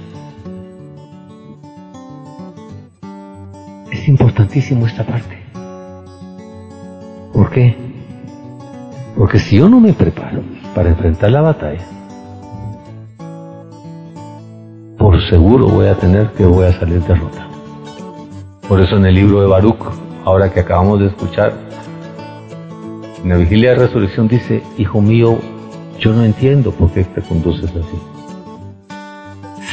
Es 3.91 4.07
importantísimo 4.07 4.87
esta 4.87 5.05
parte. 5.05 5.39
¿Por 7.33 7.51
qué? 7.51 7.77
Porque 9.17 9.39
si 9.39 9.57
yo 9.57 9.69
no 9.69 9.81
me 9.81 9.93
preparo 9.93 10.43
para 10.75 10.91
enfrentar 10.91 11.31
la 11.31 11.41
batalla, 11.41 11.85
por 14.99 15.21
seguro 15.29 15.69
voy 15.69 15.87
a 15.87 15.95
tener 15.95 16.29
que 16.33 16.45
voy 16.45 16.67
a 16.67 16.73
salir 16.73 17.01
derrotado. 17.03 17.51
Por 18.69 18.81
eso 18.81 18.97
en 18.97 19.07
el 19.07 19.15
libro 19.15 19.41
de 19.41 19.47
Baruch, 19.47 19.85
ahora 20.25 20.53
que 20.53 20.61
acabamos 20.61 21.01
de 21.01 21.07
escuchar, 21.07 21.55
en 23.23 23.29
la 23.31 23.37
vigilia 23.37 23.71
de 23.71 23.77
resurrección 23.77 24.29
dice, 24.29 24.63
hijo 24.77 25.01
mío, 25.01 25.39
yo 25.99 26.13
no 26.13 26.25
entiendo 26.25 26.73
por 26.73 26.91
qué 26.91 27.05
te 27.05 27.23
conduces 27.23 27.71
así. 27.71 28.14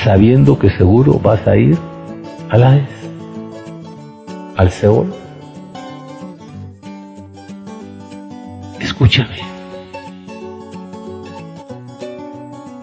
Sabiendo 0.04 0.58
que 0.58 0.70
seguro 0.72 1.20
vas 1.20 1.48
a 1.48 1.56
ir 1.56 1.78
a 2.50 2.58
la 2.58 2.72
vez 2.72 2.90
al 4.58 4.72
Seol. 4.72 5.14
Escúchame. 8.80 9.38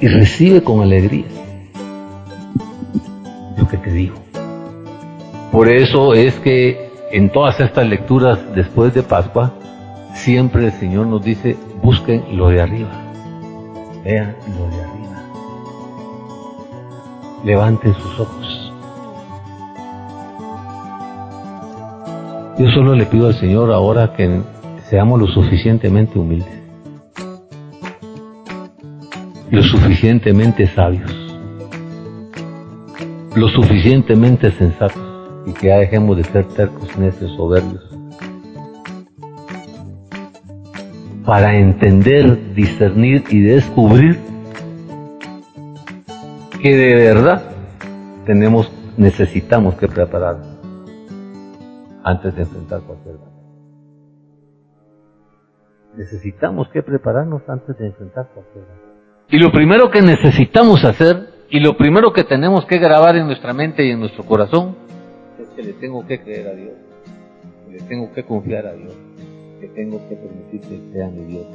Y 0.01 0.07
recibe 0.07 0.63
con 0.63 0.81
alegría 0.81 1.27
lo 3.57 3.67
que 3.67 3.77
te 3.79 3.91
digo. 3.91 4.15
Por 5.51 5.69
eso 5.69 6.15
es 6.15 6.35
que 6.37 6.89
en 7.11 7.31
todas 7.31 7.59
estas 7.59 7.89
lecturas 7.89 8.39
después 8.55 8.95
de 8.95 9.03
Pascua, 9.03 9.55
siempre 10.15 10.67
el 10.67 10.73
Señor 10.73 11.09
nos 11.09 11.25
dice, 11.25 11.57
busquen 11.83 12.37
lo 12.37 12.49
de 12.49 12.63
arriba. 12.63 12.91
Vean 14.05 14.37
lo 14.57 14.69
de 14.77 14.83
arriba. 14.85 15.18
Levanten 17.45 17.95
sus 17.95 18.21
ojos. 18.21 18.73
Yo 22.59 22.69
solo 22.71 22.95
le 22.97 23.07
pido 23.07 23.29
al 23.29 23.35
Señor 23.35 23.71
ahora 23.71 24.13
que 24.15 24.43
seamos 24.91 25.21
lo 25.21 25.29
suficientemente 25.29 26.19
humildes, 26.19 26.61
lo 29.51 29.63
suficientemente 29.63 30.67
sabios, 30.67 31.15
lo 33.37 33.49
suficientemente 33.51 34.51
sensatos 34.51 35.01
y 35.47 35.53
que 35.53 35.69
ya 35.69 35.77
dejemos 35.79 36.17
de 36.17 36.25
ser 36.25 36.47
tercos, 36.49 36.99
necios, 36.99 37.31
soberbios. 37.37 37.85
Para 41.25 41.57
entender, 41.57 42.55
discernir 42.55 43.23
y 43.31 43.41
descubrir 43.41 44.19
que 46.63 46.77
de 46.77 46.95
verdad 46.95 47.43
tenemos, 48.27 48.71
necesitamos 48.97 49.77
que 49.77 49.89
prepararnos 49.89 50.59
antes 52.03 52.35
de 52.35 52.43
enfrentar 52.43 52.81
cualquier 52.83 53.17
batalla. 53.17 53.29
Necesitamos 55.97 56.69
que 56.69 56.83
prepararnos 56.83 57.43
antes 57.49 57.77
de 57.79 57.87
enfrentar 57.87 58.29
cualquier 58.35 58.65
batalla. 58.65 58.89
Y 59.31 59.39
lo 59.39 59.53
primero 59.53 59.91
que 59.91 60.03
necesitamos 60.03 60.85
hacer 60.85 61.29
y 61.51 61.61
lo 61.61 61.77
primero 61.77 62.13
que 62.13 62.25
tenemos 62.25 62.65
que 62.67 62.79
grabar 62.79 63.17
en 63.17 63.27
nuestra 63.27 63.53
mente 63.53 63.87
y 63.87 63.91
en 63.91 64.01
nuestro 64.01 64.25
corazón 64.25 64.77
es 65.41 65.49
que 65.51 65.63
le 65.63 65.75
tengo 65.75 66.07
que 66.07 66.21
creer 66.23 66.49
a 66.49 66.55
Dios, 66.55 66.75
que 67.67 67.73
le 67.73 67.81
tengo 67.83 68.13
que 68.13 68.25
confiar 68.25 68.67
a 68.67 68.73
Dios, 68.73 68.95
que 69.61 69.69
tengo 69.69 70.01
que 70.09 70.17
permitir 70.17 70.61
que 70.63 70.93
sea 70.93 71.09
mi 71.09 71.25
Dios 71.25 71.47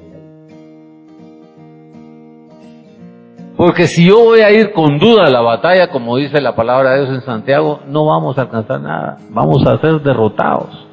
Porque 3.55 3.85
si 3.85 4.07
yo 4.07 4.19
voy 4.19 4.39
a 4.41 4.51
ir 4.51 4.71
con 4.71 4.97
duda 4.97 5.25
a 5.25 5.29
la 5.29 5.41
batalla, 5.41 5.89
como 5.89 6.17
dice 6.17 6.41
la 6.41 6.55
palabra 6.55 6.91
de 6.91 7.01
Dios 7.01 7.15
en 7.15 7.21
Santiago, 7.21 7.81
no 7.87 8.05
vamos 8.05 8.37
a 8.37 8.41
alcanzar 8.41 8.81
nada, 8.81 9.17
vamos 9.29 9.65
a 9.67 9.77
ser 9.77 10.01
derrotados. 10.01 10.87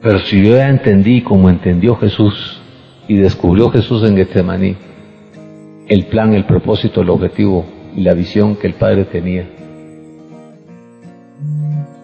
Pero 0.00 0.18
si 0.20 0.42
yo 0.42 0.56
ya 0.56 0.68
entendí 0.68 1.22
como 1.22 1.48
entendió 1.48 1.96
Jesús 1.96 2.60
y 3.08 3.16
descubrió 3.16 3.70
Jesús 3.70 4.02
en 4.08 4.16
Getsemaní 4.16 4.76
el 5.88 6.06
plan, 6.06 6.32
el 6.32 6.44
propósito, 6.44 7.02
el 7.02 7.10
objetivo 7.10 7.66
y 7.94 8.02
la 8.02 8.14
visión 8.14 8.56
que 8.56 8.66
el 8.66 8.74
Padre 8.74 9.04
tenía, 9.04 9.46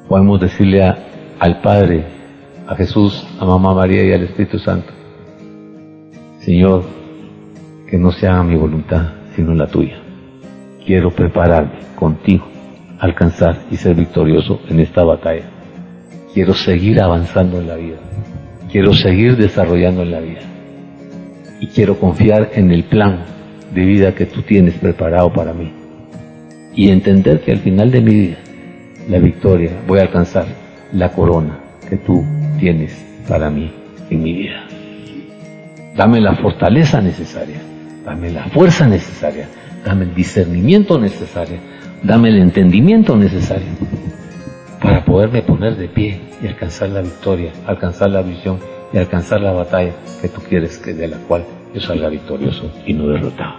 podemos 0.07 0.41
decirle 0.41 0.83
al 1.39 1.61
Padre, 1.63 2.05
a 2.67 2.75
Jesús, 2.75 3.27
a 3.39 3.45
Mamá 3.45 3.75
María 3.75 4.05
y 4.05 4.13
al 4.13 4.23
Espíritu 4.23 4.59
Santo, 4.59 4.93
Señor, 6.51 6.83
que 7.89 7.97
no 7.97 8.11
se 8.11 8.27
haga 8.27 8.43
mi 8.43 8.57
voluntad, 8.57 9.13
sino 9.37 9.55
la 9.55 9.69
tuya. 9.69 10.03
Quiero 10.85 11.13
prepararme 11.13 11.79
contigo, 11.95 12.45
alcanzar 12.99 13.57
y 13.71 13.77
ser 13.77 13.95
victorioso 13.95 14.61
en 14.69 14.81
esta 14.81 15.05
batalla. 15.05 15.45
Quiero 16.35 16.53
seguir 16.53 17.01
avanzando 17.01 17.61
en 17.61 17.69
la 17.69 17.77
vida. 17.77 17.99
Quiero 18.69 18.93
seguir 18.95 19.37
desarrollando 19.37 20.03
en 20.03 20.11
la 20.11 20.19
vida. 20.19 20.41
Y 21.61 21.69
quiero 21.69 22.01
confiar 22.01 22.51
en 22.55 22.73
el 22.73 22.83
plan 22.83 23.27
de 23.73 23.85
vida 23.85 24.17
que 24.17 24.27
tú 24.27 24.43
tienes 24.43 24.75
preparado 24.75 25.33
para 25.33 25.53
mí. 25.53 25.73
Y 26.75 26.91
entender 26.91 27.43
que 27.43 27.53
al 27.53 27.59
final 27.59 27.93
de 27.93 28.01
mi 28.01 28.13
vida, 28.13 28.39
la 29.09 29.21
victoria, 29.21 29.71
voy 29.87 30.01
a 30.01 30.03
alcanzar 30.03 30.47
la 30.93 31.13
corona 31.13 31.61
que 31.89 31.97
tú 31.97 32.25
tienes 32.59 32.91
para 33.29 33.51
mí 33.51 33.71
en 34.11 34.21
mi 34.21 34.33
vida. 34.33 34.70
Dame 36.01 36.19
la 36.21 36.35
fortaleza 36.35 37.03
necesaria, 37.03 37.61
dame 38.07 38.31
la 38.31 38.45
fuerza 38.45 38.87
necesaria, 38.87 39.47
dame 39.85 40.05
el 40.05 40.15
discernimiento 40.15 40.99
necesario 40.99 41.59
dame 42.03 42.31
el 42.31 42.39
entendimiento 42.39 43.17
necesario 43.17 43.69
para 44.83 45.05
poderme 45.05 45.43
poner 45.43 45.77
de 45.77 45.89
pie 45.89 46.21
y 46.43 46.47
alcanzar 46.47 46.89
la 46.89 47.03
victoria, 47.03 47.53
alcanzar 47.67 48.11
la 48.11 48.23
visión 48.23 48.59
y 48.93 48.99
alcanzar 48.99 49.41
la 49.41 49.53
batalla 49.53 49.93
que 50.23 50.29
tú 50.29 50.41
quieres 50.49 50.79
que 50.79 50.95
de 50.95 51.09
la 51.09 51.19
cual 51.19 51.45
yo 51.75 51.81
salga 51.81 52.09
victorioso 52.09 52.71
y 52.87 52.95
no 52.95 53.09
derrotado. 53.09 53.57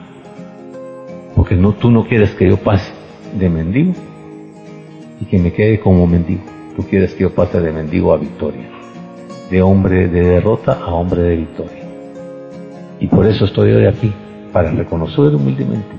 Porque 1.35 1.55
no, 1.55 1.73
tú 1.73 1.91
no 1.91 2.07
quieres 2.07 2.31
que 2.31 2.49
yo 2.49 2.57
pase 2.57 2.91
de 3.37 3.49
mendigo 3.49 3.93
y 5.21 5.25
que 5.25 5.37
me 5.37 5.53
quede 5.53 5.79
como 5.79 6.07
mendigo. 6.07 6.41
Tú 6.75 6.83
quieres 6.87 7.13
que 7.13 7.21
yo 7.21 7.35
pase 7.35 7.59
de 7.59 7.71
mendigo 7.71 8.13
a 8.13 8.17
victoria, 8.17 8.67
de 9.51 9.61
hombre 9.61 10.07
de 10.07 10.21
derrota 10.21 10.79
a 10.83 10.93
hombre 10.93 11.21
de 11.21 11.35
victoria. 11.35 11.80
Y 13.02 13.08
por 13.08 13.26
eso 13.26 13.45
estoy 13.45 13.72
hoy 13.72 13.88
aquí, 13.88 14.14
para 14.54 14.70
reconocer 14.70 15.36
humildemente 15.36 15.89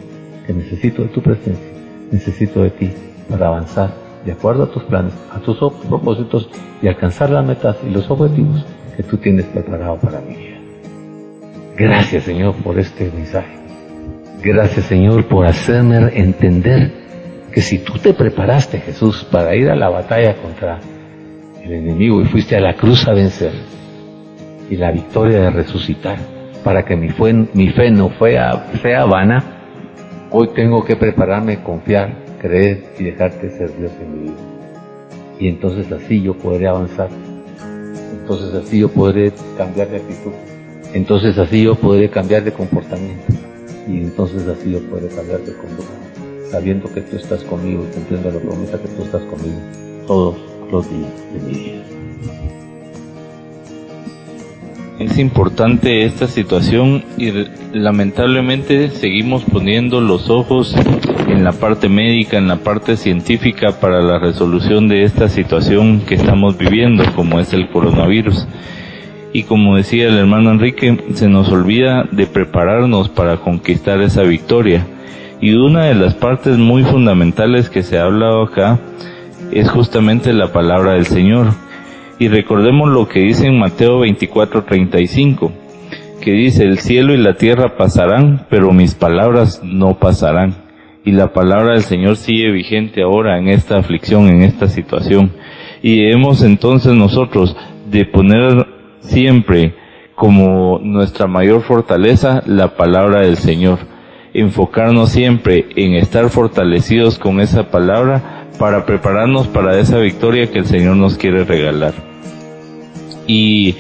que 0.47 0.55
necesito 0.55 1.03
de 1.03 1.09
tu 1.09 1.21
presencia, 1.21 1.67
necesito 2.13 2.63
de 2.63 2.71
ti 2.71 2.91
para 3.29 3.49
avanzar 3.49 3.91
de 4.25 4.31
acuerdo 4.31 4.63
a 4.63 4.71
tus 4.71 4.85
planes, 4.85 5.13
a 5.33 5.41
tus 5.41 5.59
propósitos 5.89 6.49
y 6.81 6.87
alcanzar 6.87 7.31
las 7.31 7.45
metas 7.45 7.77
y 7.85 7.91
los 7.91 8.09
objetivos 8.09 8.65
que 8.97 9.03
tú 9.03 9.17
tienes 9.17 9.47
preparado 9.47 9.99
para 9.99 10.21
mi 10.21 10.37
vida. 10.37 10.59
Gracias 11.77 12.23
Señor 12.23 12.55
por 12.63 12.79
este 12.79 13.11
mensaje. 13.11 13.53
Gracias 14.41 14.87
Señor 14.87 15.27
por 15.27 15.45
hacerme 15.45 15.97
entender 16.15 16.93
que 17.53 17.63
si 17.63 17.79
tú 17.79 17.95
te 17.95 18.15
preparaste 18.15 18.79
Jesús 18.79 19.25
para 19.25 19.57
ir 19.57 19.69
a 19.71 19.75
la 19.75 19.89
batalla 19.89 20.37
contra 20.37 20.79
el 21.65 21.73
enemigo 21.73 22.21
y 22.23 22.27
fuiste 22.27 22.57
a 22.57 22.61
la 22.61 22.75
cruz 22.75 23.09
a 23.09 23.13
vencer 23.13 23.53
y 24.71 24.77
la 24.77 24.93
victoria 24.93 25.41
de 25.41 25.51
resucitar 25.51 26.41
para 26.65 26.85
que 26.85 26.97
mi, 26.97 27.09
mi 27.55 27.71
fe 27.71 27.91
no 27.91 28.11
sea 28.19 29.05
vana, 29.05 29.45
hoy 30.31 30.49
tengo 30.55 30.85
que 30.85 30.97
prepararme, 30.97 31.63
confiar, 31.63 32.15
creer 32.41 32.85
y 32.99 33.05
dejarte 33.05 33.51
ser 33.51 33.77
Dios 33.77 33.93
en 34.01 34.13
mi 34.13 34.23
vida. 34.25 34.37
Y 35.39 35.49
entonces 35.49 35.91
así 35.91 36.23
yo 36.23 36.35
podré 36.35 36.69
avanzar. 36.69 37.09
Entonces 38.13 38.55
así 38.55 38.79
yo 38.79 38.89
podré 38.89 39.33
cambiar 39.57 39.89
de 39.89 39.97
actitud. 39.97 40.33
Entonces 40.95 41.39
así 41.39 41.65
yo 41.65 41.75
podré 41.75 42.09
cambiar 42.09 42.45
de 42.45 42.53
comportamiento. 42.53 43.33
Y 43.89 43.99
entonces 43.99 44.47
así 44.47 44.73
yo 44.73 44.81
podré 44.89 45.09
cambiar 45.09 45.41
de 45.41 45.53
conducta. 45.55 45.93
Sabiendo 46.51 46.93
que 46.93 47.01
tú 47.01 47.17
estás 47.17 47.43
conmigo 47.45 47.85
y 47.85 47.95
cumpliendo 47.95 48.31
la 48.31 48.39
promesa 48.39 48.79
que 48.81 48.89
tú 48.89 49.03
estás 49.03 49.23
conmigo 49.23 49.59
todos 50.07 50.37
los 50.71 50.89
días 50.89 51.11
de 51.33 51.41
mi 51.41 51.59
vida. 51.59 52.62
Es 55.03 55.19
importante 55.19 56.05
esta 56.05 56.29
situación 56.29 57.03
y 57.19 57.33
lamentablemente 57.73 58.89
seguimos 58.91 59.43
poniendo 59.43 60.01
los 60.01 60.31
ojos 60.31 60.77
en 61.27 61.43
la 61.43 61.51
parte 61.51 61.89
médica, 61.89 62.39
en 62.39 62.47
la 62.47 62.59
parte 62.59 62.97
científica 62.97 63.81
para 63.81 64.01
la 64.01 64.21
resolución 64.21 64.87
de 64.87 65.03
esta 65.03 65.29
situación 65.29 66.03
que 66.07 66.15
estamos 66.15 66.57
viviendo, 66.57 67.03
como 67.17 67.41
es 67.41 67.53
el 67.53 67.69
coronavirus. 67.69 68.47
Y 69.33 69.43
como 69.43 69.77
decía 69.77 70.07
el 70.07 70.19
hermano 70.19 70.53
Enrique, 70.53 70.97
se 71.15 71.29
nos 71.29 71.51
olvida 71.51 72.05
de 72.13 72.29
prepararnos 72.29 73.09
para 73.09 73.39
conquistar 73.39 74.01
esa 74.03 74.23
victoria. 74.23 74.87
Y 75.41 75.55
una 75.55 75.87
de 75.87 75.97
las 75.97 76.15
partes 76.15 76.59
muy 76.59 76.85
fundamentales 76.85 77.71
que 77.71 77.83
se 77.83 77.99
ha 77.99 78.05
hablado 78.05 78.45
acá 78.45 78.79
es 79.51 79.69
justamente 79.69 80.33
la 80.33 80.53
palabra 80.53 80.93
del 80.93 81.07
Señor. 81.07 81.49
Y 82.23 82.29
recordemos 82.29 82.89
lo 82.89 83.09
que 83.09 83.18
dice 83.18 83.49
en 83.49 83.59
Mateo 83.59 83.99
24:35, 84.05 85.51
que 86.20 86.31
dice, 86.31 86.62
el 86.62 86.79
cielo 86.79 87.12
y 87.12 87.16
la 87.16 87.35
tierra 87.35 87.77
pasarán, 87.77 88.47
pero 88.49 88.70
mis 88.70 88.95
palabras 88.95 89.61
no 89.64 89.99
pasarán 89.99 90.55
y 91.05 91.11
la 91.11 91.33
palabra 91.33 91.73
del 91.73 91.83
Señor 91.83 92.16
sigue 92.16 92.53
vigente 92.53 93.03
ahora 93.03 93.41
en 93.41 93.49
esta 93.49 93.77
aflicción, 93.77 94.29
en 94.29 94.43
esta 94.43 94.68
situación. 94.68 95.33
Y 95.83 96.01
debemos 96.01 96.45
entonces 96.45 96.95
nosotros 96.95 97.57
de 97.91 98.05
poner 98.05 98.68
siempre 99.01 99.75
como 100.14 100.79
nuestra 100.79 101.27
mayor 101.27 101.62
fortaleza 101.62 102.45
la 102.47 102.77
palabra 102.77 103.23
del 103.23 103.37
Señor. 103.37 103.81
Enfocarnos 104.33 105.11
siempre 105.11 105.66
en 105.75 105.95
estar 105.95 106.29
fortalecidos 106.29 107.18
con 107.18 107.41
esa 107.41 107.73
palabra 107.73 108.47
para 108.61 108.87
prepararnos 108.87 109.49
para 109.49 109.77
esa 109.81 109.99
victoria 109.99 110.53
que 110.53 110.61
el 110.61 110.66
Señor 110.66 110.95
nos 110.95 111.18
quiere 111.18 111.43
regalar. 111.43 112.12
Y 113.27 113.77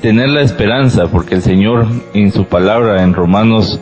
tener 0.00 0.28
la 0.28 0.42
esperanza, 0.42 1.06
porque 1.08 1.36
el 1.36 1.42
Señor 1.42 1.86
en 2.14 2.32
su 2.32 2.44
palabra 2.44 3.02
en 3.02 3.14
Romanos 3.14 3.80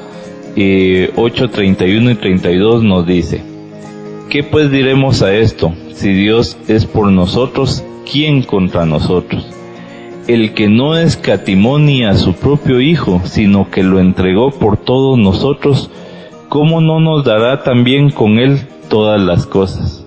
8, 0.57 1.51
31 1.51 2.11
y 2.11 2.15
32 2.17 2.83
nos 2.83 3.07
dice, 3.07 3.43
¿qué 4.29 4.43
pues 4.43 4.71
diremos 4.71 5.23
a 5.23 5.35
esto? 5.35 5.73
Si 5.95 6.13
Dios 6.13 6.59
es 6.69 6.87
por 6.87 7.11
nosotros, 7.11 7.85
¿quién 8.11 8.43
contra 8.43 8.85
nosotros? 8.85 9.47
El 10.27 10.53
que 10.55 10.69
no 10.69 10.97
escatimó 10.97 11.79
ni 11.79 12.05
a 12.05 12.15
su 12.15 12.35
propio 12.35 12.81
Hijo, 12.81 13.23
sino 13.25 13.71
que 13.71 13.83
lo 13.83 14.01
entregó 14.01 14.51
por 14.51 14.77
todos 14.77 15.19
nosotros, 15.19 15.91
¿cómo 16.49 16.81
no 16.81 17.01
nos 17.01 17.25
dará 17.25 17.63
también 17.63 18.11
con 18.11 18.39
Él 18.39 18.61
todas 18.89 19.21
las 19.21 19.47
cosas? 19.47 20.05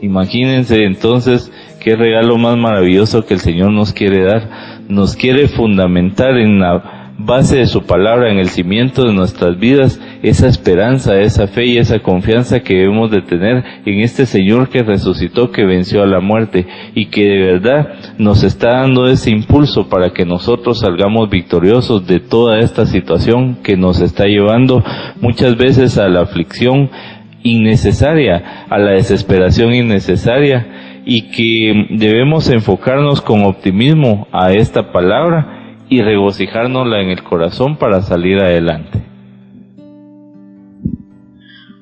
Imagínense 0.00 0.84
entonces 0.84 1.50
qué 1.80 1.96
regalo 1.96 2.36
más 2.38 2.56
maravilloso 2.56 3.24
que 3.24 3.34
el 3.34 3.40
Señor 3.40 3.72
nos 3.72 3.92
quiere 3.92 4.24
dar. 4.24 4.48
Nos 4.88 5.16
quiere 5.16 5.48
fundamentar 5.48 6.36
en 6.38 6.60
la 6.60 6.98
base 7.18 7.58
de 7.58 7.66
su 7.66 7.82
palabra, 7.82 8.30
en 8.30 8.38
el 8.38 8.48
cimiento 8.48 9.04
de 9.04 9.12
nuestras 9.12 9.58
vidas, 9.58 10.00
esa 10.22 10.46
esperanza, 10.46 11.18
esa 11.20 11.48
fe 11.48 11.66
y 11.66 11.78
esa 11.78 11.98
confianza 11.98 12.60
que 12.60 12.74
debemos 12.74 13.10
de 13.10 13.22
tener 13.22 13.64
en 13.84 14.00
este 14.00 14.24
Señor 14.24 14.68
que 14.68 14.84
resucitó, 14.84 15.50
que 15.50 15.64
venció 15.64 16.02
a 16.02 16.06
la 16.06 16.20
muerte 16.20 16.66
y 16.94 17.06
que 17.06 17.24
de 17.24 17.38
verdad 17.40 17.88
nos 18.18 18.44
está 18.44 18.80
dando 18.80 19.08
ese 19.08 19.30
impulso 19.30 19.88
para 19.88 20.10
que 20.10 20.24
nosotros 20.24 20.80
salgamos 20.80 21.28
victoriosos 21.28 22.06
de 22.06 22.20
toda 22.20 22.60
esta 22.60 22.86
situación 22.86 23.58
que 23.64 23.76
nos 23.76 24.00
está 24.00 24.26
llevando 24.26 24.84
muchas 25.20 25.56
veces 25.56 25.98
a 25.98 26.08
la 26.08 26.20
aflicción 26.20 26.88
innecesaria, 27.42 28.66
a 28.68 28.78
la 28.78 28.92
desesperación 28.92 29.74
innecesaria 29.74 30.87
y 31.10 31.22
que 31.30 31.86
debemos 31.88 32.50
enfocarnos 32.50 33.22
con 33.22 33.46
optimismo 33.46 34.28
a 34.30 34.52
esta 34.52 34.92
palabra 34.92 35.78
y 35.88 36.02
regocijárnosla 36.02 37.00
en 37.00 37.08
el 37.08 37.24
corazón 37.24 37.78
para 37.78 38.02
salir 38.02 38.38
adelante. 38.38 39.02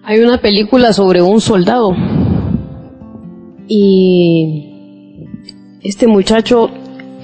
Hay 0.04 0.20
una 0.20 0.38
película 0.38 0.92
sobre 0.92 1.22
un 1.22 1.40
soldado 1.40 1.92
y 3.66 5.26
este 5.82 6.06
muchacho 6.06 6.70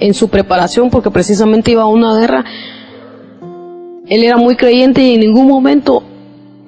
en 0.01 0.13
su 0.13 0.27
preparación, 0.27 0.89
porque 0.89 1.09
precisamente 1.09 1.71
iba 1.71 1.83
a 1.83 1.87
una 1.87 2.19
guerra, 2.19 2.43
él 4.09 4.23
era 4.25 4.35
muy 4.35 4.57
creyente 4.57 5.01
y 5.01 5.13
en 5.13 5.21
ningún 5.21 5.47
momento 5.47 6.03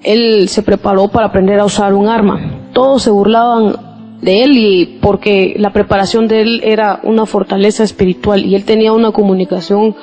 él 0.01 0.47
se 0.47 0.63
preparó 0.63 1.09
para 1.09 1.25
aprender 1.25 1.59
a 1.59 1.65
usar 1.65 1.93
un 1.93 2.07
arma. 2.07 2.69
Todos 2.71 3.01
se 3.03 3.09
burlaban 3.09 3.84
de 4.25 4.43
él 4.43 4.57
y 4.57 4.85
porque 5.01 5.55
la 5.57 5.71
preparación 5.71 6.27
de 6.27 6.41
él 6.41 6.61
era 6.63 6.99
una 7.03 7.27
fortaleza 7.27 7.83
espiritual 7.83 8.43
y 8.43 8.55
él 8.55 8.65
tenía 8.65 8.91
una 8.91 9.11
comunicación 9.11 9.95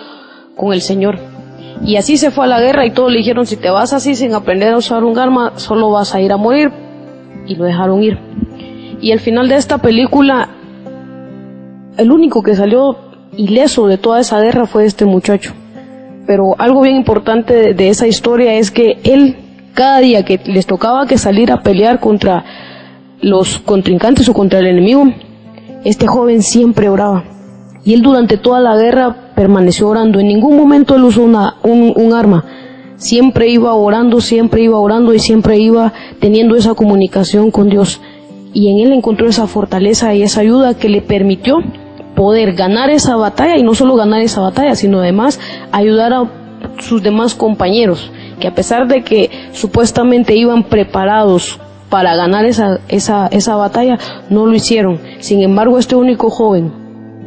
con 0.56 0.72
el 0.72 0.80
Señor. 0.80 1.18
Y 1.84 1.96
así 1.96 2.16
se 2.16 2.30
fue 2.30 2.44
a 2.44 2.48
la 2.48 2.60
guerra 2.60 2.86
y 2.86 2.92
todos 2.92 3.10
le 3.10 3.18
dijeron, 3.18 3.46
si 3.46 3.56
te 3.56 3.68
vas 3.68 3.92
así 3.92 4.14
sin 4.14 4.32
aprender 4.34 4.72
a 4.72 4.76
usar 4.76 5.02
un 5.02 5.18
arma, 5.18 5.54
solo 5.56 5.90
vas 5.90 6.14
a 6.14 6.20
ir 6.20 6.30
a 6.30 6.36
morir. 6.36 6.70
Y 7.48 7.56
lo 7.56 7.64
dejaron 7.64 8.00
ir. 8.00 8.18
Y 9.00 9.10
al 9.10 9.18
final 9.18 9.48
de 9.48 9.56
esta 9.56 9.78
película, 9.78 10.50
el 11.98 12.12
único 12.12 12.44
que 12.44 12.54
salió 12.54 12.96
ileso 13.36 13.88
de 13.88 13.98
toda 13.98 14.20
esa 14.20 14.40
guerra 14.40 14.66
fue 14.66 14.84
este 14.84 15.04
muchacho. 15.04 15.52
Pero 16.28 16.54
algo 16.58 16.82
bien 16.82 16.94
importante 16.94 17.74
de, 17.74 17.88
esa 17.88 18.06
historia 18.06 18.54
es 18.54 18.70
que 18.70 18.98
él, 19.02 19.36
cada 19.74 19.98
día 19.98 20.24
que 20.24 20.38
les 20.44 20.66
tocaba 20.66 21.08
que 21.08 21.18
salir 21.18 21.50
a 21.50 21.62
pelear 21.62 21.98
contra 21.98 22.44
los 23.22 23.60
contrincantes 23.60 24.28
o 24.28 24.34
contra 24.34 24.58
el 24.58 24.66
enemigo, 24.66 25.04
este 25.84 26.06
joven 26.06 26.42
siempre 26.42 26.88
oraba. 26.88 27.24
Y 27.84 27.94
él 27.94 28.02
durante 28.02 28.36
toda 28.36 28.60
la 28.60 28.76
guerra 28.76 29.32
permaneció 29.34 29.88
orando. 29.88 30.20
En 30.20 30.28
ningún 30.28 30.56
momento 30.56 30.94
él 30.94 31.04
usó 31.04 31.22
una, 31.22 31.56
un, 31.62 31.92
un 31.96 32.12
arma. 32.12 32.44
Siempre 32.96 33.48
iba 33.48 33.74
orando, 33.74 34.20
siempre 34.20 34.62
iba 34.62 34.78
orando 34.78 35.14
y 35.14 35.18
siempre 35.18 35.58
iba 35.58 35.92
teniendo 36.20 36.54
esa 36.54 36.74
comunicación 36.74 37.50
con 37.50 37.68
Dios. 37.68 38.00
Y 38.52 38.70
en 38.70 38.86
él 38.86 38.92
encontró 38.92 39.28
esa 39.28 39.46
fortaleza 39.46 40.14
y 40.14 40.22
esa 40.22 40.40
ayuda 40.40 40.74
que 40.74 40.88
le 40.88 41.00
permitió 41.00 41.58
poder 42.14 42.52
ganar 42.52 42.90
esa 42.90 43.16
batalla 43.16 43.56
y 43.56 43.62
no 43.62 43.74
solo 43.74 43.96
ganar 43.96 44.20
esa 44.20 44.40
batalla, 44.40 44.74
sino 44.74 45.00
además 45.00 45.40
ayudar 45.72 46.12
a 46.12 46.30
sus 46.78 47.02
demás 47.02 47.34
compañeros, 47.34 48.10
que 48.38 48.46
a 48.46 48.54
pesar 48.54 48.86
de 48.86 49.02
que 49.02 49.30
supuestamente 49.52 50.36
iban 50.36 50.64
preparados 50.64 51.58
para 51.92 52.16
ganar 52.16 52.46
esa, 52.46 52.80
esa, 52.88 53.26
esa 53.26 53.54
batalla, 53.54 53.98
no 54.30 54.46
lo 54.46 54.54
hicieron. 54.54 54.98
Sin 55.20 55.42
embargo, 55.42 55.78
este 55.78 55.94
único 55.94 56.30
joven 56.30 56.72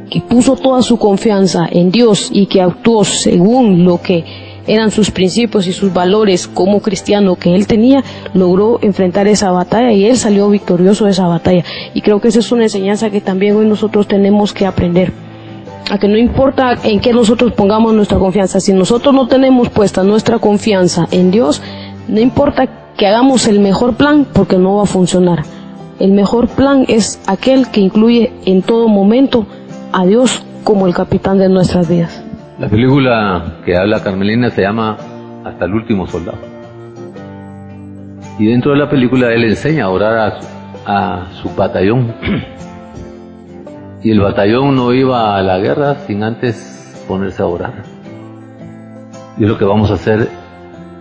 que 0.09 0.21
puso 0.21 0.55
toda 0.55 0.81
su 0.81 0.97
confianza 0.97 1.67
en 1.69 1.91
Dios 1.91 2.29
y 2.33 2.47
que 2.47 2.63
actuó 2.63 3.05
según 3.05 3.85
lo 3.85 4.01
que 4.01 4.25
eran 4.65 4.89
sus 4.89 5.11
principios 5.11 5.67
y 5.67 5.71
sus 5.71 5.93
valores 5.93 6.47
como 6.47 6.81
cristiano 6.81 7.35
que 7.35 7.53
él 7.53 7.67
tenía, 7.67 8.03
logró 8.33 8.79
enfrentar 8.81 9.27
esa 9.27 9.51
batalla 9.51 9.91
y 9.91 10.05
él 10.05 10.17
salió 10.17 10.49
victorioso 10.49 11.05
de 11.05 11.11
esa 11.11 11.27
batalla. 11.27 11.63
Y 11.93 12.01
creo 12.01 12.19
que 12.19 12.29
esa 12.29 12.39
es 12.39 12.51
una 12.51 12.63
enseñanza 12.63 13.11
que 13.11 13.21
también 13.21 13.55
hoy 13.55 13.67
nosotros 13.67 14.07
tenemos 14.07 14.51
que 14.51 14.65
aprender. 14.65 15.13
A 15.91 15.99
que 15.99 16.07
no 16.07 16.17
importa 16.17 16.73
en 16.83 16.99
qué 16.99 17.13
nosotros 17.13 17.53
pongamos 17.53 17.93
nuestra 17.93 18.17
confianza, 18.17 18.59
si 18.59 18.73
nosotros 18.73 19.13
no 19.13 19.27
tenemos 19.27 19.69
puesta 19.69 20.01
nuestra 20.01 20.39
confianza 20.39 21.07
en 21.11 21.29
Dios, 21.29 21.61
no 22.07 22.19
importa 22.19 22.84
que 22.97 23.07
hagamos 23.07 23.47
el 23.47 23.59
mejor 23.59 23.95
plan 23.95 24.25
porque 24.31 24.57
no 24.57 24.77
va 24.77 24.83
a 24.83 24.85
funcionar. 24.85 25.43
El 25.99 26.11
mejor 26.11 26.47
plan 26.47 26.85
es 26.87 27.21
aquel 27.27 27.69
que 27.69 27.81
incluye 27.81 28.31
en 28.45 28.61
todo 28.61 28.87
momento 28.87 29.45
a 29.93 30.05
Dios 30.05 30.43
como 30.63 30.87
el 30.87 30.93
capitán 30.93 31.37
de 31.37 31.49
nuestras 31.49 31.89
vidas. 31.89 32.23
La 32.59 32.67
película 32.69 33.59
que 33.65 33.75
habla 33.77 34.01
Carmelina 34.01 34.49
se 34.49 34.61
llama 34.61 34.97
Hasta 35.43 35.65
el 35.65 35.73
último 35.73 36.07
soldado. 36.07 36.37
Y 38.39 38.47
dentro 38.47 38.71
de 38.71 38.77
la 38.77 38.89
película 38.89 39.31
él 39.33 39.45
enseña 39.45 39.85
a 39.85 39.89
orar 39.89 40.17
a 40.17 40.41
su, 40.41 40.47
a 40.85 41.27
su 41.41 41.49
batallón. 41.55 42.13
y 44.03 44.11
el 44.11 44.19
batallón 44.19 44.75
no 44.75 44.93
iba 44.93 45.37
a 45.37 45.41
la 45.41 45.57
guerra 45.59 45.95
sin 46.07 46.23
antes 46.23 47.03
ponerse 47.07 47.41
a 47.41 47.45
orar. 47.45 47.83
Y 49.37 49.43
es 49.43 49.49
lo 49.49 49.57
que 49.57 49.65
vamos 49.65 49.91
a 49.91 49.95
hacer 49.95 50.29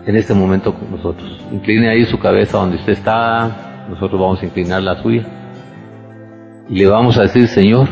en 0.07 0.16
este 0.16 0.34
momento 0.34 0.74
con 0.74 0.90
nosotros. 0.90 1.40
Incline 1.52 1.88
ahí 1.88 2.05
su 2.05 2.18
cabeza 2.18 2.59
donde 2.59 2.76
usted 2.76 2.92
está, 2.92 3.86
nosotros 3.88 4.20
vamos 4.20 4.42
a 4.42 4.46
inclinar 4.46 4.82
la 4.82 5.02
suya. 5.02 5.26
Y 6.68 6.76
le 6.76 6.86
vamos 6.86 7.18
a 7.18 7.22
decir, 7.22 7.48
Señor, 7.48 7.88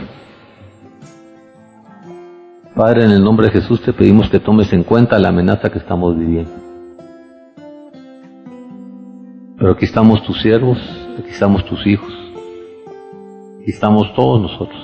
Padre, 2.75 3.05
en 3.05 3.11
el 3.11 3.23
nombre 3.23 3.47
de 3.47 3.53
Jesús 3.53 3.83
te 3.83 3.93
pedimos 3.93 4.31
que 4.31 4.41
tomes 4.41 4.73
en 4.73 4.83
cuenta 4.83 5.19
la 5.19 5.29
amenaza 5.29 5.71
que 5.71 5.79
estamos 5.79 6.17
viviendo. 6.17 6.51
Pero 9.59 9.73
aquí 9.73 9.85
estamos 9.85 10.23
tus 10.25 10.41
siervos, 10.41 10.79
aquí 11.19 11.31
estamos 11.31 11.65
tus 11.67 11.87
hijos, 11.87 12.13
aquí 13.61 13.71
estamos 13.71 14.13
todos 14.15 14.41
nosotros, 14.41 14.81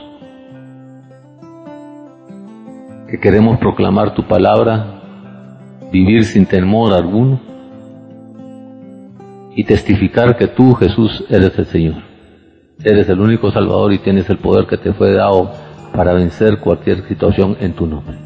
que 3.10 3.18
queremos 3.18 3.58
proclamar 3.58 4.14
tu 4.14 4.22
palabra, 4.28 4.97
vivir 5.90 6.24
sin 6.24 6.46
temor 6.46 6.92
alguno 6.92 7.40
y 9.54 9.64
testificar 9.64 10.36
que 10.36 10.46
tú, 10.46 10.74
Jesús, 10.74 11.24
eres 11.28 11.58
el 11.58 11.66
Señor. 11.66 12.02
Eres 12.82 13.08
el 13.08 13.20
único 13.20 13.50
Salvador 13.50 13.92
y 13.92 13.98
tienes 13.98 14.30
el 14.30 14.38
poder 14.38 14.66
que 14.66 14.76
te 14.76 14.92
fue 14.92 15.12
dado 15.12 15.50
para 15.92 16.12
vencer 16.12 16.60
cualquier 16.60 17.06
situación 17.08 17.56
en 17.60 17.72
tu 17.72 17.86
nombre. 17.86 18.16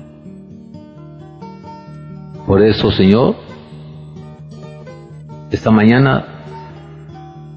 Por 2.47 2.61
eso, 2.63 2.91
Señor, 2.91 3.37
esta 5.51 5.71
mañana 5.71 6.27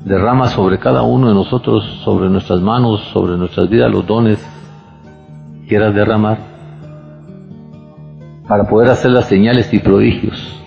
derrama 0.05 0.47
sobre 0.47 0.79
cada 0.79 1.01
uno 1.01 1.27
de 1.27 1.33
nosotros, 1.33 1.83
sobre 2.03 2.29
nuestras 2.29 2.61
manos, 2.61 3.01
sobre 3.11 3.35
nuestras 3.35 3.67
vidas, 3.67 3.91
los 3.91 4.05
dones 4.05 4.39
quieras 5.67 5.95
derramar 5.95 6.54
para 8.47 8.65
poder 8.65 8.89
hacer 8.89 9.11
las 9.11 9.25
señales 9.25 9.73
y 9.73 9.79
prodigios 9.79 10.59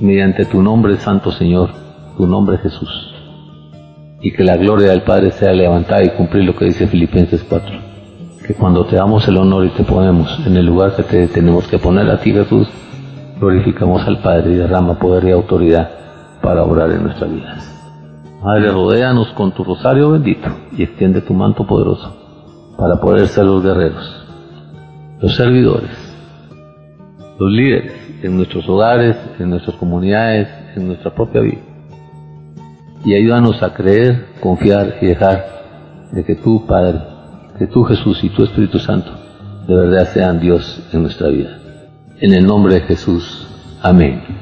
mediante 0.00 0.44
tu 0.44 0.62
nombre, 0.62 0.96
Santo 0.96 1.30
Señor, 1.32 1.70
tu 2.16 2.26
nombre 2.26 2.58
Jesús. 2.58 3.14
Y 4.20 4.32
que 4.32 4.44
la 4.44 4.56
gloria 4.56 4.90
del 4.90 5.02
Padre 5.02 5.30
sea 5.32 5.52
levantada 5.52 6.04
y 6.04 6.10
cumplir 6.10 6.44
lo 6.44 6.54
que 6.54 6.66
dice 6.66 6.86
Filipenses 6.86 7.44
4 7.48 7.92
que 8.46 8.54
cuando 8.54 8.84
te 8.84 8.96
damos 8.96 9.26
el 9.28 9.36
honor 9.36 9.66
y 9.66 9.70
te 9.70 9.84
ponemos 9.84 10.40
en 10.46 10.56
el 10.56 10.66
lugar 10.66 10.96
que 10.96 11.04
te 11.04 11.28
tenemos 11.28 11.66
que 11.68 11.78
poner 11.78 12.10
a 12.10 12.18
ti 12.18 12.32
Jesús, 12.32 12.68
glorificamos 13.38 14.02
al 14.06 14.18
Padre 14.18 14.52
y 14.52 14.56
derrama 14.56 14.98
poder 14.98 15.24
y 15.24 15.30
autoridad 15.30 15.90
para 16.42 16.64
obrar 16.64 16.90
en 16.90 17.04
nuestras 17.04 17.32
vidas. 17.32 17.68
Madre, 18.42 18.72
rodéanos 18.72 19.28
con 19.34 19.52
tu 19.52 19.62
rosario 19.62 20.10
bendito 20.10 20.48
y 20.76 20.82
extiende 20.82 21.20
tu 21.20 21.34
manto 21.34 21.64
poderoso 21.66 22.16
para 22.76 22.96
poder 23.00 23.28
ser 23.28 23.44
los 23.44 23.62
guerreros, 23.62 24.26
los 25.20 25.36
servidores, 25.36 26.11
los 27.38 27.50
líderes 27.50 27.92
en 28.22 28.36
nuestros 28.36 28.68
hogares, 28.68 29.16
en 29.38 29.50
nuestras 29.50 29.76
comunidades, 29.76 30.48
en 30.76 30.86
nuestra 30.88 31.14
propia 31.14 31.40
vida. 31.40 31.60
Y 33.04 33.14
ayúdanos 33.14 33.62
a 33.62 33.74
creer, 33.74 34.26
confiar 34.40 34.98
y 35.00 35.06
dejar 35.06 35.44
de 36.12 36.24
que 36.24 36.36
tú, 36.36 36.64
Padre, 36.66 37.00
que 37.58 37.66
tú 37.66 37.82
Jesús 37.84 38.22
y 38.22 38.28
tu 38.30 38.44
Espíritu 38.44 38.78
Santo 38.78 39.22
de 39.66 39.74
verdad 39.74 40.08
sean 40.12 40.40
Dios 40.40 40.82
en 40.92 41.02
nuestra 41.02 41.28
vida. 41.28 41.58
En 42.20 42.34
el 42.34 42.46
nombre 42.46 42.74
de 42.74 42.80
Jesús. 42.82 43.46
Amén. 43.80 44.41